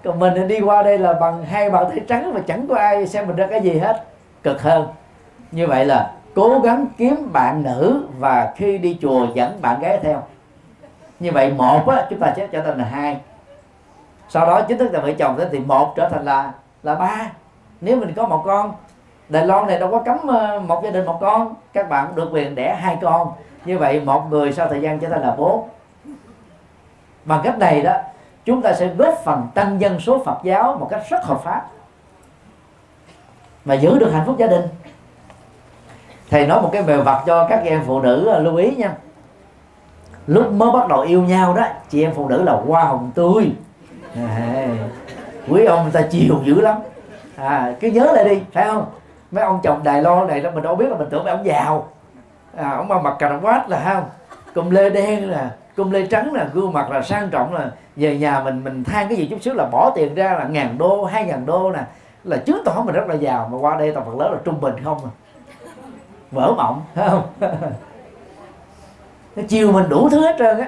[0.04, 3.08] Còn mình đi qua đây là bằng hai bàn tay trắng mà chẳng có ai
[3.08, 4.04] xem mình ra cái gì hết.
[4.44, 4.88] Cực hơn.
[5.52, 10.00] Như vậy là cố gắng kiếm bạn nữ và khi đi chùa dẫn bạn gái
[10.02, 10.24] theo.
[11.20, 13.18] Như vậy một á, chúng ta sẽ trở thành là hai.
[14.30, 16.52] Sau đó chính thức là vợ chồng thì một trở thành là
[16.84, 17.32] là ba.
[17.82, 18.74] Nếu mình có một con
[19.30, 21.56] Đài Loan này đâu có cấm ờ, một gia đình một con.
[21.74, 23.32] Các bạn được quyền đẻ hai con.
[23.66, 25.70] Như vậy một người sau thời gian trở thành là bốn
[27.26, 27.94] bằng cách này đó
[28.46, 31.68] chúng ta sẽ góp phần tăng dân số Phật giáo một cách rất hợp pháp
[33.66, 34.62] mà giữ được hạnh phúc gia đình.
[36.30, 38.94] Thầy nói một cái mèo vật cho các em phụ nữ ờ, lưu ý nha.
[40.28, 43.52] Lúc mới bắt đầu yêu nhau đó chị em phụ nữ là hoa hồng tươi.
[44.16, 44.68] À,
[45.50, 46.78] quý ông người ta chiều dữ lắm.
[47.36, 48.86] À cứ nhớ lại đi phải không?
[49.32, 51.46] Mấy ông chồng đài loan này đó mình đâu biết là mình tưởng mấy ông
[51.46, 51.90] giàu.
[52.56, 54.04] À, ông mà mặc cà quát là không.
[54.54, 58.18] Cùng lê đen là cung lê trắng là gương mặt là sang trọng là về
[58.18, 61.06] nhà mình mình than cái gì chút xíu là bỏ tiền ra là ngàn đô
[61.06, 61.80] hai ngàn đô nè.
[62.24, 64.62] Là chứng tỏ mình rất là giàu mà qua đây tàu phần lớn là trung
[64.62, 65.12] bình không à.
[66.32, 67.22] Vỡ mộng không?
[69.36, 70.68] Nó chiều mình đủ thứ hết trơn á.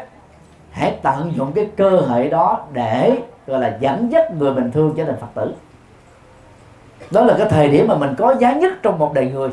[0.71, 4.93] Hãy tận dụng cái cơ hội đó để gọi là dẫn dắt người bình thường
[4.97, 5.53] trở thành phật tử
[7.11, 9.49] đó là cái thời điểm mà mình có giá nhất trong một đời người.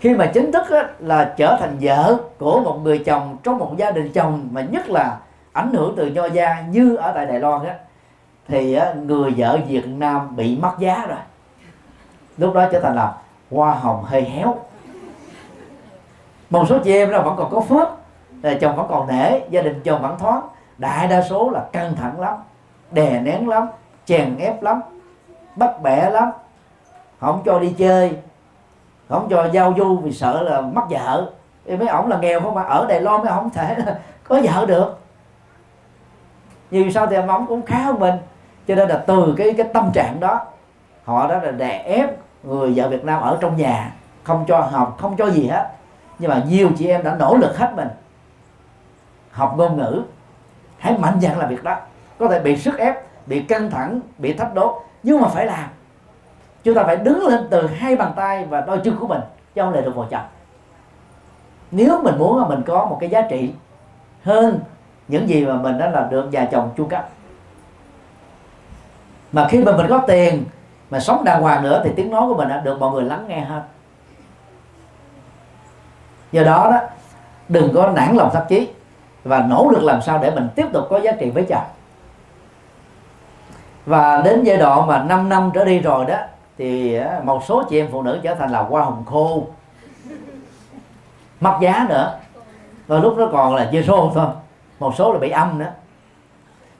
[0.00, 3.72] Khi mà chính thức á, là trở thành vợ của một người chồng trong một
[3.76, 5.18] gia đình chồng mà nhất là
[5.52, 7.74] ảnh hưởng từ nho gia như ở tại Đài Loan á
[8.48, 11.18] thì á, người vợ Việt Nam bị mất giá rồi.
[12.38, 13.14] Lúc đó trở thành là
[13.50, 14.56] hoa hồng hơi héo.
[16.50, 17.88] Một số chị em đó vẫn còn có phước
[18.42, 20.40] là chồng vẫn còn nể gia đình chồng vẫn thoáng.
[20.78, 22.34] Đại đa số là căng thẳng lắm
[22.90, 23.68] đè nén lắm
[24.04, 24.80] chèn ép lắm
[25.56, 26.30] bắt bẻ lắm.
[27.20, 28.16] Không cho đi chơi.
[29.08, 31.30] Không cho giao du vì sợ là mất vợ.
[31.66, 33.76] Thì mấy ổng là nghèo không mà, ở Đài Loan mới không thể
[34.24, 34.98] có vợ được.
[36.70, 38.14] Vì sao thì ông cũng khá hơn mình.
[38.68, 40.40] Cho nên là từ cái cái tâm trạng đó,
[41.04, 42.10] họ đó là đè ép
[42.42, 43.92] người vợ Việt Nam ở trong nhà.
[44.22, 45.70] Không cho học, không cho gì hết.
[46.18, 47.88] Nhưng mà nhiều chị em đã nỗ lực hết mình.
[49.30, 50.02] Học ngôn ngữ.
[50.78, 51.76] Hãy mạnh dạn làm việc đó.
[52.18, 52.96] Có thể bị sức ép,
[53.26, 55.68] bị căng thẳng, bị thách đố nhưng mà phải làm.
[56.64, 59.20] Chúng ta phải đứng lên từ hai bàn tay và đôi chân của mình
[59.54, 60.26] cho không được vào chồng.
[61.70, 63.52] Nếu mình muốn là mình có một cái giá trị
[64.22, 64.60] hơn
[65.08, 67.08] những gì mà mình đã làm được già chồng chu cấp.
[69.32, 70.44] Mà khi mà mình có tiền
[70.90, 73.24] mà sống đàng hoàng nữa, thì tiếng nói của mình đã được mọi người lắng
[73.28, 73.62] nghe hơn
[76.32, 76.80] do đó đó,
[77.48, 78.68] đừng có nản lòng thậm chí
[79.24, 81.64] và nỗ lực làm sao để mình tiếp tục có giá trị với chồng
[83.86, 86.16] và đến giai đoạn mà 5 năm trở đi rồi đó,
[86.58, 89.46] thì à, một số chị em phụ nữ trở thành là hoa hồng khô.
[91.40, 92.18] Mất giá nữa.
[92.86, 94.26] Và lúc đó còn là zero thôi.
[94.78, 95.72] Một số là bị âm nữa.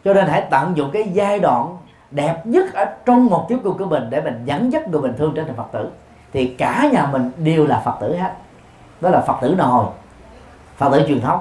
[0.05, 1.77] Cho nên hãy tận dụng cái giai đoạn
[2.11, 5.15] đẹp nhất ở trong một kiếp cuộc của mình để mình dẫn dắt người bình
[5.19, 5.91] thường trở thành phật tử.
[6.33, 8.33] Thì cả nhà mình đều là phật tử hết.
[9.01, 9.85] Đó là phật tử nồi
[10.77, 11.41] phật tử truyền thống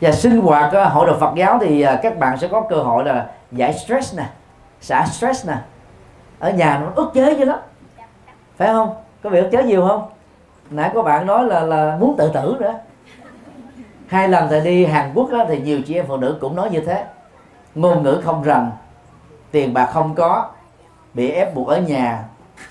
[0.00, 2.76] và sinh hoạt ờ, hội đồng Phật giáo thì ờ, các bạn sẽ có cơ
[2.76, 4.24] hội là giải stress nè
[4.80, 5.54] xả stress nè.
[6.38, 7.58] Ở nhà nó ức chế dữ lắm.
[8.56, 8.94] Phải không?
[9.22, 10.10] Có bị ức chế nhiều không?
[10.70, 12.74] Nãy có bạn nói là là muốn tự tử nữa.
[14.06, 16.70] Hai lần thầy đi Hàn Quốc đó, thì nhiều chị em phụ nữ cũng nói
[16.70, 17.04] như thế.
[17.74, 18.70] Ngôn ngữ không rành
[19.50, 20.48] tiền bạc không có
[21.14, 22.24] bị ép buộc ở nhà.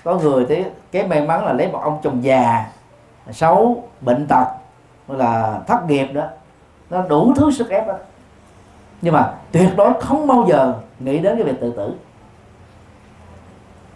[0.04, 2.64] Có người thì cái may mắn là lấy một ông chồng già
[3.30, 4.44] xấu bệnh tật
[5.08, 6.24] là thất nghiệp đó
[6.90, 7.94] nó đủ thứ sức ép đó.
[9.02, 11.94] Nhưng mà tuyệt đối không bao giờ nghĩ đến cái việc tự tử.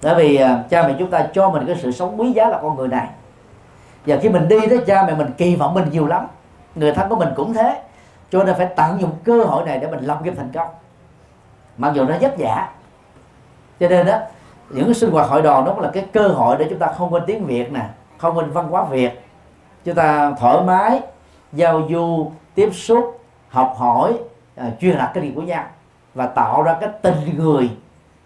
[0.03, 2.59] Bởi vì à, cha mẹ chúng ta cho mình cái sự sống quý giá là
[2.63, 3.09] con người này.
[4.07, 6.27] Và khi mình đi đó cha mẹ mình kỳ vọng mình nhiều lắm,
[6.75, 7.83] người thân của mình cũng thế.
[8.31, 10.69] Cho nên phải tận dụng cơ hội này để mình lâm nghiệp thành công.
[11.77, 12.69] Mặc dù nó vất vả.
[13.81, 14.19] Cho nên đó
[14.71, 17.13] những cái sinh hoạt hội đoàn đó là cái cơ hội để chúng ta không
[17.13, 17.87] quên tiếng việt nè,
[18.19, 19.27] không quên văn hóa việt.
[19.85, 21.01] Chúng ta thoải mái,
[21.53, 24.19] giao du tiếp xúc học hỏi
[24.57, 25.65] à, truyền đạt cái điều của nhau
[26.15, 27.71] và tạo ra cái tình người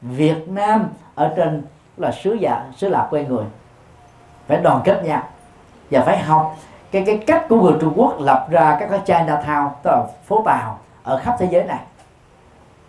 [0.02, 1.62] Việt Nam ở trên
[1.96, 3.44] là sứ giả sứ lạc quê người.
[4.46, 5.22] Phải đoàn kết nhau
[5.90, 6.56] và phải học
[6.90, 10.42] cái cái cách của người Trung Quốc lập ra các cái Chinatown tức là phố
[10.44, 11.80] tàu ở khắp thế giới này.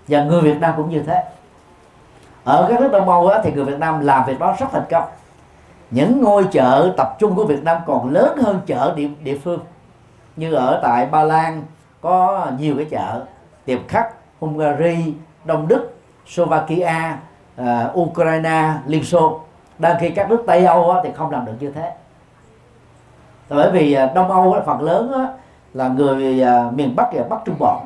[0.07, 1.23] Và người Việt Nam cũng như thế.
[2.43, 5.03] Ở các nước Đông Âu thì người Việt Nam làm việc đó rất thành công.
[5.91, 9.59] Những ngôi chợ tập trung của Việt Nam còn lớn hơn chợ địa, địa phương
[10.37, 11.63] như ở tại Ba Lan
[12.01, 13.25] có nhiều cái chợ
[13.65, 15.13] tiệp khắc Hungary
[15.45, 15.95] Đông Đức
[16.25, 17.17] Slovakia
[17.61, 19.41] uh, Ukraine Liên Xô.
[19.79, 21.93] Đang khi các nước Tây Âu á, thì không làm được như thế.
[23.49, 25.27] Bởi vì ờ, đông âu phần lớn
[25.73, 27.81] là người à, miền bắc và bắc trung bộ.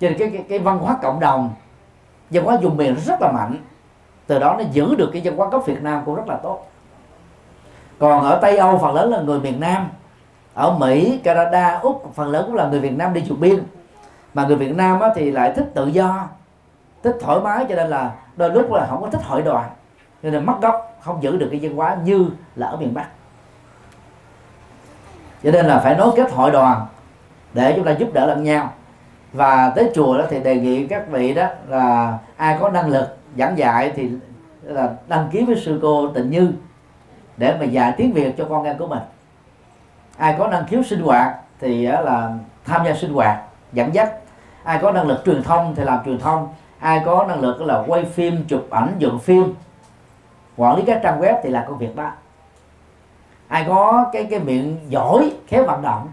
[0.00, 1.50] Cho nên cái, cái cái văn hóa cộng đồng
[2.30, 3.56] văn hóa dùng miền rất là mạnh.
[4.26, 6.66] Từ đó nó giữ được cái văn hóa gốc Việt Nam cũng rất là tốt.
[7.98, 9.88] Còn ở Tây Âu phần lớn là người miền Nam
[10.58, 13.58] ở Mỹ, Canada, Úc, phần lớn cũng là người Việt Nam đi chuột biên.
[14.34, 16.28] Mà người Việt Nam thì lại thích tự do,
[17.02, 19.70] thích thoải mái, cho nên là đôi lúc là không có thích hội đoàn.
[20.22, 22.26] Cho nên mất gốc, không giữ được cái văn hóa như
[22.56, 23.06] là ở miền Bắc.
[25.44, 26.86] Cho nên là phải nối kết hội đoàn
[27.52, 28.72] để chúng ta giúp đỡ lẫn nhau.
[29.32, 33.16] Và tới chùa đó thì đề nghị các vị đó là ai có năng lực
[33.38, 34.10] giảng dạy thì
[34.62, 36.52] là đăng ký với sư cô Tịnh Như
[37.36, 39.02] để mà dạy tiếng Việt cho con em của mình
[40.18, 42.32] ai có năng khiếu sinh hoạt thì là
[42.64, 43.38] tham gia sinh hoạt,
[43.72, 44.12] dẫn dắt.
[44.64, 46.48] Ai có năng lực truyền thông thì làm truyền thông.
[46.78, 49.54] Ai có năng lực là quay phim, chụp ảnh, dựng phim.
[50.56, 52.10] Quản lý các trang web thì là công việc đó.
[53.48, 56.08] Ai có cái cái miệng giỏi, khéo vận động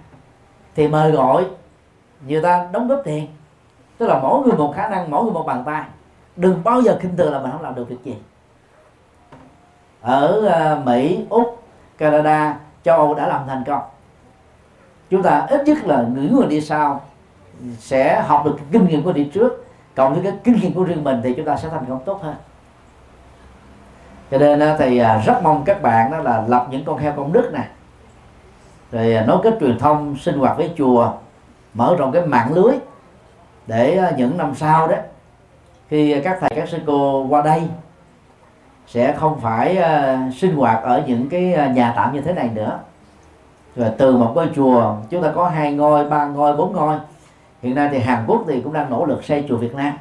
[0.75, 1.45] thì mời gọi.
[2.27, 3.27] Người ta đóng góp tiền.
[3.97, 5.83] Tức là mỗi người một khả năng, mỗi người một bàn tay.
[6.35, 8.17] Đừng bao giờ khinh thường là mình không làm được việc gì.
[10.01, 11.63] Ở à, Mỹ, Úc,
[11.97, 13.81] Canada, châu Âu đã làm thành công
[15.09, 17.01] chúng ta ít nhất là những người đi sau
[17.79, 19.65] sẽ học được kinh nghiệm của đi trước.
[19.95, 22.19] Cộng với cái kinh nghiệm của riêng mình thì chúng ta sẽ thành công tốt
[22.23, 22.35] hơn.
[24.31, 27.33] Cho nên thì à, rất mong các bạn đó là lập những con heo công
[27.33, 27.67] đức này.
[28.91, 31.11] Rồi à, nối kết truyền thông, sinh hoạt với chùa,
[31.73, 32.73] mở rộng cái mạng lưới
[33.67, 34.95] để à, những năm sau đó,
[35.89, 37.61] khi các thầy, các sư cô qua đây
[38.87, 39.77] sẽ không phải
[40.35, 42.79] sinh hoạt ở những cái nhà tạm như thế này nữa
[43.75, 46.97] rồi từ một ngôi chùa chúng ta có hai ngôi ba ngôi bốn ngôi.
[47.61, 49.93] Hiện nay thì Hàn Quốc thì cũng đang nỗ lực xây chùa Việt Nam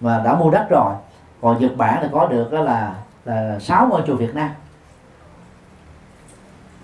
[0.00, 0.92] và đã mua đất rồi.
[1.40, 2.94] Còn Nhật Bản thì có được đó là
[3.24, 4.50] là sáu ngôi chùa Việt Nam.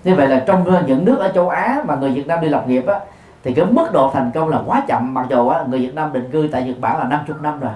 [0.05, 2.65] Như vậy là trong những nước ở châu Á mà người Việt Nam đi lập
[2.69, 3.01] nghiệp á,
[3.45, 5.15] thì cái mức độ thành công là quá chậm.
[5.15, 7.73] Mặc dù á, người Việt Nam định cư tại Nhật Bản là 50 năm rồi.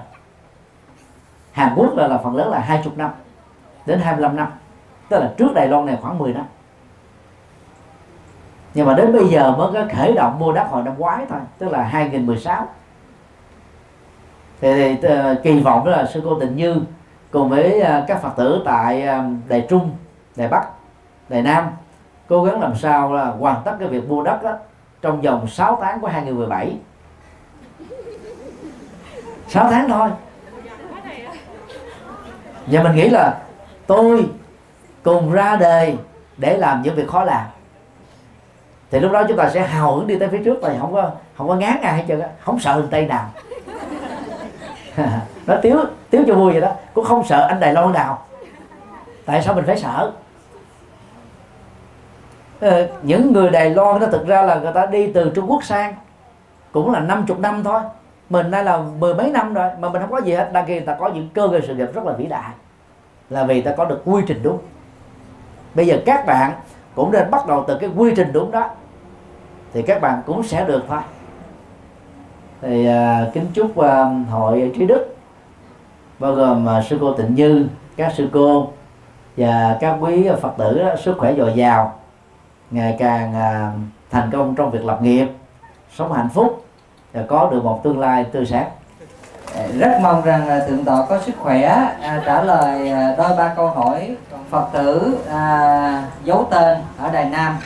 [1.53, 3.11] Hàn Quốc là, là phần lớn là 20 năm
[3.87, 4.49] đến 25 năm.
[5.09, 6.45] Tức là trước Đài Loan này khoảng 10 năm
[8.79, 11.39] nhưng mà đến bây giờ mới có khởi động mua đất hồi năm ngoái thôi
[11.59, 12.67] tức là 2016
[14.61, 16.77] thì, thì ờ, kỳ vọng đó là sư cô Tình Như
[17.31, 19.91] cùng với uh, các Phật tử tại uh, Đài Trung,
[20.37, 20.69] Đài Bắc,
[21.29, 21.67] Đài Nam
[22.29, 24.53] cố gắng làm sao là hoàn tất cái việc mua đất đó
[25.03, 26.77] trong vòng 6 tháng của 2017
[29.49, 30.11] 6 tháng thôi.
[32.67, 33.39] Và mình nghĩ là
[33.87, 34.29] tôi
[35.03, 35.97] cùng ra đời
[36.37, 37.47] để làm những việc khó làm
[38.91, 41.11] thì lúc đó chúng ta sẽ hào hứng đi tới phía trước và không có
[41.37, 43.31] không có ngán ai hết trơn không sợ hình tây nào.
[45.47, 45.79] Nó tiếu
[46.11, 48.25] tiếu cho vui vậy đó, cũng không sợ anh đài loan nào.
[49.25, 50.13] Tại sao mình phải sợ?
[52.61, 55.65] Ờ, những người đài loan đó thực ra là người ta đi từ trung quốc
[55.65, 55.95] sang,
[56.73, 57.81] cũng là 50 năm thôi.
[58.31, 60.53] Mình nay là mười mấy năm rồi, mà mình không có gì hết.
[60.53, 62.51] Đăng ký người ta có những cơ hội sự nghiệp rất là vĩ đại,
[63.31, 64.59] là vì ta có được quy trình đúng.
[65.75, 66.53] Bây giờ các bạn
[66.99, 68.71] cũng nên bắt đầu từ cái quy trình đúng đó.
[69.73, 71.01] Thì các bạn cũng sẽ được thôi.
[72.63, 75.17] Thì à, kính chúc à, hội trí đức
[76.19, 78.69] bao gồm à, sư cô tịnh như các sư cô
[79.37, 81.99] và các quý phật tử đó, sức khỏe dồi dào
[82.71, 83.73] ngày càng à,
[84.11, 85.27] thành công trong việc lập nghiệp
[85.97, 86.65] sống hạnh phúc
[87.13, 88.69] và có được một tương lai tươi sáng
[89.79, 91.67] rất mong rằng à, thượng tọa có sức khỏe
[92.03, 94.17] à, trả lời à, đôi ba câu hỏi
[94.51, 97.57] phật tử à, giấu tên ở đài nam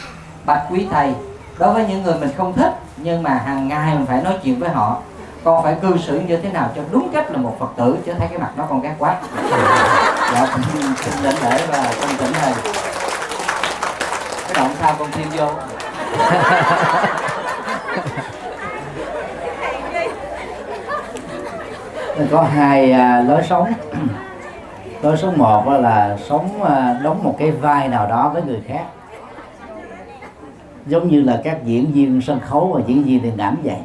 [0.47, 1.14] bạch quý thầy.
[1.59, 4.60] Đối với những người mình không thích nhưng mà hàng ngày mình phải nói chuyện
[4.60, 4.97] với họ
[5.44, 8.12] con phải cư xử như thế nào cho đúng cách là một phật tử chứ
[8.19, 9.16] thấy cái mặt nó con ghét quá.
[10.35, 10.47] Dạ
[11.05, 12.52] xin lĩnh lễ và con tỉnh thầy.
[14.48, 15.48] Cái động sao con thêm vô?
[22.30, 23.72] có hai à, lối sống.
[25.02, 28.84] Lối sống một là sống à, đóng một cái vai nào đó với người khác.
[30.86, 33.78] Giống như là các diễn viên sân khấu và diễn viên điện ảnh vậy.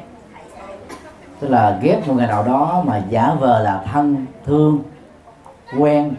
[1.40, 4.80] Tức là ghép một người nào đó mà giả vờ là thân, thương,
[5.78, 6.14] quen,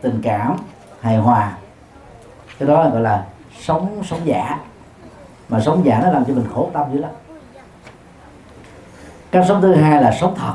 [0.00, 0.56] tình cảm,
[1.00, 1.52] hài hòa.
[2.58, 3.24] Cái đó là gọi là
[3.60, 4.58] sống sống giả.
[5.48, 7.10] Mà sống giả nó làm cho mình khổ tâm dữ lắm.
[9.30, 10.54] Cách sống thứ hai là sống thật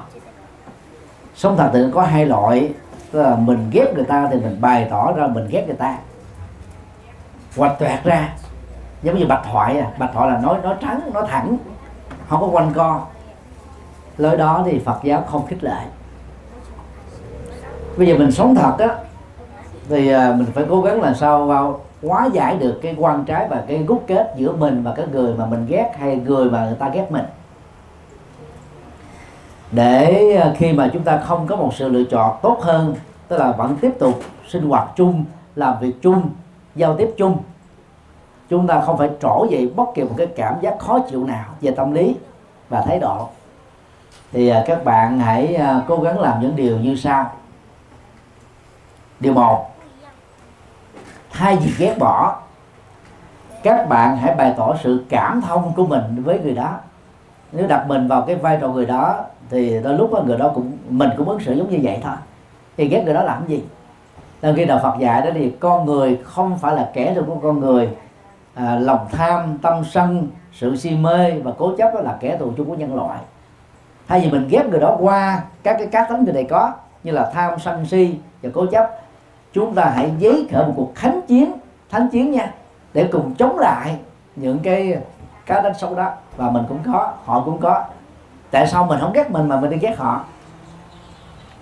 [1.37, 2.73] sống thật thì có hai loại.
[3.11, 5.97] Tức là mình ghét người ta thì mình bày tỏ ra mình ghét người ta.
[7.57, 8.33] Hoạch toẹt ra.
[9.03, 9.91] Giống như bạch thoại à.
[9.97, 11.57] Bạch thoại là nói nói trắng, nói thẳng.
[12.29, 13.05] Không có quanh co.
[14.17, 15.81] Lối đó thì phật giáo không khích lệ.
[17.97, 18.87] Bây giờ mình sống thật á,
[19.89, 23.47] thì à, mình phải cố gắng làm sao vào hóa giải được cái quan trái
[23.49, 26.65] và cái gút kết giữa mình và cái người mà mình ghét hay người mà
[26.65, 27.25] người ta ghét mình
[29.71, 32.95] để à, khi mà chúng ta không có một sự lựa chọn tốt hơn,
[33.27, 35.25] tức là vẫn tiếp tục sinh hoạt chung,
[35.55, 36.29] làm việc chung,
[36.75, 37.37] giao tiếp chung,
[38.49, 41.45] chúng ta không phải trổ dậy bất kỳ một cái cảm giác khó chịu nào
[41.61, 42.15] về tâm lý
[42.69, 43.27] và thái độ.
[44.31, 47.31] Thì à, các bạn hãy à, cố gắng làm những điều như sau.
[49.19, 49.65] Điều một,
[51.31, 52.41] thay vì ghét bỏ,
[53.63, 56.73] các bạn hãy bày tỏ sự cảm thông của mình với người đó.
[57.51, 60.71] Nếu đặt mình vào cái vai trò người đó thì đôi lúc người đó cũng
[60.89, 62.15] mình cũng ứng xử giống như vậy thôi.
[62.77, 63.63] Thì ghét người đó làm gì?
[64.41, 67.39] Nên khi đạo Phật dạy đó thì con người không phải là kẻ thù của
[67.43, 67.89] con người
[68.53, 72.51] à, lòng tham tâm sân sự si mê và cố chấp đó là kẻ thù
[72.57, 73.19] chung của nhân loại.
[74.07, 76.71] Thay vì mình ghét người đó qua các cái cá tính người này có
[77.03, 78.89] như là tham sân si và cố chấp
[79.53, 81.51] chúng ta hãy giấy khởi một cuộc khánh chiến
[81.89, 82.53] thánh chiến nha
[82.93, 83.97] để cùng chống lại
[84.35, 84.97] những cái
[85.45, 86.11] cá tính xấu đó.
[86.37, 87.85] Và mình cũng có họ cũng có
[88.51, 90.23] tại sao mình không ghét mình mà mình đi ghét họ?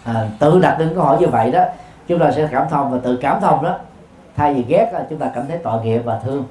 [0.03, 1.63] À, tự đặt những câu hỏi như vậy đó
[2.07, 3.77] chúng ta sẽ cảm thông và tự cảm thông đó.
[4.35, 6.45] Thay vì ghét à, chúng ta cảm thấy tội nghiệp và thương.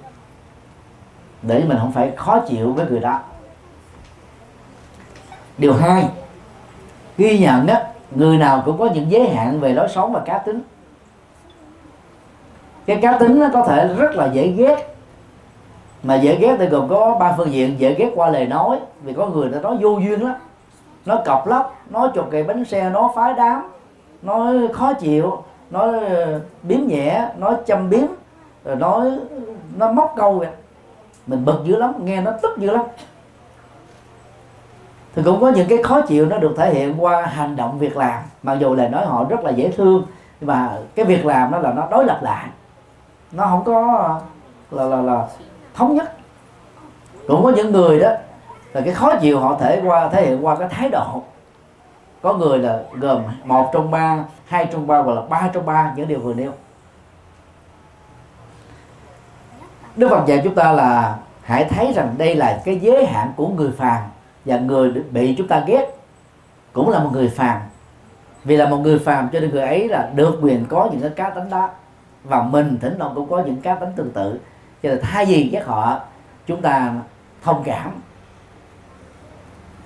[1.42, 3.20] Để mình không phải khó chịu với người đó.
[5.58, 6.08] Điều hai
[7.18, 7.74] ghi nhận đó
[8.10, 10.62] người nào cũng có những giới hạn về lối sống và cá tính.
[12.86, 14.93] Cái cá tính nó có thể rất là dễ ghét
[16.04, 17.74] mà dễ ghét thì gồm có ba phương diện.
[17.78, 20.34] Dễ ghét qua lời nói, vì có người ta nói vô duyên lắm.
[21.06, 23.70] Nó cọc lóc, nó chục cây bánh xe, nó phái đám,
[24.22, 28.06] nó khó chịu, nó ờ, biếm nhẹ, nó châm biếm
[28.64, 29.10] ờ, rồi nói
[29.76, 30.48] nó móc câu vậy.
[31.26, 32.84] Mình bực dữ lắm, nghe nó tức dữ lắm.
[35.14, 37.96] Thì cũng có những cái khó chịu nó được thể hiện qua hành động việc
[37.96, 38.22] làm.
[38.42, 40.02] Mặc dù là nói họ rất là dễ thương,
[40.40, 42.46] nhưng mà cái việc làm đó là nó đối lập lại.
[43.32, 44.20] Nó không có,
[44.70, 45.26] là là là
[45.74, 46.16] thống nhất.
[47.28, 48.10] Cũng có những người đó
[48.72, 51.22] là cái khó chịu họ thể qua, thể hiện qua cái thái độ.
[52.22, 55.92] Có người là gồm một trong ba, hai trong ba hoặc là ba trong ba
[55.96, 56.52] những điều vừa nêu.
[59.96, 63.48] Đức Phật dạy chúng ta là hãy thấy rằng đây là cái giới hạn của
[63.48, 64.02] người phàm
[64.44, 65.96] và người bị chúng ta ghét
[66.72, 67.60] cũng là một người phàm.
[68.44, 71.10] Vì là một người phàm cho nên người ấy là được quyền có những cái
[71.10, 71.70] cá tính đó
[72.24, 74.40] và mình thỉnh thoảng cũng có những cá tính tương tự
[74.84, 76.00] cho nên thay vì ghét họ,
[76.46, 76.92] chúng ta
[77.42, 78.02] thông cảm.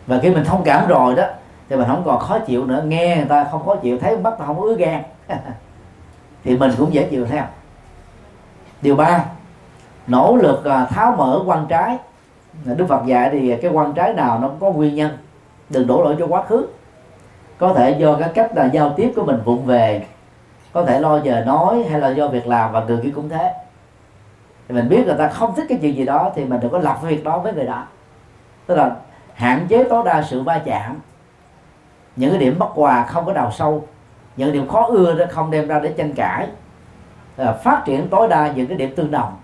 [0.06, 1.24] Và khi mình thông cảm rồi đó,
[1.68, 2.82] thì mình không còn khó chịu nữa.
[2.86, 5.02] Nghe người ta không khó chịu, thấy mắt ta không ứa gan.
[6.44, 7.44] Thì mình cũng dễ chịu theo.
[8.82, 9.24] Điều ba,
[10.06, 11.98] nỗ lực à, tháo mở quan trái.
[12.64, 15.18] Đức phật dạy thì cái quan trái nào nó cũng có nguyên nhân.
[15.70, 16.66] Đừng đổ lỗi cho quá khứ.
[17.58, 20.06] Có thể do cái cách là giao tiếp của mình vụng về.
[20.72, 23.67] Có thể lo giờ nói hay là do việc làm và người kia cũng thế
[24.68, 26.78] thì mình biết người ta không thích cái chuyện gì đó thì mình đừng có
[26.78, 27.86] lập việc đó với người đó.
[28.66, 28.96] Tức là
[29.34, 30.96] hạn chế tối đa sự va chạm.
[32.16, 33.86] Những cái điểm bất hòa không có đào sâu.
[34.36, 36.46] Những điểm khó ưa đó không đem ra để tranh cãi.
[37.36, 39.36] Phát triển tối đa những cái điểm tương đồng.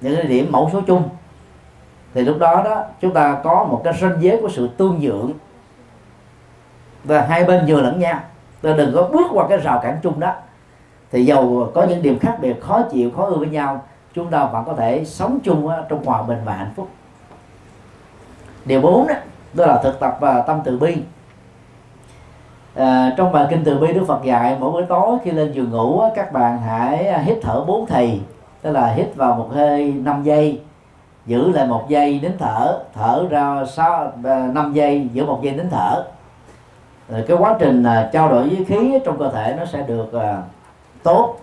[0.00, 1.08] Những cái điểm mẫu số chung.
[2.14, 5.32] Thì lúc đó đó, chúng ta có một cái ranh giới của sự tương nhượng
[7.04, 8.20] và hai bên vừa lẫn nhau.
[8.62, 10.34] Ta đừng có bước qua cái rào cản chung đó.
[11.12, 13.84] Thì dầu có những điểm khác biệt, khó chịu, khó ưa với nhau
[14.14, 16.88] chúng ta vẫn có thể sống chung trong hòa bình và hạnh phúc.
[18.64, 19.14] Điều bốn đó
[19.54, 20.96] đó là thực tập và tâm từ bi.
[22.74, 25.70] À, trong bài kinh từ bi đức phật dạy mỗi buổi tối khi lên giường
[25.70, 28.20] ngủ các bạn hãy à, hít thở bốn thì
[28.62, 30.60] tức là hít vào một hơi 5 giây
[31.26, 35.54] giữ lại một giây đến thở thở ra sáu à, năm giây giữ một giây
[35.54, 36.04] đến thở.
[37.08, 40.12] Rồi cái quá trình à, trao đổi với khí trong cơ thể nó sẽ được
[41.02, 41.36] tốt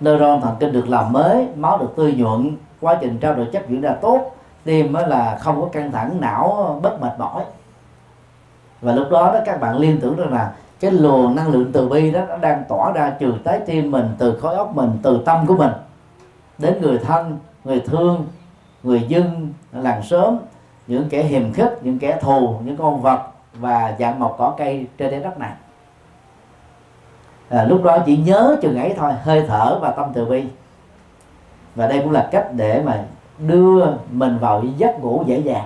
[0.00, 3.68] neuron thần kinh được làm mới, máu được tươi nhuận, quá trình trao đổi chất
[3.68, 7.44] diễn ra tốt, tim mới là không có căng thẳng, não bất mệt mỏi.
[8.80, 11.88] Và lúc đó đó các bạn liên tưởng rằng là cái luồng năng lượng từ
[11.88, 15.22] bi đó, nó đang tỏa ra từ trái tim mình, từ khối óc mình, từ
[15.24, 15.72] tâm của mình.
[16.58, 18.26] Đến người thân, người thương,
[18.82, 20.36] người dân, làng xóm,
[20.86, 23.20] những kẻ hiềm khích, những kẻ thù, những con vật
[23.54, 25.52] và dạng mọc cỏ cây trên trái đất này
[27.48, 30.44] à, lúc đó chỉ nhớ chừng ấy thôi hơi thở và tâm từ bi.
[31.74, 33.04] Và đây cũng là cách để mà
[33.38, 35.64] đưa mình vào giấc ngủ dễ dàng.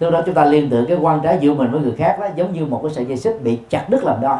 [0.00, 2.26] Lúc đó chúng ta liên tưởng cái quan trái giữa mình với người khác đó
[2.36, 4.38] giống như một cái sợi dây xích bị chặt đứt làm đôi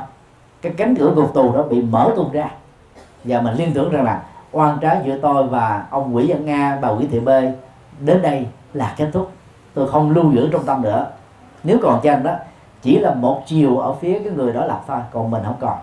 [0.62, 2.50] cái cánh cửa ngục tù đó bị mở tung ra.
[3.24, 4.22] Và mình liên tưởng rằng là
[4.52, 7.28] oan trái giữa tôi và ông quỷ dân nga bà quỷ thị b
[8.00, 9.30] đến đây là kết thúc.
[9.74, 11.06] Tôi không lưu giữ trong tâm nữa.
[11.64, 12.32] Nếu còn chăng đó
[12.82, 15.78] chỉ là một chiều ở phía cái người đó là thôi còn mình không còn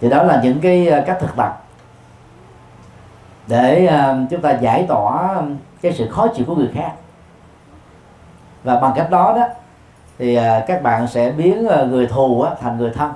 [0.00, 1.62] thì đó là những cái ờ, cách thực tập.
[3.46, 5.44] Để ờ, chúng ta giải tỏa ờ,
[5.82, 6.92] cái sự khó chịu của người khác.
[8.64, 9.48] Và bằng cách đó đó
[10.18, 13.12] thì các bạn sẽ biến người thù thành người thân.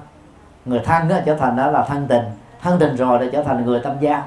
[0.65, 2.23] Người thân đó trở thành đó là thân tình
[2.63, 4.23] thân tình rồi để trở thành người tâm giao.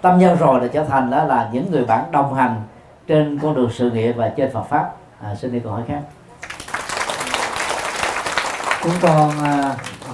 [0.00, 2.62] Tâm giao rồi để trở thành đó là những người bạn đồng hành
[3.06, 4.92] trên con đường sự nghiệp và trên Phật pháp.
[5.22, 6.00] À, xin đi câu hỏi khác.
[8.82, 9.30] Chúng con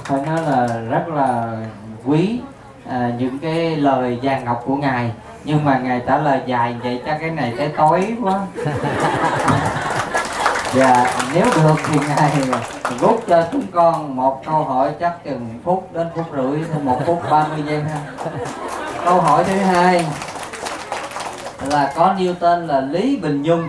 [0.05, 1.57] phải nói là rất là
[2.05, 2.41] quý
[2.89, 5.13] à, những cái lời vàng ngọc của ngài.
[5.45, 8.41] Nhưng mà ngài trả lời dài vậy chắc cái này tới tối quá.
[10.75, 12.31] Dạ nếu được thì ngài
[13.01, 17.23] rút cho chúng con một câu hỏi chắc chừng phút đến phút rưỡi một phút
[17.31, 18.01] 30 giây ha.
[19.05, 20.07] Câu hỏi thứ hai
[21.67, 23.69] là có nêu tên là Lý Bình Dung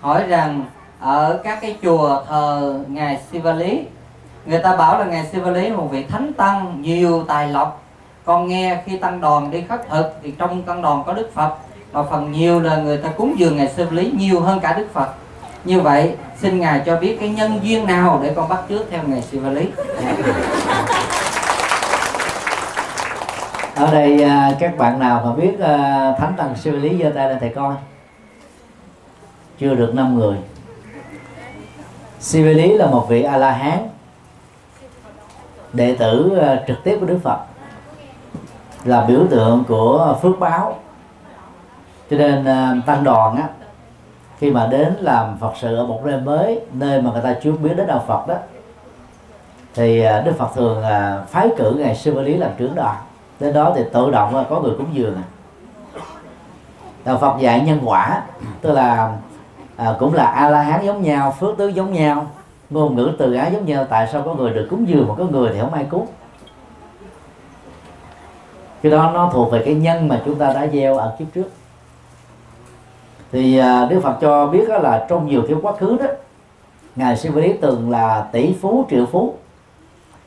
[0.00, 0.64] hỏi rằng
[1.00, 3.86] ở các cái chùa thờ ngài Siva Lý
[4.46, 7.82] người ta bảo là ngài Sivali một vị thánh tăng nhiều tài lộc.
[8.24, 11.54] Con nghe khi tăng đoàn đi khất thực thì trong tăng đoàn có Đức Phật,
[11.92, 14.86] mà phần nhiều là người ta cúng dường ngài Siva Lý nhiều hơn cả Đức
[14.92, 15.08] Phật.
[15.64, 19.00] Như vậy, xin ngài cho biết cái nhân duyên nào để con bắt trước theo
[19.06, 19.68] ngài Siva Lý
[23.80, 27.28] ở đây à, các bạn nào mà biết à, thánh tăng siêu lý giơ tay
[27.28, 27.74] lên thầy coi
[29.58, 30.36] chưa được 5 người.
[32.20, 33.78] Siêu lý là một vị a la hán
[35.72, 37.38] đệ tử ờ, trực tiếp của đức phật
[38.84, 40.78] là biểu tượng của phước báo.
[42.10, 43.48] Cho nên ờ, tăng đoàn á
[44.38, 47.52] khi mà đến làm phật sự ở một nơi mới nơi mà người ta chưa
[47.52, 48.34] biết đến đạo phật đó
[49.74, 50.82] thì ờ, đức phật thường
[51.28, 52.96] phái cử ngài sư lý làm trưởng đoàn.
[53.40, 55.22] Đến đó thì tự động có người cúng dường.
[57.04, 58.22] Đạo phật dạy nhân quả
[58.60, 59.12] tức là
[59.76, 62.26] à, cũng là a la hán giống nhau phước tứ giống nhau
[62.70, 65.24] ngôn ngữ từ ái giống nhau, tại sao có người được cúng dường mà có
[65.24, 66.06] người thì không ai cúng?
[68.82, 71.50] Cái đó nó thuộc về cái nhân mà chúng ta đã gieo ở kiếp trước.
[73.32, 76.06] Thì à, đức phật cho biết đó là trong nhiều kiếp quá khứ đó,
[76.96, 79.34] ngài sư lý từng là tỷ phú, triệu phú.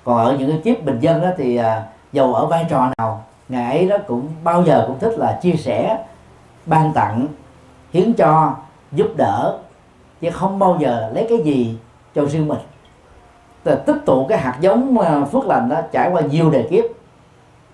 [0.04, 3.24] Còn ở những cái kiếp bình dân đó thì à, dầu ở vai trò nào,
[3.50, 6.06] ngài ấy đó cũng bao giờ cũng thích là chia sẻ,
[6.66, 7.28] ban tặng,
[7.94, 8.56] hiến cho,
[8.92, 9.58] giúp đỡ,
[10.22, 11.78] chứ không bao giờ lấy cái gì
[12.16, 12.60] cho riêng mình.
[13.66, 16.84] Là tích tụ cái hạt giống ờ, phước lành đó trải qua nhiều đề kiếp.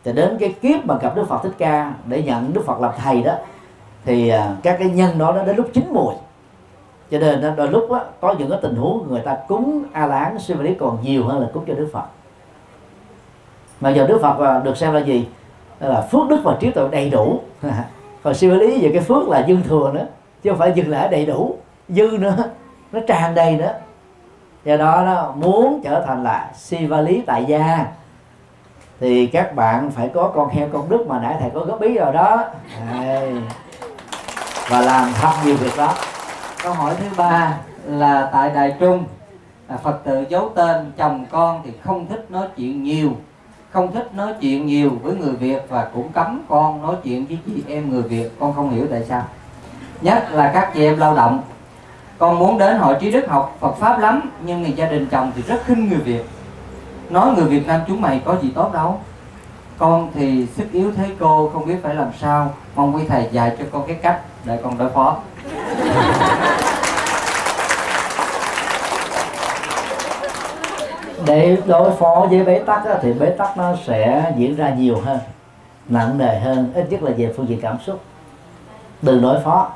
[0.03, 2.91] Thì đến cái kiếp mà gặp Đức Phật Thích Ca để nhận Đức Phật làm
[2.97, 3.33] thầy đó
[4.05, 6.13] thì ờ, các cái nhân đó nó đến lúc chín mùi.
[7.11, 10.23] Cho nên đôi lúc đó, có những cái tình huống người ta cúng a lán,
[10.23, 12.05] hán siêu lý còn nhiều hơn là cúng cho Đức Phật.
[13.81, 15.27] Mà giờ đức phật ờ, được xem là gì?
[15.79, 17.39] Là phước đức và trí tuệ đầy đủ.
[18.23, 20.05] Còn siêu lý về cái phước là dư thừa nữa
[20.43, 21.55] chứ không phải dừng lại đầy đủ
[21.89, 22.35] dư nữa
[22.91, 23.73] nó tràn đầy nữa
[24.69, 27.85] do đó đó, muốn trở thành là siva lý tại gia,
[28.99, 31.97] thì các bạn phải có con heo công đức mà nãy thầy có góp ý
[31.97, 32.43] rồi đó.
[32.91, 33.33] Đây.
[34.69, 35.93] và làm thật nhiều việc đó
[36.63, 39.03] câu hỏi thứ ba là tại đài trung
[39.67, 43.11] à, phật tử giấu tên chồng con thì không thích nói chuyện nhiều,
[43.71, 47.37] không thích nói chuyện nhiều với người Việt và cũng cấm con nói chuyện với
[47.45, 48.29] chị em người Việt.
[48.39, 49.23] Con không hiểu tại sao.
[50.01, 51.41] Nhất là các chị em lao động
[52.19, 55.31] con muốn đến hội trí đức học Phật pháp lắm nhưng người gia đình chồng
[55.35, 56.23] thì rất khinh người Việt.
[57.09, 58.99] Nói người Việt Nam chúng mày có gì tốt đâu.
[59.77, 62.53] Con thì sức yếu thế cô không biết phải làm sao.
[62.75, 65.17] Mong quý thầy dạy cho con cái cách để con đối phó.
[71.25, 75.01] Để đối phó với bế tắc á, thì bế tắc nó sẽ diễn ra nhiều
[75.05, 75.19] hơn
[75.89, 77.99] nặng nề hơn ít nhất là về phương diện cảm xúc.
[79.01, 79.69] Đừng đối phó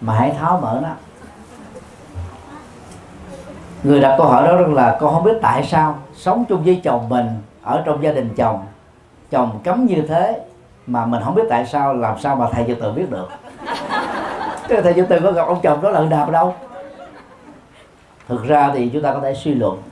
[0.00, 0.88] mà hãy tháo mở nó
[3.82, 6.80] người đặt câu hỏi đó rằng là con không biết tại sao sống chung với
[6.84, 7.26] chồng mình
[7.62, 8.60] ở trong gia đình chồng
[9.30, 10.40] chồng cấm như thế
[10.86, 13.28] mà mình không biết tại sao, làm sao mà thầy cho tự biết được?
[14.68, 16.54] Thế thầy cho tự có gặp ông chồng đó lần nào đâu.
[18.28, 19.82] Thực ra thì chúng ta có thể suy luận.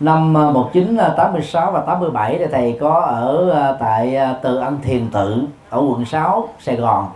[0.00, 5.10] Năm à, 1986 và 87 thì thầy có ở à, tại à, từ ăn thiền
[5.10, 7.08] tự ở quận 6 Sài Gòn,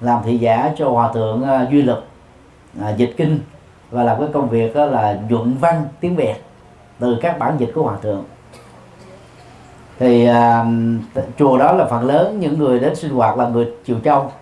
[0.00, 2.06] làm thị giả cho hòa thượng duy lực
[2.96, 3.38] dịch kinh
[3.94, 6.34] và làm cái công việc đó là nhuận văn tiếng Việt
[6.98, 8.24] từ các bản dịch của hòa thượng
[9.98, 13.96] thì uh, chùa đó là phần lớn những người đến sinh hoạt là người triều
[14.04, 14.32] châu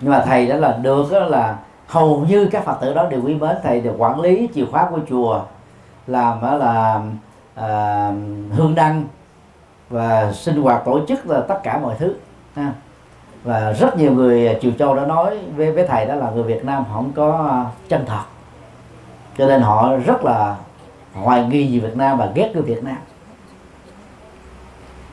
[0.00, 3.22] nhưng mà thầy đó là được đó là hầu như các phật tử đó đều
[3.24, 5.42] quý mến thầy được quản lý chìa khóa của chùa
[6.06, 7.02] làm đó là
[7.54, 8.14] uh,
[8.56, 9.04] hương đăng
[9.90, 12.14] và sinh hoạt tổ chức là tất cả mọi thứ
[12.54, 12.72] ha
[13.46, 16.42] và rất nhiều người à, triều châu đã nói với với thầy đó là người
[16.42, 18.22] Việt Nam không có à, chân thật.
[19.38, 20.56] Cho nên họ rất là
[21.14, 22.96] hoài nghi về Việt Nam và ghét người Việt Nam.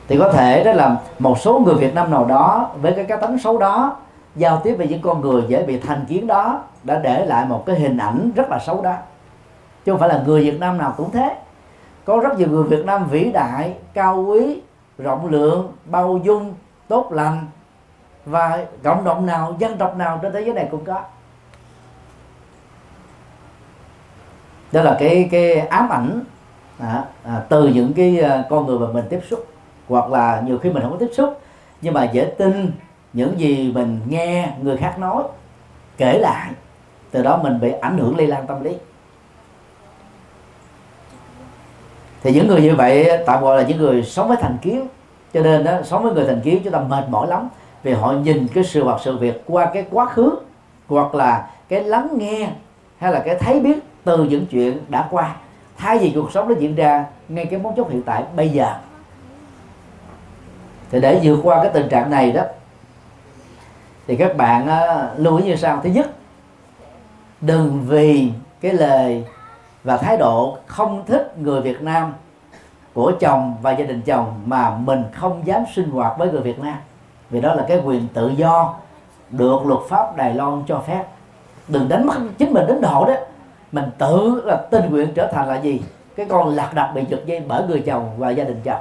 [0.08, 3.16] Thì có thể đó là một số người Việt Nam nào đó với cái cá
[3.16, 3.96] tính xấu đó
[4.36, 7.66] giao tiếp với những con người dễ bị thành kiến đó đã để lại một
[7.66, 8.94] cái hình ảnh rất là xấu đó.
[9.84, 11.36] Chứ không phải là người Việt Nam nào cũng thế.
[12.04, 14.60] Có rất nhiều người Việt Nam vĩ đại, cao quý,
[14.98, 16.54] rộng lượng, bao dung,
[16.88, 17.46] tốt lành
[18.26, 21.00] và cộng đồng nào dân tộc nào trên thế giới này cũng có.
[24.72, 26.20] Đó là cái cái ám ảnh
[26.78, 29.46] à, à, từ những cái à, con người mà mình tiếp xúc.
[29.88, 31.40] Hoặc là nhiều khi mình không có tiếp xúc
[31.80, 32.72] nhưng mà dễ tin
[33.12, 35.22] những gì mình nghe người khác nói
[35.96, 36.50] kể lại.
[37.10, 38.76] Từ đó mình bị ảnh hưởng lây lan tâm lý.
[42.22, 44.88] Thì những người như vậy tạm gọi là những người sống với thành kiến.
[45.34, 47.48] Cho nên đó sống với người thành kiến chúng ta mệt mỏi lắm
[47.84, 50.38] vì họ nhìn cái sự vật sự việc qua cái quá khứ
[50.88, 52.48] hoặc là cái lắng nghe
[52.98, 55.36] hay là cái thấy biết từ những chuyện đã qua.
[55.76, 58.74] Thay vì cuộc sống nó diễn ra ngay cái mấu chốc hiện tại bây giờ.
[60.90, 62.42] Thì để vượt qua cái tình trạng này đó
[64.06, 65.80] thì các bạn uh, lưu ý như sau.
[65.82, 66.10] Thứ nhất
[67.40, 68.30] đừng vì
[68.60, 69.24] cái lời
[69.84, 72.12] và thái độ không thích người Việt Nam
[72.94, 76.58] của chồng và gia đình chồng mà mình không dám sinh hoạt với người Việt
[76.58, 76.76] Nam
[77.34, 78.74] vì đó là cái quyền tự do
[79.30, 81.04] được luật pháp Đài Loan cho phép.
[81.68, 83.14] Đừng đánh mất, chính mình đến độ đó.
[83.72, 85.82] Mình tự là tình nguyện trở thành là gì?
[86.16, 88.80] Cái con lạc đặt bị giật dây bởi người chồng và gia đình chồng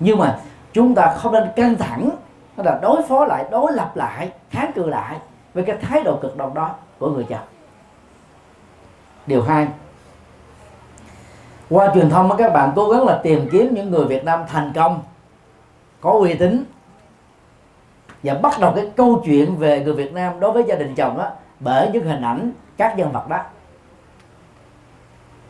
[0.00, 0.38] nhưng mà
[0.72, 2.10] chúng ta không nên căng thẳng
[2.56, 5.16] là đối phó lại, đối lập lại, kháng cự lại
[5.54, 7.46] với cái thái độ cực đoan đó của người chồng
[9.26, 9.68] điều hai,
[11.70, 14.72] qua truyền thông các bạn cố gắng là tìm kiếm những người Việt Nam thành
[14.74, 15.02] công,
[16.00, 16.64] có uy tín
[18.24, 21.18] và bắt đầu cái câu chuyện về người Việt Nam đối với gia đình chồng
[21.18, 21.30] đó
[21.60, 23.38] bởi những hình ảnh các nhân vật đó.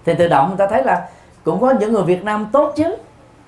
[0.04, 1.08] Thì tự động người ta thấy là
[1.44, 2.96] cũng có những người Việt Nam tốt chứ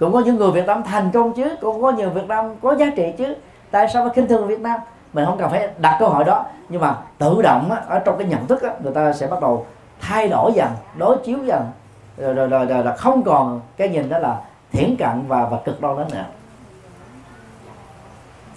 [0.01, 2.75] cũng có những người Việt Nam thành công chứ cũng có nhiều Việt Nam có
[2.75, 3.35] giá trị chứ.
[3.71, 4.81] Tại sao phải khinh thường Việt Nam?
[5.13, 6.45] Mình không cần phải đặt câu hỏi đó.
[6.69, 9.41] Nhưng mà tự động á, ở trong cái nhận thức á, người ta sẽ bắt
[9.41, 9.67] đầu
[10.01, 11.63] thay đổi dần đối chiếu dần.
[12.17, 14.41] Rồi rồi, rồi, rồi là không còn cái nhìn đó là
[14.73, 16.25] thiển cận và và cực đoan đó nữa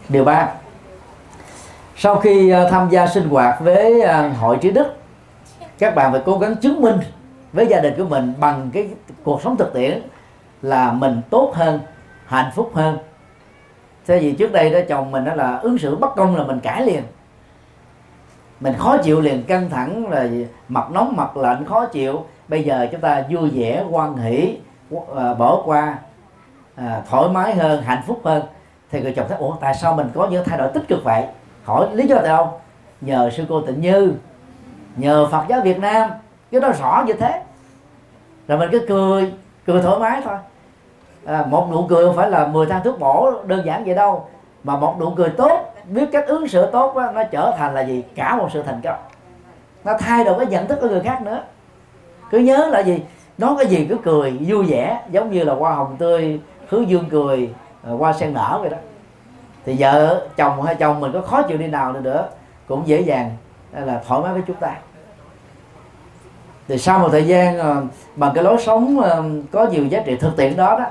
[0.10, 0.48] điều ba.
[1.96, 4.96] Sau khi ờ, tham gia sinh hoạt với ờ, hội trí đức
[5.80, 6.96] các bạn phải cố gắng chứng minh
[7.54, 8.90] với gia đình của mình bằng cái
[9.24, 10.02] cuộc sống thực tiễn
[10.62, 11.80] là mình tốt hơn
[12.26, 12.98] hạnh phúc hơn.
[14.08, 16.60] Thế vì trước đây đó chồng mình đó là ứng xử bất công là mình
[16.60, 17.04] cãi liền.
[18.60, 20.28] Mình khó chịu liền căng thẳng là
[20.68, 22.26] mặt nóng mặt lạnh khó chịu.
[22.48, 24.58] Bây giờ chúng ta vui vẻ quan hỷ
[25.08, 25.98] ờ, bỏ qua
[26.76, 28.44] à, thoải mái hơn hạnh phúc hơn
[28.92, 31.24] thì người chồng thấy ủa tại sao mình có những thay đổi tích cực vậy?
[31.64, 32.60] Hỏi lý do tại đâu
[33.02, 34.14] nhờ sư cô tịnh như
[34.96, 36.10] nhờ phật giáo việt nam.
[36.52, 37.42] Cái đó rõ như thế.
[38.48, 39.34] Rồi mình cứ cười
[39.66, 40.38] cười thoải mái thôi.
[41.26, 44.28] À, một nụ cười không phải là 10 thang thuốc bổ đơn giản vậy đâu
[44.64, 47.82] mà một nụ cười tốt biết cách ứng xử tốt đó, nó trở thành là
[47.82, 48.04] gì?
[48.16, 49.00] Cả một sự thành công.
[49.84, 51.44] Nó thay đổi cái nhận thức của người khác nữa.
[52.32, 53.04] Cứ nhớ là gì?
[53.38, 56.40] Nói cái gì cứ cười vui vẻ giống như là hoa hồng tươi
[56.70, 57.54] hứa dương cười
[57.84, 58.78] Ờ, hoa sen nở vậy đó.
[59.66, 62.28] Thì vợ, chồng hay chồng mình có khó chịu đi nào nữa nữa,
[62.68, 63.38] cũng dễ dàng
[63.72, 64.76] là thoải mái với chúng ta.
[66.68, 67.82] Thì sau một thời gian ờ,
[68.16, 70.86] bằng cái lối sống ờ, có nhiều giá trị thực tiễn đó đó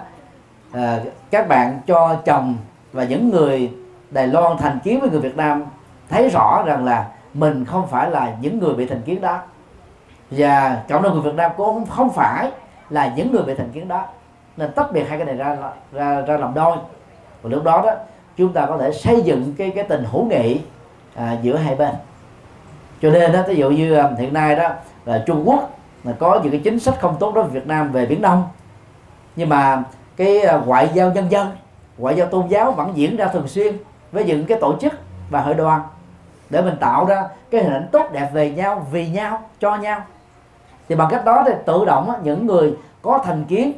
[1.31, 2.57] các bạn cho chồng
[2.93, 3.73] và những người
[4.11, 5.65] Đài Loan thành kiến với người Việt Nam
[6.09, 9.39] thấy rõ rằng là mình không phải là những người bị thành kiến đó.
[10.31, 12.51] Và cộng đồng người Việt Nam cũng không phải
[12.91, 14.07] là những người bị thành kiến đó
[14.59, 15.57] nên tách biệt hai cái này ra
[15.93, 16.77] ra ra làm đôi.
[17.43, 17.93] Và lúc đó đó
[18.37, 20.61] chúng ta có thể xây dựng cái cái tình hữu nghị
[21.15, 21.95] à, giữa hai bên.
[23.03, 24.69] Cho nên đó ví dụ như à, hiện nay đó
[25.05, 25.71] là Trung Quốc
[26.05, 28.49] là có những cái chính sách không tốt đối với Việt Nam về Biển Đông.
[29.37, 29.83] Nhưng mà
[30.17, 31.49] cái à, ngoại giao nhân dân
[31.99, 33.77] ngoại giao tôn giáo vẫn diễn ra thường xuyên
[34.13, 34.93] với những cái tổ chức
[35.31, 35.81] và hội đoàn
[36.51, 40.03] để mình tạo ra cái hình ảnh tốt đẹp về nhau vì nhau cho nhau.
[40.89, 43.73] Thì bằng cách đó thì tự động những người có thành kiến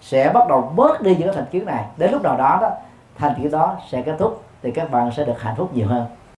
[0.00, 1.84] sẽ bắt đầu bớt đi những cái thành kiến này.
[1.96, 2.70] Đến lúc nào đó đó,
[3.18, 6.06] thành kiến đó sẽ kết thúc, thì các bạn sẽ được hạnh phúc nhiều hơn.